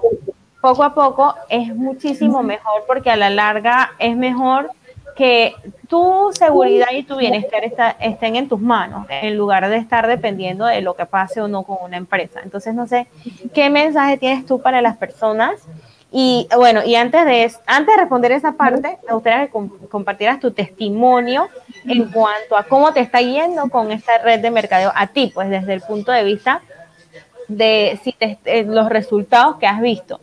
poco 0.64 0.82
a 0.82 0.94
poco 0.94 1.34
es 1.50 1.76
muchísimo 1.76 2.42
mejor 2.42 2.84
porque 2.86 3.10
a 3.10 3.16
la 3.16 3.28
larga 3.28 3.92
es 3.98 4.16
mejor 4.16 4.70
que 5.14 5.54
tu 5.88 6.30
seguridad 6.32 6.86
y 6.90 7.02
tu 7.02 7.18
bienestar 7.18 7.62
estén 8.00 8.36
en 8.36 8.48
tus 8.48 8.58
manos, 8.58 9.06
en 9.10 9.36
lugar 9.36 9.68
de 9.68 9.76
estar 9.76 10.06
dependiendo 10.06 10.64
de 10.64 10.80
lo 10.80 10.94
que 10.94 11.04
pase 11.04 11.42
o 11.42 11.48
no 11.48 11.64
con 11.64 11.76
una 11.82 11.98
empresa. 11.98 12.40
Entonces, 12.42 12.74
no 12.74 12.86
sé, 12.86 13.08
¿qué 13.52 13.68
mensaje 13.68 14.16
tienes 14.16 14.46
tú 14.46 14.62
para 14.62 14.80
las 14.80 14.96
personas 14.96 15.60
y 16.10 16.48
bueno, 16.56 16.80
y 16.82 16.94
antes 16.94 17.26
de, 17.26 17.52
antes 17.66 17.94
de 17.94 18.00
responder 18.00 18.32
esa 18.32 18.52
parte, 18.52 18.96
me 19.06 19.12
gustaría 19.12 19.46
que 19.48 19.52
compartieras 19.90 20.40
tu 20.40 20.50
testimonio 20.52 21.50
en 21.84 22.10
cuanto 22.10 22.56
a 22.56 22.62
cómo 22.62 22.94
te 22.94 23.00
está 23.00 23.20
yendo 23.20 23.68
con 23.68 23.92
esta 23.92 24.16
red 24.16 24.40
de 24.40 24.50
mercadeo 24.50 24.92
a 24.94 25.08
ti, 25.08 25.30
pues 25.34 25.50
desde 25.50 25.74
el 25.74 25.82
punto 25.82 26.10
de 26.10 26.24
vista 26.24 26.62
de 27.48 27.98
si 28.02 28.14
eh, 28.20 28.64
los 28.64 28.88
resultados 28.88 29.56
que 29.56 29.66
has 29.66 29.80
visto. 29.80 30.20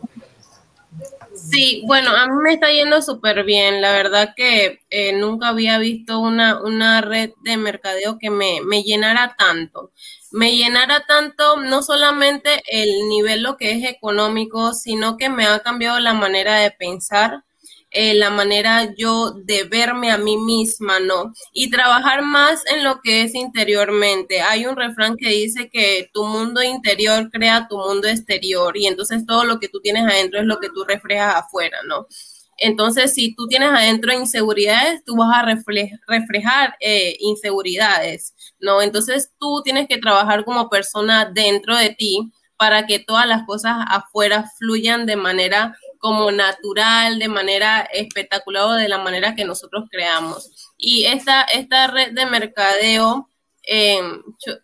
Sí, 1.50 1.82
bueno, 1.86 2.10
a 2.10 2.26
mí 2.26 2.34
me 2.42 2.52
está 2.54 2.70
yendo 2.70 3.02
súper 3.02 3.44
bien. 3.44 3.80
La 3.80 3.92
verdad 3.92 4.34
que 4.36 4.80
eh, 4.90 5.12
nunca 5.14 5.48
había 5.48 5.78
visto 5.78 6.20
una, 6.20 6.62
una 6.62 7.00
red 7.00 7.30
de 7.42 7.56
mercadeo 7.56 8.18
que 8.18 8.30
me, 8.30 8.60
me 8.64 8.82
llenara 8.82 9.34
tanto 9.38 9.92
me 10.34 10.56
llenara 10.56 11.04
tanto 11.06 11.58
no 11.58 11.82
solamente 11.82 12.62
el 12.68 13.06
nivel 13.08 13.42
lo 13.42 13.58
que 13.58 13.72
es 13.72 13.84
económico, 13.84 14.72
sino 14.72 15.18
que 15.18 15.28
me 15.28 15.44
ha 15.46 15.58
cambiado 15.60 16.00
la 16.00 16.14
manera 16.14 16.56
de 16.56 16.70
pensar, 16.70 17.44
eh, 17.94 18.14
la 18.14 18.30
manera 18.30 18.94
yo 18.96 19.32
de 19.32 19.64
verme 19.64 20.10
a 20.10 20.18
mí 20.18 20.36
misma, 20.38 20.98
¿no? 20.98 21.32
Y 21.52 21.70
trabajar 21.70 22.22
más 22.22 22.62
en 22.66 22.84
lo 22.84 23.00
que 23.02 23.22
es 23.22 23.34
interiormente. 23.34 24.40
Hay 24.40 24.66
un 24.66 24.76
refrán 24.76 25.16
que 25.16 25.28
dice 25.28 25.68
que 25.70 26.08
tu 26.12 26.24
mundo 26.24 26.62
interior 26.62 27.30
crea 27.30 27.68
tu 27.68 27.76
mundo 27.76 28.08
exterior 28.08 28.76
y 28.76 28.86
entonces 28.86 29.26
todo 29.26 29.44
lo 29.44 29.58
que 29.60 29.68
tú 29.68 29.80
tienes 29.80 30.04
adentro 30.04 30.40
es 30.40 30.46
lo 30.46 30.58
que 30.58 30.70
tú 30.70 30.84
reflejas 30.84 31.36
afuera, 31.36 31.78
¿no? 31.86 32.06
Entonces, 32.58 33.12
si 33.14 33.34
tú 33.34 33.48
tienes 33.48 33.70
adentro 33.70 34.12
inseguridades, 34.12 35.04
tú 35.04 35.16
vas 35.16 35.36
a 35.36 35.44
reflejar 36.06 36.76
eh, 36.80 37.16
inseguridades, 37.18 38.34
¿no? 38.60 38.80
Entonces, 38.80 39.32
tú 39.38 39.62
tienes 39.64 39.88
que 39.88 39.98
trabajar 39.98 40.44
como 40.44 40.70
persona 40.70 41.24
dentro 41.24 41.76
de 41.76 41.90
ti 41.90 42.32
para 42.56 42.86
que 42.86 43.00
todas 43.00 43.26
las 43.26 43.44
cosas 43.44 43.78
afuera 43.88 44.48
fluyan 44.58 45.06
de 45.06 45.16
manera 45.16 45.76
como 46.02 46.32
natural, 46.32 47.20
de 47.20 47.28
manera 47.28 47.88
espectacular 47.92 48.64
o 48.64 48.72
de 48.72 48.88
la 48.88 48.98
manera 48.98 49.36
que 49.36 49.44
nosotros 49.44 49.84
creamos. 49.88 50.74
Y 50.76 51.04
esta, 51.04 51.42
esta 51.42 51.86
red 51.86 52.10
de 52.10 52.26
mercadeo 52.26 53.28
eh, 53.64 54.00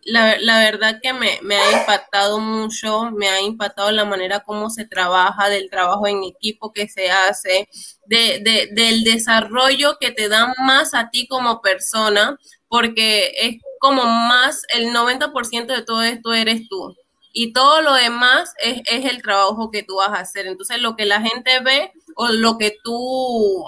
la, 0.03 0.37
la, 0.41 0.59
verdad 0.59 0.99
que 1.01 1.13
me, 1.13 1.39
me, 1.41 1.55
ha 1.55 1.79
impactado 1.79 2.39
mucho, 2.39 3.09
me 3.11 3.29
ha 3.29 3.39
impactado 3.41 3.89
la 3.91 4.03
manera 4.03 4.41
como 4.41 4.69
se 4.69 4.85
trabaja, 4.85 5.47
del 5.47 5.69
trabajo 5.69 6.05
en 6.07 6.25
equipo 6.25 6.73
que 6.73 6.89
se 6.89 7.09
hace, 7.09 7.69
de, 8.05 8.39
de, 8.43 8.67
del 8.73 9.05
desarrollo 9.05 9.97
que 9.97 10.11
te 10.11 10.27
dan 10.27 10.53
más 10.65 10.93
a 10.93 11.09
ti 11.09 11.25
como 11.25 11.61
persona, 11.61 12.37
porque 12.67 13.31
es 13.37 13.55
como 13.79 14.03
más, 14.03 14.63
el 14.75 14.93
90% 14.93 15.67
de 15.67 15.83
todo 15.83 16.03
esto 16.03 16.33
eres 16.33 16.67
tú. 16.67 16.93
Y 17.31 17.53
todo 17.53 17.81
lo 17.81 17.93
demás 17.93 18.53
es, 18.57 18.81
es 18.85 19.05
el 19.05 19.21
trabajo 19.21 19.69
que 19.71 19.83
tú 19.83 19.97
vas 19.97 20.09
a 20.09 20.21
hacer. 20.21 20.47
Entonces, 20.47 20.81
lo 20.81 20.95
que 20.95 21.05
la 21.05 21.21
gente 21.21 21.59
ve 21.59 21.91
o 22.15 22.27
lo 22.29 22.57
que 22.57 22.75
tú 22.83 23.63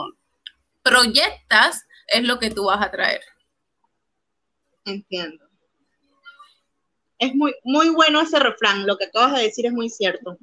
proyectas 0.82 1.86
es 2.08 2.24
lo 2.24 2.40
que 2.40 2.50
tú 2.50 2.66
vas 2.66 2.86
a 2.86 2.92
traer. 2.92 3.22
Entiendo. 4.86 5.46
Es 7.20 7.36
muy, 7.36 7.54
muy 7.64 7.90
bueno 7.90 8.20
ese 8.22 8.40
refrán, 8.40 8.88
lo 8.88 8.98
que 8.98 9.06
acabas 9.06 9.36
de 9.36 9.44
decir 9.44 9.68
es 9.68 9.72
muy 9.72 9.90
cierto. 9.90 10.38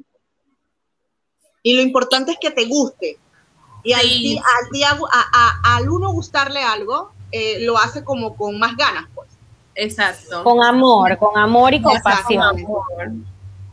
Y 1.63 1.75
lo 1.75 1.83
importante 1.83 2.33
es 2.33 2.39
que 2.41 2.53
te 2.53 2.67
guste. 2.67 3.19
Y 3.83 3.93
al, 3.93 4.09
día, 4.73 4.97
al, 5.65 5.89
uno 5.89 6.13
gustarle 6.13 6.63
algo, 6.63 7.13
eh, 7.33 7.61
lo 7.61 7.79
hace 7.79 8.05
como 8.05 8.37
con 8.37 8.59
más 8.59 8.77
ganas, 8.77 9.09
pues. 9.15 9.29
Exacto. 9.79 10.43
Con 10.43 10.63
amor, 10.63 11.17
con 11.19 11.39
amor 11.39 11.73
y 11.73 11.81
compasión. 11.81 12.67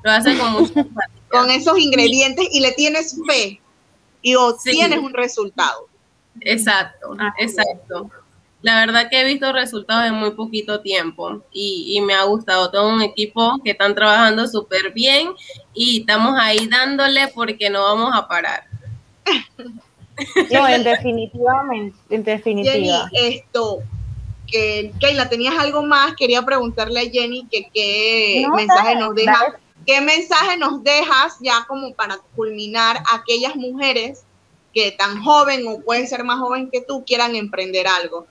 Lo 0.03 0.12
hace 0.12 0.38
con 0.38 0.72
Con 1.30 1.49
esos 1.49 1.78
ingredientes 1.80 2.47
y 2.51 2.60
le 2.62 2.72
tienes 2.74 3.20
fe 3.28 3.60
y 4.22 4.36
obtienes 4.36 4.99
un 4.99 5.14
resultado. 5.14 5.88
Exacto, 6.39 7.18
exacto. 7.39 8.10
La 8.62 8.86
verdad 8.86 9.10
que 9.10 9.20
he 9.20 9.24
visto 9.26 9.51
resultados 9.51 10.06
en 10.06 10.14
muy 10.14 10.32
poquito 10.32 10.80
tiempo 10.82 11.41
y, 11.51 11.99
me 12.01 12.14
ha 12.14 12.24
gustado 12.24 12.72
todo 12.72 12.88
un 12.93 13.01
equipo 13.01 13.60
que 13.64 13.72
están 13.72 13.95
trabajando 13.95 14.47
súper 14.47 14.93
bien 14.93 15.30
y 15.74 16.01
estamos 16.01 16.36
ahí 16.39 16.68
dándole 16.68 17.28
porque 17.30 17.70
no 17.70 17.84
vamos 17.84 18.12
a 18.14 18.28
parar. 18.28 18.64
No, 20.51 20.68
en 20.68 20.84
definitivamente, 20.84 21.97
en 22.10 22.24
definitiva. 22.24 23.10
Jenny, 23.12 23.36
esto, 23.36 23.80
que 24.56 24.93
Keila, 24.99 25.28
¿tenías 25.28 25.58
algo 25.58 25.84
más? 25.84 26.16
Quería 26.16 26.41
preguntarle 26.41 27.01
a 27.01 27.10
Jenny 27.10 27.45
que 27.51 27.70
qué 27.74 28.47
mensaje 28.56 28.95
nos 28.95 29.14
dejas, 29.14 29.43
qué 29.86 30.01
mensaje 30.01 30.58
nos 30.58 30.82
dejas 30.84 31.38
ya 31.41 31.66
como 31.68 31.93
para 31.93 32.18
culminar 32.36 33.03
aquellas 33.12 33.56
mujeres 33.56 34.24
que 34.74 34.91
tan 34.91 35.22
joven 35.24 35.68
o 35.68 35.82
pueden 35.82 36.08
ser 36.08 36.24
más 36.24 36.39
joven 36.39 36.70
que 36.72 36.82
tú 36.82 37.03
quieran 37.06 37.36
emprender 37.36 37.88
algo. 37.88 38.28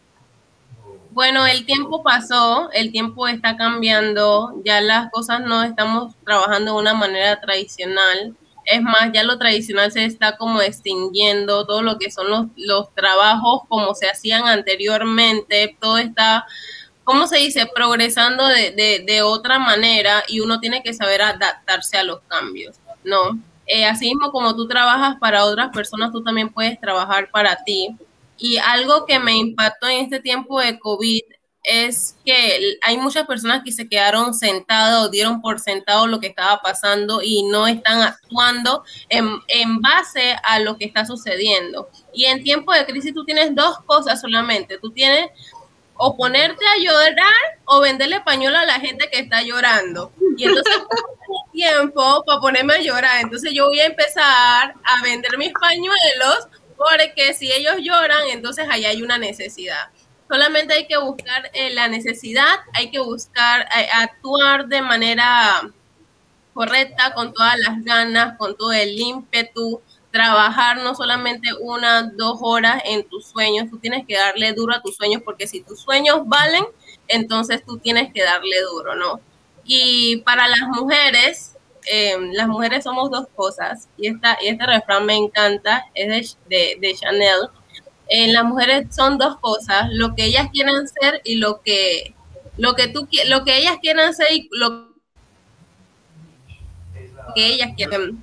Bueno, 1.11 1.47
el 1.47 1.64
tiempo 1.64 2.03
pasó, 2.03 2.70
el 2.72 2.91
tiempo 2.91 3.29
está 3.29 3.57
cambiando, 3.57 4.55
ya 4.64 4.81
las 4.81 5.11
cosas 5.11 5.43
no 5.43 5.62
estamos 5.62 6.14
trabajando 6.25 6.75
de 6.75 6.81
una 6.81 6.95
manera 6.95 7.41
tradicional. 7.41 8.35
Es 8.66 8.82
más, 8.82 9.10
ya 9.12 9.22
lo 9.22 9.38
tradicional 9.38 9.92
se 9.92 10.04
está 10.04 10.36
como 10.36 10.60
extinguiendo, 10.60 11.66
todo 11.66 11.82
lo 11.82 11.98
que 11.98 12.10
son 12.10 12.30
los, 12.30 12.46
los 12.56 12.94
trabajos 12.94 13.62
como 13.68 13.94
se 13.94 14.08
hacían 14.08 14.46
anteriormente, 14.46 15.76
todo 15.80 15.98
está, 15.98 16.46
¿cómo 17.04 17.26
se 17.26 17.38
dice?, 17.38 17.68
progresando 17.74 18.46
de, 18.46 18.70
de, 18.72 19.04
de 19.06 19.22
otra 19.22 19.58
manera 19.58 20.24
y 20.28 20.40
uno 20.40 20.60
tiene 20.60 20.82
que 20.82 20.94
saber 20.94 21.22
adaptarse 21.22 21.96
a 21.98 22.04
los 22.04 22.20
cambios, 22.28 22.76
¿no? 23.04 23.38
Eh, 23.66 23.86
así 23.86 24.06
mismo 24.06 24.30
como 24.30 24.54
tú 24.54 24.68
trabajas 24.68 25.16
para 25.18 25.44
otras 25.44 25.70
personas, 25.70 26.12
tú 26.12 26.22
también 26.22 26.50
puedes 26.50 26.78
trabajar 26.80 27.30
para 27.30 27.56
ti 27.64 27.96
y 28.36 28.58
algo 28.58 29.06
que 29.06 29.18
me 29.18 29.36
impactó 29.36 29.88
en 29.88 30.04
este 30.04 30.20
tiempo 30.20 30.60
de 30.60 30.78
COVID 30.78 31.22
es 31.64 32.16
que 32.24 32.76
hay 32.82 32.98
muchas 32.98 33.26
personas 33.26 33.62
que 33.64 33.72
se 33.72 33.88
quedaron 33.88 34.34
sentadas 34.34 35.10
dieron 35.10 35.40
por 35.40 35.58
sentado 35.58 36.06
lo 36.06 36.20
que 36.20 36.26
estaba 36.26 36.60
pasando 36.60 37.20
y 37.22 37.42
no 37.44 37.66
están 37.66 38.02
actuando 38.02 38.84
en, 39.08 39.40
en, 39.48 39.80
base 39.80 40.36
a 40.44 40.60
lo 40.60 40.76
que 40.76 40.84
está 40.84 41.06
sucediendo. 41.06 41.88
Y 42.12 42.26
en 42.26 42.44
tiempo 42.44 42.72
de 42.72 42.84
crisis 42.84 43.14
tú 43.14 43.24
tienes 43.24 43.54
dos 43.54 43.78
cosas 43.86 44.20
solamente. 44.20 44.78
Tú 44.78 44.90
tienes 44.92 45.30
o 45.96 46.16
ponerte 46.16 46.64
a 46.66 46.78
llorar 46.78 47.58
o 47.64 47.80
venderle 47.80 48.20
pañuelo 48.20 48.58
a 48.58 48.66
la 48.66 48.80
gente 48.80 49.08
que 49.10 49.20
está 49.20 49.42
llorando. 49.42 50.12
Y 50.36 50.44
entonces 50.44 50.76
tiempo 51.52 52.22
para 52.26 52.40
ponerme 52.40 52.74
a 52.74 52.80
llorar. 52.80 53.20
Entonces 53.22 53.52
yo 53.54 53.66
voy 53.68 53.80
a 53.80 53.86
empezar 53.86 54.74
a 54.84 55.02
vender 55.02 55.38
mis 55.38 55.52
pañuelos 55.52 56.48
porque 56.76 57.34
si 57.34 57.52
ellos 57.52 57.76
lloran, 57.80 58.28
entonces 58.30 58.66
ahí 58.68 58.84
hay 58.84 59.02
una 59.02 59.16
necesidad. 59.16 59.88
Solamente 60.29 60.75
hay 60.75 60.87
que 60.87 60.97
buscar 60.99 61.51
eh, 61.53 61.70
la 61.75 61.89
necesidad, 61.89 62.61
hay 62.72 62.91
que 62.91 62.99
buscar 62.99 63.62
eh, 63.62 63.89
actuar 63.93 64.66
de 64.68 64.83
manera 64.83 65.62
correcta, 66.55 67.12
con 67.14 67.33
todas 67.33 67.59
las 67.59 67.85
ganas, 67.85 68.39
con 68.39 68.57
todo 68.57 68.72
el 68.72 68.99
ímpetu, 68.99 69.83
trabajar 70.11 70.79
no 70.79 70.95
solamente 70.95 71.49
una, 71.61 72.03
dos 72.03 72.39
horas 72.41 72.81
en 72.85 73.09
tus 73.09 73.27
sueños, 73.27 73.68
tú 73.68 73.79
tienes 73.79 74.07
que 74.07 74.16
darle 74.16 74.53
duro 74.53 74.75
a 74.75 74.81
tus 74.81 74.97
sueños, 74.97 75.22
porque 75.25 75.49
si 75.49 75.62
tus 75.62 75.81
sueños 75.81 76.20
valen, 76.27 76.64
entonces 77.09 77.64
tú 77.64 77.79
tienes 77.79 78.12
que 78.12 78.22
darle 78.22 78.61
duro, 78.62 78.95
¿no? 78.95 79.20
Y 79.64 80.18
para 80.18 80.47
las 80.47 80.61
mujeres, 80.68 81.55
Em, 81.87 82.33
las 82.33 82.49
mujeres 82.49 82.85
somos 82.85 83.11
dos 83.11 83.27
cosas, 83.35 83.89
y, 83.99 84.09
esta, 84.09 84.39
y 84.43 84.49
este 84.49 84.66
refrán 84.66 85.05
me 85.05 85.16
encanta, 85.16 85.85
es 85.95 86.39
de, 86.49 86.79
de, 86.81 86.95
Chanel. 86.95 87.51
Eh, 88.09 88.32
las 88.32 88.44
mujeres 88.44 88.94
son 88.94 89.18
dos 89.18 89.38
cosas, 89.40 89.88
lo 89.90 90.14
que 90.14 90.24
ellas 90.26 90.48
quieren 90.52 90.86
ser 90.88 91.20
y 91.24 91.36
lo 91.36 91.62
que, 91.62 92.14
lo 92.59 92.74
que, 92.74 92.88
tú, 92.88 93.09
lo 93.28 93.44
que 93.44 93.57
ellas 93.59 93.78
quieren 93.80 94.12
ser 94.14 94.32
y 94.32 94.48
lo 94.52 94.88
que 97.34 97.46
ellas 97.46 97.70
quieren. 97.76 98.22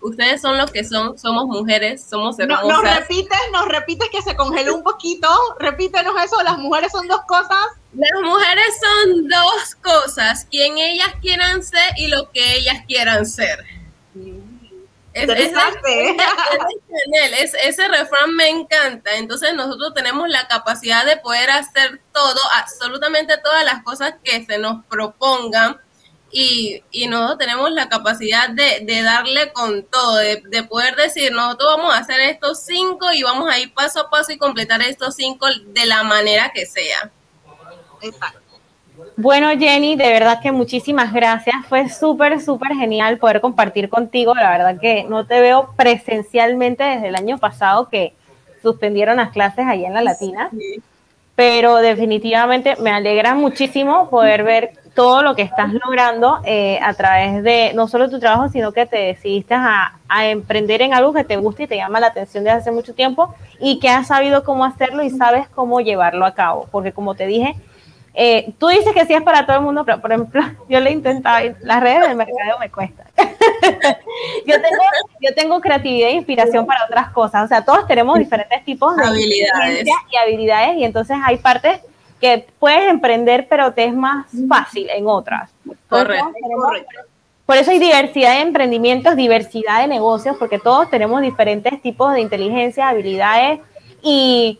Ustedes 0.00 0.40
son 0.40 0.56
los 0.56 0.70
que 0.70 0.84
son, 0.84 1.18
somos 1.18 1.46
mujeres, 1.46 2.06
somos 2.08 2.38
hermosas. 2.38 2.68
nos 2.68 2.82
repites, 2.82 3.38
nos 3.52 3.66
repites 3.66 4.08
que 4.10 4.22
se 4.22 4.36
congeló 4.36 4.76
un 4.76 4.84
poquito, 4.84 5.28
repítenos 5.58 6.14
eso, 6.24 6.40
las 6.42 6.56
mujeres 6.58 6.92
son 6.92 7.08
dos 7.08 7.20
cosas. 7.26 7.66
Las 7.94 8.22
mujeres 8.22 8.80
son 8.80 9.28
dos 9.28 9.74
cosas, 9.82 10.46
quien 10.50 10.78
ellas 10.78 11.14
quieran 11.20 11.62
ser 11.62 11.92
y 11.96 12.06
lo 12.06 12.30
que 12.30 12.56
ellas 12.56 12.84
quieran 12.86 13.26
ser. 13.26 13.64
Es, 15.20 17.54
es, 17.54 17.54
ese 17.54 17.88
refrán 17.88 18.34
me 18.34 18.48
encanta. 18.48 19.16
Entonces 19.16 19.54
nosotros 19.54 19.94
tenemos 19.94 20.28
la 20.28 20.46
capacidad 20.48 21.04
de 21.04 21.16
poder 21.16 21.50
hacer 21.50 22.00
todo, 22.12 22.40
absolutamente 22.54 23.36
todas 23.38 23.64
las 23.64 23.82
cosas 23.82 24.14
que 24.22 24.44
se 24.44 24.58
nos 24.58 24.84
propongan. 24.86 25.80
Y, 26.30 26.82
y 26.90 27.06
nosotros 27.06 27.38
tenemos 27.38 27.70
la 27.72 27.88
capacidad 27.88 28.50
de, 28.50 28.80
de 28.82 29.02
darle 29.02 29.50
con 29.52 29.82
todo, 29.84 30.16
de, 30.16 30.42
de, 30.44 30.62
poder 30.62 30.94
decir, 30.94 31.32
nosotros 31.32 31.76
vamos 31.78 31.94
a 31.94 31.98
hacer 31.98 32.20
estos 32.20 32.64
cinco 32.64 33.10
y 33.12 33.22
vamos 33.22 33.50
a 33.50 33.58
ir 33.58 33.72
paso 33.72 34.00
a 34.00 34.10
paso 34.10 34.32
y 34.32 34.36
completar 34.36 34.82
estos 34.82 35.14
cinco 35.14 35.46
de 35.68 35.86
la 35.86 36.02
manera 36.02 36.52
que 36.54 36.66
sea. 36.66 37.10
Bueno, 39.16 39.48
Jenny, 39.58 39.96
de 39.96 40.12
verdad 40.12 40.40
que 40.40 40.52
muchísimas 40.52 41.12
gracias. 41.12 41.56
Fue 41.68 41.88
súper, 41.88 42.40
súper 42.40 42.72
genial 42.74 43.18
poder 43.18 43.40
compartir 43.40 43.88
contigo. 43.88 44.34
La 44.34 44.50
verdad 44.50 44.80
que 44.80 45.04
no 45.04 45.26
te 45.26 45.40
veo 45.40 45.70
presencialmente 45.76 46.84
desde 46.84 47.08
el 47.08 47.16
año 47.16 47.38
pasado 47.38 47.88
que 47.88 48.14
suspendieron 48.62 49.16
las 49.16 49.30
clases 49.30 49.66
ahí 49.66 49.84
en 49.84 49.94
la 49.94 50.02
Latina. 50.02 50.50
Pero 51.34 51.76
definitivamente 51.76 52.76
me 52.80 52.90
alegra 52.90 53.34
muchísimo 53.34 54.08
poder 54.10 54.42
ver 54.42 54.72
todo 54.94 55.22
lo 55.22 55.36
que 55.36 55.42
estás 55.42 55.72
logrando 55.72 56.40
eh, 56.44 56.80
a 56.82 56.92
través 56.94 57.44
de 57.44 57.70
no 57.74 57.86
solo 57.86 58.10
tu 58.10 58.18
trabajo, 58.18 58.48
sino 58.48 58.72
que 58.72 58.84
te 58.84 58.96
decidiste 58.96 59.54
a, 59.54 59.96
a, 60.08 60.26
emprender 60.26 60.82
en 60.82 60.92
algo 60.92 61.12
que 61.12 61.22
te 61.22 61.36
gusta 61.36 61.62
y 61.62 61.66
te 61.68 61.76
llama 61.76 62.00
la 62.00 62.08
atención 62.08 62.42
desde 62.42 62.58
hace 62.58 62.70
mucho 62.72 62.94
tiempo 62.94 63.32
y 63.60 63.78
que 63.78 63.88
has 63.88 64.08
sabido 64.08 64.42
cómo 64.42 64.64
hacerlo 64.64 65.04
y 65.04 65.10
sabes 65.10 65.48
cómo 65.48 65.80
llevarlo 65.80 66.26
a 66.26 66.34
cabo. 66.34 66.66
Porque 66.72 66.90
como 66.90 67.14
te 67.14 67.26
dije, 67.26 67.54
eh, 68.20 68.52
tú 68.58 68.66
dices 68.66 68.92
que 68.92 69.06
sí 69.06 69.14
es 69.14 69.22
para 69.22 69.46
todo 69.46 69.58
el 69.58 69.62
mundo, 69.62 69.84
pero 69.84 70.00
por 70.00 70.10
ejemplo, 70.10 70.42
yo 70.68 70.80
le 70.80 70.90
he 70.90 70.92
intentado, 70.92 71.54
las 71.60 71.80
redes 71.80 72.08
del 72.08 72.16
mercado 72.16 72.58
me 72.58 72.68
cuesta. 72.68 73.04
yo, 74.44 74.60
tengo, 74.60 74.82
yo 75.20 75.34
tengo 75.36 75.60
creatividad 75.60 76.08
e 76.08 76.14
inspiración 76.14 76.66
para 76.66 76.84
otras 76.84 77.10
cosas, 77.12 77.44
o 77.44 77.46
sea, 77.46 77.64
todos 77.64 77.86
tenemos 77.86 78.18
diferentes 78.18 78.64
tipos 78.64 78.96
de 78.96 79.04
habilidades 79.04 79.86
y 80.10 80.16
habilidades 80.16 80.76
y 80.78 80.84
entonces 80.84 81.16
hay 81.24 81.36
partes 81.36 81.80
que 82.20 82.44
puedes 82.58 82.90
emprender, 82.90 83.46
pero 83.48 83.72
te 83.72 83.84
es 83.84 83.94
más 83.94 84.26
fácil 84.48 84.90
en 84.90 85.06
otras. 85.06 85.52
Correcto. 85.88 86.26
Por 87.46 87.56
eso 87.56 87.70
hay 87.70 87.78
diversidad 87.78 88.34
de 88.34 88.40
emprendimientos, 88.40 89.14
diversidad 89.14 89.82
de 89.82 89.86
negocios, 89.86 90.36
porque 90.40 90.58
todos 90.58 90.90
tenemos 90.90 91.22
diferentes 91.22 91.80
tipos 91.80 92.12
de 92.14 92.20
inteligencia, 92.20 92.88
habilidades 92.88 93.60
y 94.02 94.58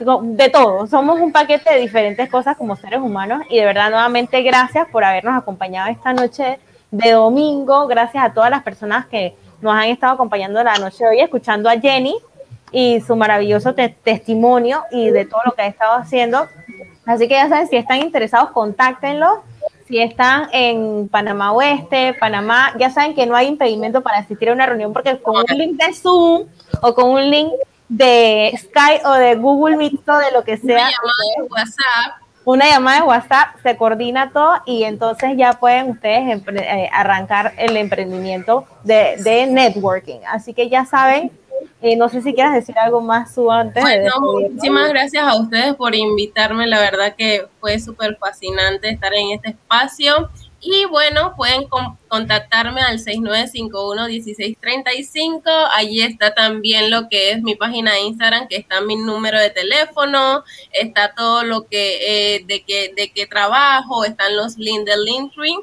de 0.00 0.48
todo, 0.48 0.86
somos 0.86 1.20
un 1.20 1.30
paquete 1.30 1.74
de 1.74 1.80
diferentes 1.80 2.30
cosas 2.30 2.56
como 2.56 2.74
seres 2.74 3.00
humanos 3.00 3.42
y 3.50 3.58
de 3.58 3.66
verdad 3.66 3.90
nuevamente 3.90 4.42
gracias 4.42 4.88
por 4.88 5.04
habernos 5.04 5.36
acompañado 5.36 5.90
esta 5.90 6.14
noche 6.14 6.58
de 6.90 7.10
domingo, 7.12 7.86
gracias 7.86 8.24
a 8.24 8.32
todas 8.32 8.50
las 8.50 8.62
personas 8.62 9.06
que 9.06 9.36
nos 9.60 9.74
han 9.74 9.84
estado 9.84 10.14
acompañando 10.14 10.62
la 10.64 10.76
noche 10.76 11.04
de 11.04 11.10
hoy, 11.10 11.20
escuchando 11.20 11.68
a 11.68 11.78
Jenny 11.78 12.16
y 12.72 13.00
su 13.00 13.14
maravilloso 13.14 13.74
testimonio 13.74 14.84
y 14.90 15.10
de 15.10 15.26
todo 15.26 15.40
lo 15.44 15.52
que 15.52 15.62
ha 15.62 15.66
estado 15.66 15.94
haciendo. 15.94 16.46
Así 17.04 17.28
que 17.28 17.34
ya 17.34 17.48
saben, 17.48 17.68
si 17.68 17.76
están 17.76 17.98
interesados, 17.98 18.50
contáctenlos. 18.50 19.38
Si 19.86 19.98
están 19.98 20.48
en 20.52 21.08
Panamá 21.08 21.52
Oeste, 21.52 22.14
Panamá, 22.14 22.72
ya 22.78 22.90
saben 22.90 23.12
que 23.12 23.26
no 23.26 23.34
hay 23.34 23.48
impedimento 23.48 24.02
para 24.02 24.18
asistir 24.18 24.48
a 24.48 24.52
una 24.52 24.64
reunión 24.64 24.92
porque 24.92 25.18
con 25.18 25.36
un 25.36 25.58
link 25.58 25.82
de 25.82 25.92
Zoom 25.92 26.44
o 26.80 26.94
con 26.94 27.10
un 27.10 27.28
link 27.28 27.50
de 27.90 28.52
Skype 28.56 29.04
o 29.04 29.12
de 29.14 29.34
Google 29.34 29.76
Meet 29.76 30.08
o 30.08 30.18
de 30.18 30.30
lo 30.32 30.44
que 30.44 30.56
sea. 30.56 30.76
Una 30.76 30.90
llamada 30.90 31.24
de 31.36 31.42
WhatsApp. 31.42 32.22
Una 32.44 32.66
llamada 32.68 33.00
de 33.00 33.02
WhatsApp, 33.02 33.48
se 33.62 33.76
coordina 33.76 34.32
todo 34.32 34.62
y 34.64 34.84
entonces 34.84 35.32
ya 35.36 35.52
pueden 35.54 35.90
ustedes 35.90 36.40
eh, 36.46 36.88
arrancar 36.92 37.52
el 37.58 37.76
emprendimiento 37.76 38.64
de, 38.82 39.16
de 39.18 39.46
networking. 39.46 40.20
Así 40.26 40.54
que 40.54 40.68
ya 40.70 40.86
saben, 40.86 41.30
eh, 41.82 41.96
no 41.96 42.08
sé 42.08 42.22
si 42.22 42.32
quieras 42.32 42.54
decir 42.54 42.78
algo 42.78 43.00
más, 43.00 43.34
Su, 43.34 43.50
antes 43.50 43.82
bueno, 43.82 44.12
muchísimas 44.20 44.88
gracias 44.88 45.22
a 45.24 45.36
ustedes 45.36 45.74
por 45.74 45.94
invitarme. 45.94 46.66
La 46.66 46.80
verdad 46.80 47.14
que 47.16 47.46
fue 47.60 47.78
súper 47.78 48.16
fascinante 48.16 48.88
estar 48.88 49.12
en 49.12 49.32
este 49.32 49.50
espacio. 49.50 50.30
Y 50.62 50.84
bueno, 50.84 51.32
pueden 51.36 51.66
contactarme 52.08 52.82
al 52.82 52.98
6951-1635. 52.98 55.40
Allí 55.72 56.02
está 56.02 56.34
también 56.34 56.90
lo 56.90 57.08
que 57.08 57.30
es 57.30 57.40
mi 57.42 57.54
página 57.54 57.94
de 57.94 58.00
Instagram, 58.00 58.46
que 58.46 58.56
está 58.56 58.82
mi 58.82 58.96
número 58.96 59.40
de 59.40 59.48
teléfono, 59.48 60.44
está 60.72 61.14
todo 61.14 61.44
lo 61.44 61.66
que 61.66 62.34
eh, 62.36 62.44
de 62.44 62.62
que 62.62 62.92
de 62.94 63.10
qué 63.10 63.26
trabajo, 63.26 64.04
están 64.04 64.36
los 64.36 64.58
links 64.58 64.92
Linktree. 65.02 65.56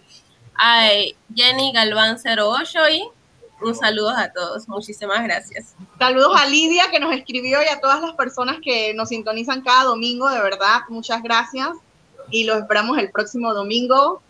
Hay 0.56 1.16
Jenny 1.36 1.72
Galván 1.74 2.18
08 2.18 2.90
y 2.90 3.04
un 3.62 3.76
saludo 3.76 4.10
a 4.10 4.34
todos. 4.34 4.68
Muchísimas 4.68 5.24
gracias. 5.24 5.76
Saludos 6.00 6.36
a 6.36 6.48
Lidia 6.48 6.90
que 6.90 7.00
nos 7.00 7.14
escribió 7.14 7.62
y 7.62 7.68
a 7.68 7.80
todas 7.80 8.02
las 8.02 8.14
personas 8.14 8.58
que 8.64 8.96
nos 8.96 9.10
sintonizan 9.10 9.62
cada 9.62 9.84
domingo, 9.84 10.28
de 10.30 10.42
verdad, 10.42 10.80
muchas 10.90 11.22
gracias. 11.22 11.70
Y 12.32 12.46
los 12.46 12.58
esperamos 12.58 12.98
el 12.98 13.12
próximo 13.12 13.54
domingo. 13.54 14.24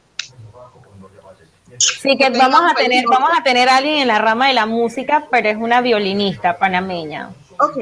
Sí, 1.77 2.17
que 2.17 2.29
vamos 2.29 2.61
a 2.69 2.73
tener, 2.75 3.05
vamos 3.07 3.29
a 3.37 3.43
tener 3.43 3.69
a 3.69 3.77
alguien 3.77 3.99
en 3.99 4.07
la 4.07 4.19
rama 4.19 4.47
de 4.47 4.53
la 4.53 4.65
música, 4.65 5.27
pero 5.29 5.49
es 5.49 5.57
una 5.57 5.81
violinista 5.81 6.57
panameña. 6.57 7.29
Ok. 7.59 7.77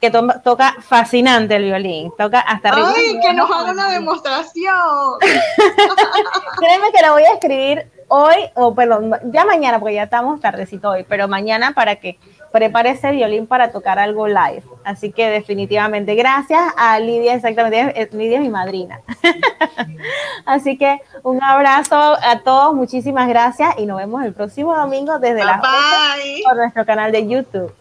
Que 0.00 0.10
toca 0.10 0.76
fascinante 0.80 1.56
el 1.56 1.64
violín, 1.64 2.12
toca 2.18 2.40
hasta 2.40 2.70
¡Ay, 2.74 3.18
que 3.22 3.32
nos 3.32 3.50
haga 3.50 3.72
una 3.72 3.90
demostración! 3.90 4.74
Créeme 6.58 6.92
que 6.92 7.00
la 7.00 7.12
voy 7.12 7.22
a 7.22 7.32
escribir 7.32 7.86
hoy, 8.08 8.36
o 8.54 8.74
perdón, 8.74 9.12
ya 9.32 9.44
mañana, 9.44 9.80
porque 9.80 9.94
ya 9.94 10.02
estamos 10.04 10.40
tardecito 10.40 10.90
hoy, 10.90 11.06
pero 11.08 11.26
mañana 11.26 11.72
para 11.72 11.96
que 11.96 12.18
prepare 12.54 12.90
ese 12.90 13.10
violín 13.10 13.48
para 13.48 13.72
tocar 13.72 13.98
algo 13.98 14.28
live. 14.28 14.62
Así 14.84 15.10
que 15.10 15.28
definitivamente, 15.28 16.14
gracias 16.14 16.62
a 16.76 17.00
Lidia, 17.00 17.34
exactamente, 17.34 18.08
Lidia 18.12 18.36
es 18.36 18.42
mi 18.42 18.48
madrina. 18.48 19.00
Así 20.46 20.78
que 20.78 21.00
un 21.24 21.42
abrazo 21.42 21.96
a 21.96 22.42
todos, 22.44 22.72
muchísimas 22.72 23.26
gracias 23.26 23.74
y 23.76 23.86
nos 23.86 23.96
vemos 23.96 24.22
el 24.24 24.34
próximo 24.34 24.76
domingo 24.76 25.18
desde 25.18 25.44
la 25.44 25.60
por 26.44 26.56
nuestro 26.56 26.86
canal 26.86 27.10
de 27.10 27.26
YouTube. 27.26 27.74